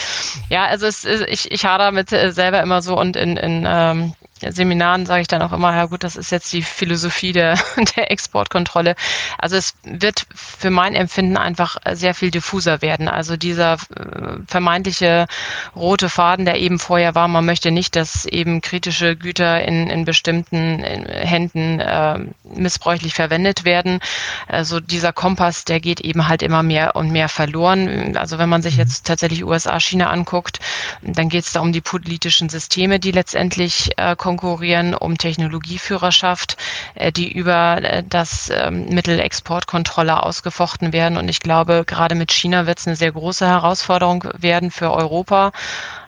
Ja, 0.48 0.64
also 0.64 0.86
es, 0.86 1.04
ich, 1.04 1.52
ich 1.52 1.66
hader 1.66 1.84
damit 1.84 2.10
äh, 2.10 2.32
selber 2.32 2.62
immer 2.62 2.80
so 2.80 2.98
und 2.98 3.16
in, 3.16 3.36
in 3.36 3.66
ähm, 3.68 4.14
Seminaren 4.48 5.06
sage 5.06 5.22
ich 5.22 5.28
dann 5.28 5.42
auch 5.42 5.52
immer, 5.52 5.74
ja 5.74 5.86
gut, 5.86 6.04
das 6.04 6.16
ist 6.16 6.30
jetzt 6.30 6.52
die 6.52 6.62
Philosophie 6.62 7.32
der, 7.32 7.58
der 7.96 8.10
Exportkontrolle. 8.10 8.94
Also 9.38 9.56
es 9.56 9.74
wird 9.82 10.26
für 10.34 10.70
mein 10.70 10.94
Empfinden 10.94 11.36
einfach 11.36 11.76
sehr 11.92 12.14
viel 12.14 12.30
diffuser 12.30 12.82
werden. 12.82 13.08
Also 13.08 13.36
dieser 13.36 13.74
äh, 13.74 14.38
vermeintliche 14.46 15.26
rote 15.74 16.08
Faden, 16.08 16.44
der 16.44 16.58
eben 16.58 16.78
vorher 16.78 17.14
war, 17.14 17.28
man 17.28 17.44
möchte 17.44 17.70
nicht, 17.70 17.96
dass 17.96 18.26
eben 18.26 18.60
kritische 18.60 19.16
Güter 19.16 19.62
in, 19.62 19.90
in 19.90 20.04
bestimmten 20.04 20.82
Händen 20.82 21.80
äh, 21.80 22.18
missbräuchlich 22.44 23.14
verwendet 23.14 23.64
werden. 23.64 24.00
Also 24.46 24.80
dieser 24.80 25.12
Kompass, 25.12 25.64
der 25.64 25.80
geht 25.80 26.00
eben 26.00 26.28
halt 26.28 26.42
immer 26.42 26.62
mehr 26.62 26.96
und 26.96 27.10
mehr 27.10 27.28
verloren. 27.28 28.16
Also 28.16 28.38
wenn 28.38 28.48
man 28.48 28.62
sich 28.62 28.74
mhm. 28.74 28.80
jetzt 28.80 29.06
tatsächlich 29.06 29.44
USA, 29.44 29.78
China 29.80 30.10
anguckt, 30.10 30.60
dann 31.02 31.28
geht 31.28 31.44
es 31.44 31.52
da 31.52 31.60
um 31.60 31.72
die 31.72 31.80
politischen 31.80 32.48
Systeme, 32.48 32.98
die 32.98 33.12
letztendlich 33.12 33.90
äh, 33.96 34.16
konkurrieren 34.28 34.92
um 34.94 35.16
Technologieführerschaft, 35.16 36.58
äh, 36.94 37.10
die 37.10 37.32
über 37.32 37.82
äh, 37.82 38.04
das 38.06 38.50
ähm, 38.50 38.86
Mittel 38.90 39.18
Exportkontrolle 39.20 40.22
ausgefochten 40.22 40.92
werden. 40.92 41.16
Und 41.16 41.30
ich 41.30 41.40
glaube, 41.40 41.84
gerade 41.86 42.14
mit 42.14 42.30
China 42.30 42.66
wird 42.66 42.78
es 42.78 42.86
eine 42.86 42.96
sehr 42.96 43.12
große 43.12 43.46
Herausforderung 43.46 44.24
werden 44.36 44.70
für 44.70 44.92
Europa 44.92 45.52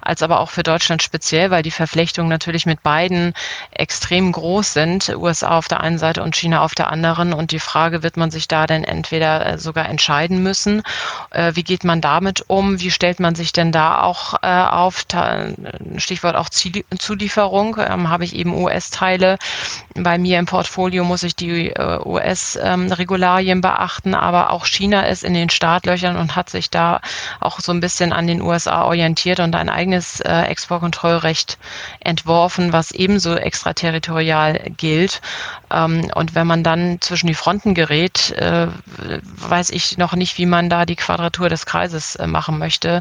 als 0.01 0.23
aber 0.23 0.41
auch 0.41 0.51
für 0.51 0.63
Deutschland 0.63 1.03
speziell, 1.03 1.51
weil 1.51 1.63
die 1.63 1.71
Verflechtungen 1.71 2.29
natürlich 2.29 2.67
mit 2.67 2.83
beiden 2.83 3.35
extrem 3.71 4.33
groß 4.33 4.73
sind, 4.73 5.09
USA 5.17 5.59
auf 5.59 5.69
der 5.69 5.81
einen 5.81 5.99
Seite 5.99 6.23
und 6.23 6.37
China 6.37 6.63
auf 6.63 6.75
der 6.75 6.91
anderen. 6.91 7.33
Und 7.33 7.53
die 7.53 7.61
Frage, 7.61 8.03
wird 8.03 8.17
man 8.17 8.31
sich 8.31 8.49
da 8.49 8.67
denn 8.67 8.85
entweder 8.85 9.47
äh, 9.47 9.59
sogar 9.59 9.89
entscheiden 9.89 10.43
müssen? 10.43 10.83
Äh, 11.31 11.53
wie 11.55 11.65
geht 11.65 11.85
man 11.85 12.01
damit 12.01 12.45
um? 12.49 12.81
Wie 12.81 12.91
stellt 12.91 13.21
man 13.21 13.35
sich 13.35 13.53
denn 13.53 13.73
da 13.73 14.01
auch 14.03 14.35
äh, 14.43 14.47
auf? 14.47 15.05
Stichwort 15.97 16.37
auch 16.37 16.49
Zulieferung. 16.49 17.77
Ähm, 17.79 18.09
habe 18.09 18.25
ich 18.25 18.35
eben 18.35 18.55
US-Teile. 18.55 19.39
Bei 19.95 20.19
mir 20.19 20.39
im 20.39 20.47
Portfolio 20.47 21.05
muss 21.05 21.23
ich 21.23 21.37
die 21.37 21.73
US-Regularien 21.79 23.59
ähm, 23.59 23.61
beachten, 23.61 24.15
aber 24.15 24.51
auch 24.51 24.67
China 24.67 25.03
ist 25.03 25.25
in 25.25 25.35
den 25.35 25.51
Startlöchern 25.51 26.17
und 26.17 26.37
hat 26.37 26.51
sich 26.51 26.71
da 26.71 27.01
auch 27.41 27.61
so 27.61 27.73
ein 27.73 27.81
bisschen 27.81 28.13
an 28.13 28.27
den 28.27 28.41
USA 28.41 28.85
orientiert 28.85 29.41
und 29.41 29.55
ein 29.55 29.69
eigenes 29.69 29.90
eigenes 29.91 30.21
äh, 30.21 30.43
Exportkontrollrecht 30.43 31.59
entworfen, 32.01 32.73
was 32.73 32.93
ebenso 32.93 33.35
extraterritorial 33.35 34.71
gilt. 34.77 35.21
Ähm, 35.71 36.11
und 36.15 36.35
wenn 36.35 36.47
man 36.47 36.65
dann 36.65 37.01
zwischen 37.01 37.27
die 37.27 37.35
Fronten 37.35 37.75
gerät, 37.75 38.33
äh, 38.33 38.69
weiß 39.37 39.71
ich 39.71 39.99
noch 39.99 40.15
nicht, 40.15 40.39
wie 40.39 40.47
man 40.47 40.69
da 40.69 40.85
die 40.85 40.97
Quadratur 40.97 41.49
des 41.49 41.67
Kreises 41.67 42.17
äh, 42.17 42.27
machen 42.27 42.59
möchte. 42.59 43.01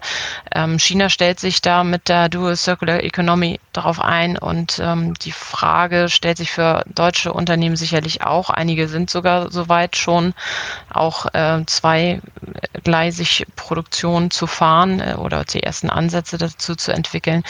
Ähm, 0.54 0.80
China 0.80 1.10
stellt 1.10 1.40
sich 1.40 1.62
da 1.62 1.84
mit 1.84 2.10
der 2.10 2.30
Dual 2.30 2.56
Circular 2.56 3.04
Economy 3.04 3.60
darauf 3.74 4.02
ein 4.02 4.38
und 4.38 4.80
ähm, 4.80 5.14
die 5.16 5.32
Frage 5.32 6.10
stellt 6.10 6.38
sich 6.38 6.52
für 6.52 6.84
deutsche 6.88 7.34
Unternehmen 7.34 7.76
sicherlich 7.76 8.22
auch. 8.22 8.50
Einige 8.50 8.88
sind 8.88 9.10
sogar 9.10 9.52
soweit 9.52 9.96
schon 9.96 10.34
auch 10.90 11.26
äh, 11.34 11.64
zweigleisig 11.66 13.46
Produktion 13.56 14.32
zu 14.32 14.48
fahren 14.48 15.02
oder 15.16 15.46
die 15.46 15.64
ersten 15.64 15.90
Ansätze 15.90 16.38
dazu 16.38 16.76
zu 16.76 16.92
entwickeln. 16.92 17.44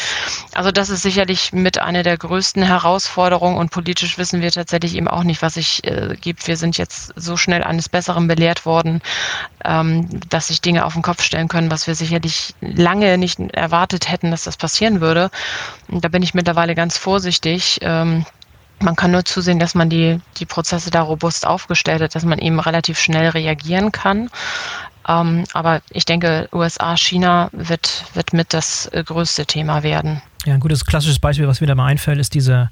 Also 0.53 0.71
das 0.71 0.89
ist 0.89 1.01
sicherlich 1.01 1.53
mit 1.53 1.79
einer 1.79 2.03
der 2.03 2.17
größten 2.17 2.63
Herausforderungen 2.63 3.57
und 3.57 3.71
politisch 3.71 4.17
wissen 4.17 4.41
wir 4.41 4.51
tatsächlich 4.51 4.95
eben 4.95 5.08
auch 5.13 5.23
nicht, 5.23 5.41
was 5.41 5.55
sich 5.55 5.83
äh, 5.83 6.15
gibt. 6.19 6.47
Wir 6.47 6.57
sind 6.57 6.77
jetzt 6.77 7.13
so 7.15 7.37
schnell 7.37 7.63
eines 7.63 7.89
Besseren 7.89 8.27
belehrt 8.27 8.65
worden, 8.65 9.01
ähm, 9.63 10.07
dass 10.29 10.47
sich 10.47 10.61
Dinge 10.61 10.85
auf 10.85 10.93
den 10.93 11.01
Kopf 11.01 11.21
stellen 11.21 11.47
können, 11.47 11.71
was 11.71 11.87
wir 11.87 11.95
sicherlich 11.95 12.53
lange 12.61 13.17
nicht 13.17 13.39
erwartet 13.39 14.09
hätten, 14.09 14.31
dass 14.31 14.43
das 14.43 14.57
passieren 14.57 15.01
würde. 15.01 15.29
Da 15.87 16.07
bin 16.07 16.23
ich 16.23 16.33
mittlerweile 16.33 16.75
ganz 16.75 16.97
vorsichtig. 16.97 17.79
Ähm, 17.81 18.25
man 18.81 18.95
kann 18.95 19.11
nur 19.11 19.25
zusehen, 19.25 19.59
dass 19.59 19.75
man 19.75 19.89
die, 19.89 20.19
die 20.37 20.45
Prozesse 20.45 20.89
da 20.89 21.01
robust 21.01 21.45
aufgestellt 21.45 22.01
hat, 22.01 22.15
dass 22.15 22.23
man 22.23 22.39
eben 22.39 22.59
relativ 22.59 22.99
schnell 22.99 23.29
reagieren 23.29 23.91
kann. 23.91 24.29
Ähm, 25.07 25.43
aber 25.53 25.81
ich 25.89 26.05
denke, 26.05 26.47
USA, 26.53 26.95
China 26.95 27.49
wird, 27.51 28.05
wird 28.13 28.33
mit 28.33 28.53
das 28.53 28.87
äh, 28.87 29.03
größte 29.03 29.45
Thema 29.45 29.83
werden. 29.83 30.21
Ja, 30.45 30.53
ein 30.53 30.59
gutes 30.59 30.85
klassisches 30.85 31.19
Beispiel, 31.19 31.47
was 31.47 31.61
mir 31.61 31.67
da 31.67 31.75
mal 31.75 31.87
einfällt, 31.87 32.19
ist 32.19 32.33
diese 32.33 32.69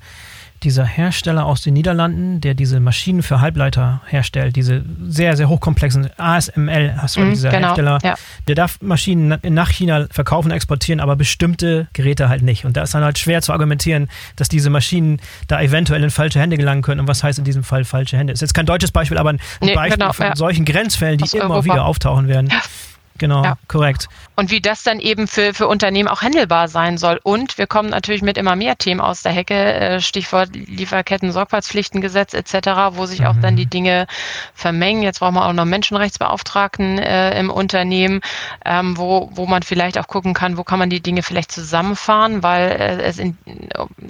dieser 0.63 0.85
Hersteller 0.85 1.45
aus 1.45 1.61
den 1.61 1.73
Niederlanden, 1.73 2.41
der 2.41 2.53
diese 2.53 2.79
Maschinen 2.79 3.23
für 3.23 3.41
Halbleiter 3.41 4.01
herstellt, 4.07 4.55
diese 4.55 4.83
sehr, 5.03 5.37
sehr 5.37 5.49
hochkomplexen 5.49 6.09
ASML, 6.17 6.95
hast 6.97 7.15
du 7.15 7.21
mm, 7.21 7.29
dieser 7.29 7.49
genau, 7.49 7.67
Hersteller, 7.67 7.99
ja. 8.03 8.15
der 8.47 8.55
darf 8.55 8.79
Maschinen 8.81 9.37
nach 9.49 9.69
China 9.69 10.07
verkaufen, 10.09 10.51
exportieren, 10.51 10.99
aber 10.99 11.15
bestimmte 11.15 11.87
Geräte 11.93 12.29
halt 12.29 12.41
nicht. 12.41 12.65
Und 12.65 12.77
da 12.77 12.83
ist 12.83 12.93
dann 12.93 13.03
halt 13.03 13.19
schwer 13.19 13.41
zu 13.41 13.53
argumentieren, 13.53 14.09
dass 14.35 14.49
diese 14.49 14.69
Maschinen 14.69 15.19
da 15.47 15.61
eventuell 15.61 16.03
in 16.03 16.09
falsche 16.09 16.39
Hände 16.39 16.57
gelangen 16.57 16.81
können. 16.81 17.01
Und 17.01 17.07
was 17.07 17.23
heißt 17.23 17.39
in 17.39 17.45
diesem 17.45 17.63
Fall 17.63 17.85
falsche 17.85 18.17
Hände? 18.17 18.33
Ist 18.33 18.41
jetzt 18.41 18.53
kein 18.53 18.65
deutsches 18.65 18.91
Beispiel, 18.91 19.17
aber 19.17 19.31
ein 19.31 19.39
nee, 19.61 19.75
Beispiel 19.75 19.97
genau, 19.97 20.13
von 20.13 20.25
ja. 20.27 20.35
solchen 20.35 20.65
Grenzfällen, 20.65 21.17
die 21.17 21.23
aus 21.23 21.33
immer 21.33 21.49
Europa. 21.51 21.63
wieder 21.65 21.85
auftauchen 21.85 22.27
werden. 22.27 22.49
Ja. 22.51 22.61
Genau, 23.17 23.43
ja. 23.43 23.57
korrekt. 23.67 24.09
Und 24.35 24.51
wie 24.51 24.61
das 24.61 24.83
dann 24.83 24.99
eben 24.99 25.27
für, 25.27 25.53
für 25.53 25.67
Unternehmen 25.67 26.07
auch 26.07 26.21
handelbar 26.21 26.67
sein 26.67 26.97
soll. 26.97 27.19
Und 27.23 27.57
wir 27.57 27.65
kommen 27.65 27.89
natürlich 27.89 28.21
mit 28.21 28.37
immer 28.37 28.55
mehr 28.55 28.77
Themen 28.77 29.01
aus 29.01 29.23
der 29.23 29.31
Hecke, 29.31 29.55
äh, 29.55 29.99
Stichwort 29.99 30.49
Lieferketten, 30.53 31.31
Sorgfaltspflichtengesetz 31.31 32.33
etc., 32.33 32.69
wo 32.91 33.05
sich 33.05 33.21
mhm. 33.21 33.25
auch 33.27 33.35
dann 33.41 33.55
die 33.55 33.65
mhm. 33.65 33.71
Dinge 33.71 34.07
vermengen. 34.53 35.01
Jetzt 35.01 35.19
brauchen 35.19 35.35
wir 35.35 35.45
auch 35.45 35.53
noch 35.53 35.65
Menschenrechtsbeauftragten 35.65 36.99
äh, 36.99 37.39
im 37.39 37.49
Unternehmen, 37.49 38.21
ähm, 38.65 38.97
wo, 38.97 39.29
wo 39.33 39.47
man 39.47 39.63
vielleicht 39.63 39.97
auch 39.97 40.07
gucken 40.07 40.33
kann, 40.33 40.57
wo 40.57 40.63
kann 40.63 40.79
man 40.79 40.89
die 40.89 41.01
Dinge 41.01 41.23
vielleicht 41.23 41.51
zusammenfahren, 41.51 42.43
weil 42.43 42.71
äh, 42.71 43.01
es 43.01 43.17
in, 43.17 43.37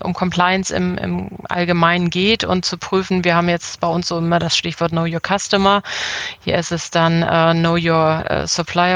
um 0.04 0.14
Compliance 0.14 0.76
im, 0.76 0.98
im 0.98 1.30
Allgemeinen 1.48 2.10
geht 2.10 2.44
und 2.44 2.66
zu 2.66 2.78
prüfen, 2.78 3.24
wir 3.24 3.36
haben 3.36 3.50
jetzt 3.50 3.80
bei 3.80 3.88
uns 3.88 4.08
so 4.08 4.18
immer 4.18 4.40
das 4.40 4.58
Stichwort 4.58 4.92
Know 4.92 5.06
Your 5.06 5.22
Customer. 5.22 5.82
Hier 6.44 6.58
ist 6.58 6.72
es 6.72 6.92
dann 6.92 7.24
uh, 7.24 7.58
Know 7.58 7.78
Your 7.78 8.26
uh, 8.30 8.48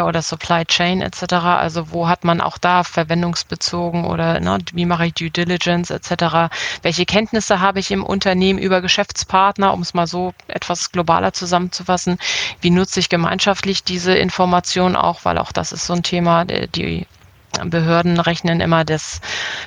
Oder 0.05 0.21
Supply 0.21 0.65
Chain 0.65 1.01
etc. 1.01 1.33
Also 1.33 1.91
wo 1.91 2.07
hat 2.07 2.23
man 2.23 2.41
auch 2.41 2.57
da 2.57 2.83
verwendungsbezogen 2.83 4.05
oder 4.05 4.39
ne, 4.39 4.59
wie 4.73 4.85
mache 4.85 5.07
ich 5.07 5.13
Due 5.13 5.29
Diligence 5.29 5.89
etc. 5.91 6.53
Welche 6.81 7.05
Kenntnisse 7.05 7.59
habe 7.59 7.79
ich 7.79 7.91
im 7.91 8.03
Unternehmen 8.03 8.59
über 8.59 8.81
Geschäftspartner, 8.81 9.73
um 9.73 9.81
es 9.81 9.93
mal 9.93 10.07
so 10.07 10.33
etwas 10.47 10.91
globaler 10.91 11.33
zusammenzufassen? 11.33 12.17
Wie 12.61 12.69
nutze 12.69 12.99
ich 12.99 13.09
gemeinschaftlich 13.09 13.83
diese 13.83 14.13
Informationen 14.13 14.95
auch, 14.95 15.25
weil 15.25 15.37
auch 15.37 15.51
das 15.51 15.71
ist 15.71 15.85
so 15.85 15.93
ein 15.93 16.03
Thema, 16.03 16.45
die 16.45 17.07
Behörden 17.65 18.19
rechnen 18.19 18.61
immer 18.61 18.85
das 18.85 19.19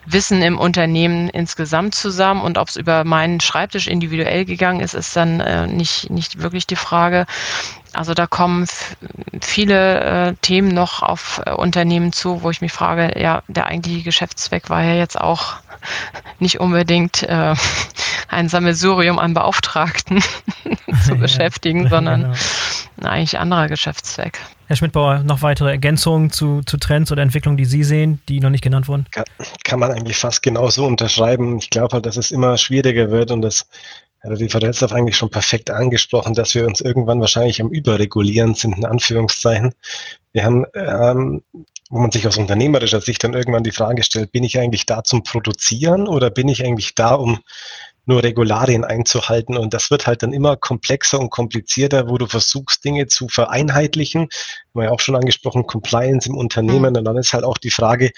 Wissen 0.07 0.43
im 0.43 0.59
Unternehmen 0.59 1.29
insgesamt 1.29 1.95
zusammen 1.95 2.41
und 2.41 2.59
ob 2.59 2.69
es 2.69 2.77
über 2.77 3.05
meinen 3.05 3.41
Schreibtisch 3.41 3.89
individuell 3.89 4.45
gegangen 4.45 4.81
ist, 4.81 4.95
ist 4.95 5.15
dann 5.15 5.41
äh, 5.41 5.67
nicht, 5.67 6.11
nicht 6.11 6.41
wirklich 6.41 6.67
die 6.67 6.77
Frage. 6.77 7.27
Also 7.95 8.15
da 8.15 8.27
kommen 8.27 8.67
viele 9.41 10.01
äh, 10.01 10.35
Themen 10.43 10.69
noch 10.69 11.03
auf 11.03 11.41
äh, 11.47 11.53
Unternehmen 11.53 12.13
zu, 12.13 12.43
wo 12.43 12.51
ich 12.51 12.61
mich 12.61 12.73
frage, 12.73 13.21
ja, 13.21 13.43
der 13.49 13.67
eigentliche 13.67 14.03
Geschäftszweck 14.03 14.71
war 14.71 14.83
ja 14.83 14.95
jetzt 14.95 15.21
auch 15.21 15.55
nicht 16.39 16.61
unbedingt 16.61 17.23
äh, 17.23 17.55
ein 18.29 18.49
Sammelsurium 18.49 19.19
an 19.19 19.35
Beauftragten 19.35 20.23
zu 21.07 21.17
beschäftigen, 21.17 21.85
ja, 21.85 21.91
sondern 21.91 22.35
genau. 22.97 23.09
eigentlich 23.09 23.39
anderer 23.39 23.69
Geschäftszweck. 23.69 24.41
Herr 24.67 24.77
Schmidtbauer, 24.77 25.19
noch 25.19 25.43
weitere 25.43 25.71
Ergänzungen 25.71 26.31
zu, 26.31 26.63
zu 26.63 26.79
Trends 26.79 27.13
oder 27.13 27.23
Entwicklungen, 27.23 27.59
die 27.59 27.67
Sie 27.67 27.85
sehen, 27.85 28.21
die 28.29 28.41
noch 28.41 28.49
nicht 28.49 28.65
genannt 28.65 28.89
wurden? 28.89 29.07
Kann, 29.11 29.25
kann 29.63 29.79
man 29.79 29.93
eigentlich 29.93 30.17
fast 30.17 30.43
genauso 30.43 30.87
unterschreiben. 30.87 31.59
Ich 31.59 31.69
glaube 31.69 31.93
halt, 31.93 32.07
dass 32.07 32.17
es 32.17 32.31
immer 32.31 32.57
schwieriger 32.57 33.11
wird 33.11 33.31
und 33.31 33.43
das 33.43 33.69
also 34.25 34.43
die 34.43 34.49
Frau 34.49 34.59
Retzlaff 34.59 34.93
eigentlich 34.93 35.17
schon 35.17 35.31
perfekt 35.31 35.71
angesprochen, 35.71 36.35
dass 36.35 36.55
wir 36.55 36.67
uns 36.67 36.81
irgendwann 36.81 37.21
wahrscheinlich 37.21 37.61
am 37.61 37.69
Überregulieren 37.69 38.55
sind, 38.55 38.79
in 38.79 38.87
Anführungszeichen. 38.87 39.75
Wir 40.33 40.45
haben, 40.45 40.65
ähm, 40.75 41.43
wo 41.91 41.99
man 41.99 42.11
sich 42.11 42.27
aus 42.27 42.39
unternehmerischer 42.39 43.01
Sicht 43.01 43.23
dann 43.23 43.35
irgendwann 43.35 43.65
die 43.65 43.71
Frage 43.71 44.03
stellt, 44.03 44.33
bin 44.33 44.43
ich 44.43 44.59
eigentlich 44.59 44.87
da 44.87 45.05
zum 45.05 45.23
Produzieren 45.23 46.09
oder 46.09 46.31
bin 46.31 46.49
ich 46.49 46.65
eigentlich 46.65 46.95
da, 46.95 47.15
um 47.15 47.41
nur 48.07 48.23
Regularien 48.23 48.85
einzuhalten. 48.85 49.57
Und 49.57 49.75
das 49.75 49.91
wird 49.91 50.07
halt 50.07 50.23
dann 50.23 50.33
immer 50.33 50.57
komplexer 50.57 51.21
und 51.21 51.31
komplizierter, 51.31 52.09
wo 52.09 52.19
du 52.19 52.27
versuchst, 52.27 52.85
Dinge 52.85 53.07
zu 53.07 53.29
vereinheitlichen. 53.29 54.23
Haben 54.23 54.31
wir 54.75 54.85
ja 54.85 54.91
auch 54.91 55.01
schon 55.01 55.17
angesprochen, 55.17 55.67
Compliance 55.67 56.29
im 56.29 56.37
Unternehmen. 56.37 56.93
Mhm. 56.93 56.99
Und 56.99 57.05
dann 57.05 57.17
ist 57.17 57.33
halt 57.33 57.45
auch 57.45 57.59
die 57.59 57.71
Frage, 57.71 58.11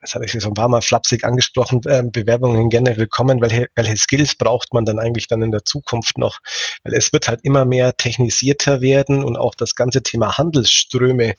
das 0.00 0.14
habe 0.14 0.24
ich 0.24 0.32
so 0.32 0.48
ein 0.48 0.54
paar 0.54 0.68
Mal 0.68 0.80
flapsig 0.80 1.24
angesprochen, 1.24 1.80
äh, 1.86 2.04
Bewerbungen 2.04 2.70
gerne 2.70 2.96
willkommen. 2.96 3.40
Welche, 3.40 3.68
welche 3.74 3.96
Skills 3.96 4.36
braucht 4.36 4.72
man 4.72 4.84
dann 4.84 5.00
eigentlich 5.00 5.26
dann 5.26 5.42
in 5.42 5.50
der 5.50 5.64
Zukunft 5.64 6.18
noch? 6.18 6.38
Weil 6.84 6.94
es 6.94 7.12
wird 7.12 7.26
halt 7.26 7.40
immer 7.42 7.64
mehr 7.64 7.96
technisierter 7.96 8.80
werden 8.80 9.24
und 9.24 9.36
auch 9.36 9.56
das 9.56 9.74
ganze 9.74 10.02
Thema 10.02 10.38
Handelsströme 10.38 11.34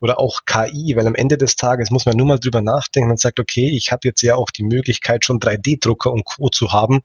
oder 0.00 0.20
auch 0.20 0.42
KI, 0.46 0.94
weil 0.96 1.08
am 1.08 1.16
Ende 1.16 1.36
des 1.36 1.56
Tages 1.56 1.90
muss 1.90 2.06
man 2.06 2.16
nur 2.16 2.26
mal 2.26 2.38
drüber 2.38 2.60
nachdenken 2.60 3.10
und 3.10 3.18
sagt, 3.18 3.40
okay, 3.40 3.68
ich 3.68 3.90
habe 3.90 4.02
jetzt 4.04 4.22
ja 4.22 4.36
auch 4.36 4.50
die 4.50 4.62
Möglichkeit, 4.62 5.24
schon 5.24 5.40
3D-Drucker 5.40 6.12
und 6.12 6.24
Co. 6.24 6.48
zu 6.50 6.72
haben, 6.72 7.00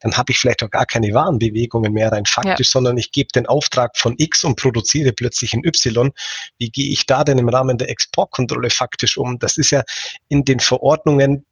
dann 0.00 0.16
habe 0.16 0.32
ich 0.32 0.38
vielleicht 0.38 0.62
auch 0.62 0.70
gar 0.70 0.86
keine 0.86 1.12
Warenbewegungen 1.12 1.92
mehr 1.92 2.10
rein 2.10 2.24
faktisch, 2.24 2.68
ja. 2.68 2.72
sondern 2.72 2.96
ich 2.96 3.12
gebe 3.12 3.28
den 3.34 3.46
Auftrag 3.46 3.98
von 3.98 4.14
X 4.16 4.44
und 4.44 4.56
produziere 4.56 5.12
plötzlich 5.12 5.52
in 5.52 5.62
Y. 5.64 6.10
Wie 6.56 6.70
gehe 6.70 6.90
ich 6.90 7.04
da 7.04 7.22
denn 7.22 7.36
im 7.36 7.50
Rahmen 7.50 7.76
der 7.76 7.90
Exportkontrolle 7.90 8.70
faktisch 8.70 9.18
um? 9.18 9.38
Das 9.38 9.58
ist 9.58 9.70
ja 9.70 9.82
in 10.28 10.44
den 10.54 10.60
Verordnungen 10.60 11.44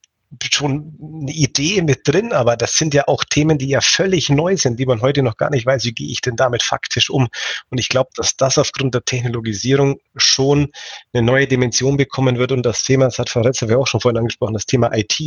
schon 0.50 0.94
eine 1.22 1.32
Idee 1.32 1.82
mit 1.82 2.08
drin, 2.08 2.32
aber 2.32 2.56
das 2.56 2.76
sind 2.76 2.94
ja 2.94 3.06
auch 3.06 3.24
Themen, 3.24 3.58
die 3.58 3.68
ja 3.68 3.80
völlig 3.80 4.30
neu 4.30 4.56
sind, 4.56 4.78
die 4.78 4.86
man 4.86 5.02
heute 5.02 5.22
noch 5.22 5.36
gar 5.36 5.50
nicht 5.50 5.66
weiß, 5.66 5.84
wie 5.84 5.92
gehe 5.92 6.08
ich 6.08 6.20
denn 6.20 6.36
damit 6.36 6.62
faktisch 6.62 7.10
um. 7.10 7.28
Und 7.70 7.78
ich 7.78 7.88
glaube, 7.88 8.10
dass 8.16 8.36
das 8.36 8.58
aufgrund 8.58 8.94
der 8.94 9.04
Technologisierung 9.04 10.00
schon 10.16 10.72
eine 11.12 11.22
neue 11.22 11.46
Dimension 11.46 11.96
bekommen 11.96 12.38
wird. 12.38 12.52
Und 12.52 12.64
das 12.64 12.82
Thema, 12.82 13.06
das 13.06 13.18
hat 13.18 13.28
Frau 13.28 13.42
Retzer 13.42 13.78
auch 13.78 13.86
schon 13.86 14.00
vorhin 14.00 14.18
angesprochen, 14.18 14.54
das 14.54 14.66
Thema 14.66 14.90
IT 14.94 15.18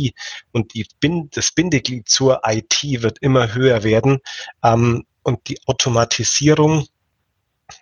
und 0.52 0.74
die, 0.74 0.86
das 1.30 1.52
Bindeglied 1.52 2.08
zur 2.08 2.40
IT 2.44 2.82
wird 2.82 3.18
immer 3.20 3.54
höher 3.54 3.84
werden. 3.84 4.18
Ähm, 4.64 5.04
und 5.22 5.48
die 5.48 5.58
Automatisierung 5.66 6.86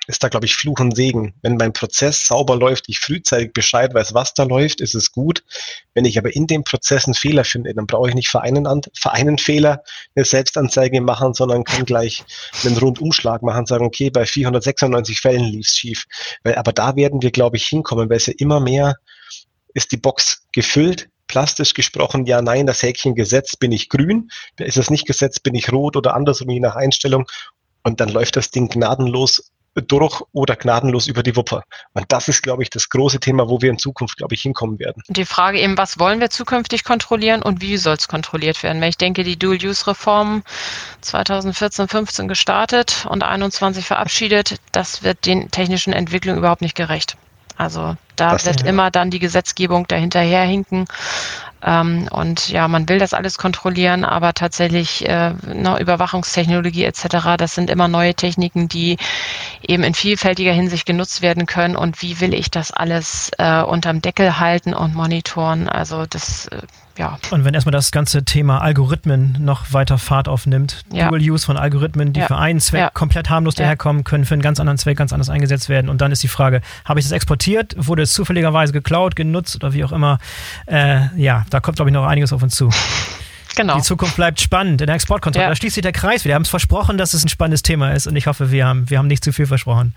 ist 0.06 0.22
da, 0.22 0.28
glaube 0.28 0.46
ich, 0.46 0.54
Fluch 0.54 0.80
und 0.80 0.94
Segen. 0.96 1.34
Wenn 1.42 1.56
mein 1.56 1.72
Prozess 1.72 2.26
sauber 2.26 2.56
läuft, 2.56 2.88
ich 2.88 2.98
frühzeitig 2.98 3.52
Bescheid 3.52 3.94
weiß, 3.94 4.14
was 4.14 4.34
da 4.34 4.44
läuft, 4.44 4.80
ist 4.80 4.94
es 4.94 5.12
gut. 5.12 5.44
Wenn 5.94 6.04
ich 6.04 6.18
aber 6.18 6.34
in 6.34 6.46
dem 6.46 6.64
Prozess 6.64 7.06
einen 7.06 7.14
Fehler 7.14 7.44
finde, 7.44 7.74
dann 7.74 7.86
brauche 7.86 8.08
ich 8.08 8.14
nicht 8.14 8.28
für 8.28 8.42
einen, 8.42 8.66
für 8.98 9.12
einen 9.12 9.38
Fehler 9.38 9.82
eine 10.14 10.24
Selbstanzeige 10.24 11.00
machen, 11.00 11.34
sondern 11.34 11.64
kann 11.64 11.84
gleich 11.84 12.24
einen 12.64 12.76
Rundumschlag 12.76 13.42
machen, 13.42 13.66
sagen, 13.66 13.84
okay, 13.84 14.10
bei 14.10 14.26
496 14.26 15.20
Fällen 15.20 15.44
lief 15.44 15.66
es 15.66 15.76
schief. 15.76 16.04
Weil, 16.42 16.56
aber 16.56 16.72
da 16.72 16.96
werden 16.96 17.22
wir, 17.22 17.30
glaube 17.30 17.56
ich, 17.56 17.66
hinkommen, 17.66 18.10
weil 18.10 18.18
es 18.18 18.26
ja 18.26 18.34
immer 18.38 18.60
mehr 18.60 18.96
ist 19.74 19.90
die 19.92 19.96
Box 19.96 20.46
gefüllt, 20.52 21.08
plastisch 21.26 21.74
gesprochen, 21.74 22.26
ja, 22.26 22.40
nein, 22.40 22.66
das 22.66 22.82
Häkchen 22.82 23.14
gesetzt, 23.14 23.58
bin 23.58 23.72
ich 23.72 23.88
grün, 23.88 24.30
ist 24.58 24.76
es 24.76 24.88
nicht 24.88 25.06
gesetzt, 25.06 25.42
bin 25.42 25.54
ich 25.54 25.72
rot 25.72 25.96
oder 25.96 26.14
andersrum, 26.14 26.50
je 26.50 26.60
nach 26.60 26.76
Einstellung. 26.76 27.26
Und 27.82 28.00
dann 28.00 28.08
läuft 28.08 28.36
das 28.36 28.50
Ding 28.50 28.68
gnadenlos 28.68 29.52
durch 29.82 30.22
oder 30.32 30.56
gnadenlos 30.56 31.06
über 31.06 31.22
die 31.22 31.36
Wupper. 31.36 31.64
Und 31.92 32.06
das 32.08 32.28
ist, 32.28 32.42
glaube 32.42 32.62
ich, 32.62 32.70
das 32.70 32.88
große 32.88 33.20
Thema, 33.20 33.48
wo 33.48 33.60
wir 33.60 33.70
in 33.70 33.78
Zukunft, 33.78 34.16
glaube 34.16 34.34
ich, 34.34 34.42
hinkommen 34.42 34.78
werden. 34.78 35.02
Die 35.08 35.24
Frage 35.24 35.60
eben, 35.60 35.76
was 35.76 35.98
wollen 35.98 36.20
wir 36.20 36.30
zukünftig 36.30 36.84
kontrollieren 36.84 37.42
und 37.42 37.60
wie 37.60 37.76
soll 37.76 37.96
es 37.96 38.08
kontrolliert 38.08 38.62
werden? 38.62 38.80
Weil 38.80 38.90
ich 38.90 38.98
denke, 38.98 39.24
die 39.24 39.38
Dual-Use-Reform 39.38 40.42
2014, 41.00 41.88
15 41.88 42.28
gestartet 42.28 43.06
und 43.08 43.22
21 43.22 43.84
verabschiedet, 43.84 44.56
das 44.72 45.02
wird 45.02 45.26
den 45.26 45.50
technischen 45.50 45.92
Entwicklungen 45.92 46.38
überhaupt 46.38 46.62
nicht 46.62 46.76
gerecht. 46.76 47.16
Also 47.56 47.96
da 48.16 48.32
das 48.32 48.46
wird 48.46 48.62
immer 48.62 48.90
dann 48.90 49.10
die 49.10 49.18
Gesetzgebung 49.18 49.86
dahinterherhinken. 49.86 50.86
Ähm, 51.62 52.08
und 52.10 52.48
ja, 52.50 52.68
man 52.68 52.88
will 52.88 52.98
das 52.98 53.14
alles 53.14 53.38
kontrollieren, 53.38 54.04
aber 54.04 54.34
tatsächlich 54.34 55.08
äh, 55.08 55.32
ne, 55.46 55.78
Überwachungstechnologie 55.80 56.84
etc., 56.84 57.36
das 57.38 57.54
sind 57.54 57.70
immer 57.70 57.88
neue 57.88 58.14
Techniken, 58.14 58.68
die 58.68 58.98
eben 59.62 59.82
in 59.82 59.94
vielfältiger 59.94 60.52
Hinsicht 60.52 60.84
genutzt 60.84 61.22
werden 61.22 61.46
können. 61.46 61.76
Und 61.76 62.02
wie 62.02 62.20
will 62.20 62.34
ich 62.34 62.50
das 62.50 62.70
alles 62.70 63.30
äh, 63.38 63.62
unterm 63.62 64.02
Deckel 64.02 64.38
halten 64.38 64.74
und 64.74 64.94
monitoren? 64.94 65.68
Also 65.68 66.04
das 66.06 66.48
äh, 66.48 66.58
ja. 66.96 67.18
Und 67.30 67.44
wenn 67.44 67.54
erstmal 67.54 67.72
das 67.72 67.90
ganze 67.90 68.24
Thema 68.24 68.60
Algorithmen 68.60 69.36
noch 69.40 69.72
weiter 69.72 69.98
Fahrt 69.98 70.28
aufnimmt, 70.28 70.84
ja. 70.92 71.08
Dual 71.08 71.20
Use 71.20 71.44
von 71.44 71.56
Algorithmen, 71.56 72.12
die 72.12 72.20
ja. 72.20 72.26
für 72.26 72.36
einen 72.36 72.60
Zweck 72.60 72.80
ja. 72.80 72.90
komplett 72.90 73.30
harmlos 73.30 73.54
daherkommen, 73.54 74.04
können 74.04 74.24
für 74.24 74.34
einen 74.34 74.42
ganz 74.42 74.60
anderen 74.60 74.78
Zweck 74.78 74.96
ganz 74.96 75.12
anders 75.12 75.28
eingesetzt 75.28 75.68
werden. 75.68 75.88
Und 75.88 76.00
dann 76.00 76.12
ist 76.12 76.22
die 76.22 76.28
Frage, 76.28 76.60
habe 76.84 77.00
ich 77.00 77.06
das 77.06 77.12
exportiert? 77.12 77.74
Wurde 77.76 78.02
es 78.02 78.12
zufälligerweise 78.12 78.72
geklaut, 78.72 79.16
genutzt 79.16 79.56
oder 79.56 79.72
wie 79.72 79.84
auch 79.84 79.92
immer? 79.92 80.18
Äh, 80.66 81.06
ja, 81.16 81.44
da 81.50 81.60
kommt, 81.60 81.76
glaube 81.76 81.90
ich, 81.90 81.94
noch 81.94 82.06
einiges 82.06 82.32
auf 82.32 82.42
uns 82.42 82.54
zu. 82.54 82.70
Genau. 83.56 83.76
Die 83.76 83.82
Zukunft 83.82 84.16
bleibt 84.16 84.40
spannend 84.40 84.80
in 84.80 84.88
der 84.88 84.96
Exportkontrolle. 84.96 85.48
Da 85.48 85.54
schließt 85.54 85.76
sich 85.76 85.82
der 85.82 85.92
Kreis. 85.92 86.24
Wir 86.24 86.34
haben 86.34 86.42
es 86.42 86.48
versprochen, 86.48 86.98
dass 86.98 87.14
es 87.14 87.24
ein 87.24 87.28
spannendes 87.28 87.62
Thema 87.62 87.92
ist 87.92 88.08
und 88.08 88.16
ich 88.16 88.26
hoffe, 88.26 88.50
wir 88.50 88.66
haben, 88.66 88.90
wir 88.90 88.98
haben 88.98 89.06
nicht 89.06 89.22
zu 89.22 89.32
viel 89.32 89.46
versprochen. 89.46 89.94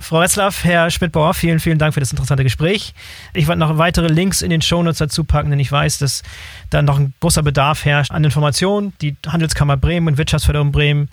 Frau 0.00 0.18
Retzlaff, 0.18 0.64
Herr 0.64 0.90
Schmidt-Bauer, 0.90 1.34
vielen, 1.34 1.60
vielen 1.60 1.78
Dank 1.78 1.94
für 1.94 2.00
das 2.00 2.10
interessante 2.10 2.42
Gespräch. 2.42 2.94
Ich 3.34 3.46
werde 3.46 3.60
noch 3.60 3.76
weitere 3.76 4.08
Links 4.08 4.40
in 4.42 4.50
den 4.50 4.62
Shownotes 4.62 4.98
dazu 4.98 5.24
packen, 5.24 5.50
denn 5.50 5.60
ich 5.60 5.70
weiß, 5.70 5.98
dass 5.98 6.22
da 6.70 6.80
noch 6.80 6.98
ein 6.98 7.12
großer 7.20 7.42
Bedarf 7.42 7.84
herrscht 7.84 8.10
an 8.10 8.24
Informationen. 8.24 8.94
Die 9.02 9.16
Handelskammer 9.26 9.76
Bremen 9.76 10.08
und 10.08 10.18
Wirtschaftsförderung 10.18 10.72
Bremen 10.72 11.08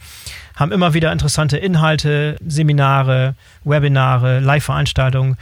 haben 0.55 0.71
immer 0.71 0.93
wieder 0.93 1.11
interessante 1.11 1.57
Inhalte, 1.57 2.37
Seminare, 2.47 3.35
Webinare, 3.63 4.39
Live-Veranstaltungen. 4.39 5.37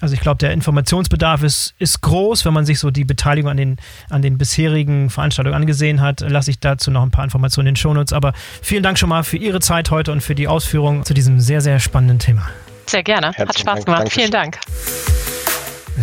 Also 0.00 0.14
ich 0.14 0.20
glaube, 0.20 0.38
der 0.38 0.52
Informationsbedarf 0.52 1.42
ist, 1.42 1.74
ist 1.78 2.00
groß, 2.00 2.44
wenn 2.44 2.52
man 2.52 2.66
sich 2.66 2.78
so 2.78 2.90
die 2.90 3.04
Beteiligung 3.04 3.50
an 3.50 3.56
den, 3.56 3.76
an 4.10 4.20
den 4.20 4.36
bisherigen 4.36 5.08
Veranstaltungen 5.10 5.54
angesehen 5.54 6.00
hat. 6.00 6.20
Lasse 6.20 6.50
ich 6.50 6.58
dazu 6.60 6.90
noch 6.90 7.02
ein 7.02 7.10
paar 7.10 7.24
Informationen 7.24 7.68
in 7.68 7.74
den 7.74 7.80
Shownotes. 7.80 8.12
Aber 8.12 8.32
vielen 8.62 8.82
Dank 8.82 8.98
schon 8.98 9.08
mal 9.08 9.22
für 9.22 9.38
Ihre 9.38 9.60
Zeit 9.60 9.90
heute 9.90 10.12
und 10.12 10.22
für 10.22 10.34
die 10.34 10.48
Ausführungen 10.48 11.04
zu 11.04 11.14
diesem 11.14 11.40
sehr, 11.40 11.60
sehr 11.60 11.78
spannenden 11.78 12.18
Thema. 12.18 12.46
Sehr 12.86 13.02
gerne. 13.02 13.32
Herzlichen 13.32 13.48
Hat 13.48 13.58
Spaß 13.58 13.74
Dank. 13.74 13.84
gemacht. 13.86 14.00
Dankeschön. 14.00 14.20
Vielen 14.20 14.32
Dank. 14.32 14.58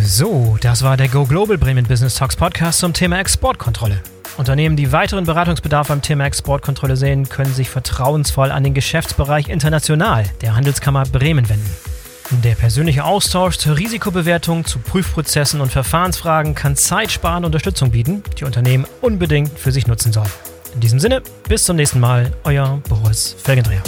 So, 0.02 0.58
das 0.60 0.82
war 0.82 0.96
der 0.96 1.08
Go 1.08 1.24
Global 1.24 1.56
Bremen 1.56 1.86
Business 1.86 2.16
Talks 2.16 2.36
Podcast 2.36 2.80
zum 2.80 2.92
Thema 2.92 3.18
Exportkontrolle. 3.20 4.00
Unternehmen, 4.36 4.76
die 4.76 4.90
weiteren 4.90 5.24
Beratungsbedarf 5.24 5.88
beim 5.88 6.02
Thema 6.02 6.26
Exportkontrolle 6.26 6.96
sehen, 6.96 7.28
können 7.28 7.54
sich 7.54 7.70
vertrauensvoll 7.70 8.50
an 8.50 8.64
den 8.64 8.74
Geschäftsbereich 8.74 9.48
International 9.48 10.24
der 10.42 10.56
Handelskammer 10.56 11.04
Bremen 11.04 11.48
wenden. 11.48 11.70
Der 12.42 12.54
persönliche 12.54 13.04
Austausch 13.04 13.58
zur 13.58 13.76
Risikobewertung, 13.76 14.64
zu 14.64 14.78
Prüfprozessen 14.78 15.60
und 15.60 15.70
Verfahrensfragen 15.70 16.54
kann 16.54 16.74
zeitsparende 16.74 17.46
Unterstützung 17.46 17.90
bieten, 17.90 18.22
die 18.38 18.44
Unternehmen 18.44 18.86
unbedingt 19.02 19.56
für 19.58 19.72
sich 19.72 19.86
nutzen 19.86 20.12
sollen. 20.12 20.30
In 20.74 20.80
diesem 20.80 20.98
Sinne, 20.98 21.22
bis 21.48 21.64
zum 21.64 21.76
nächsten 21.76 22.00
Mal, 22.00 22.32
euer 22.42 22.80
Boris 22.88 23.36
Felgendreher. 23.40 23.82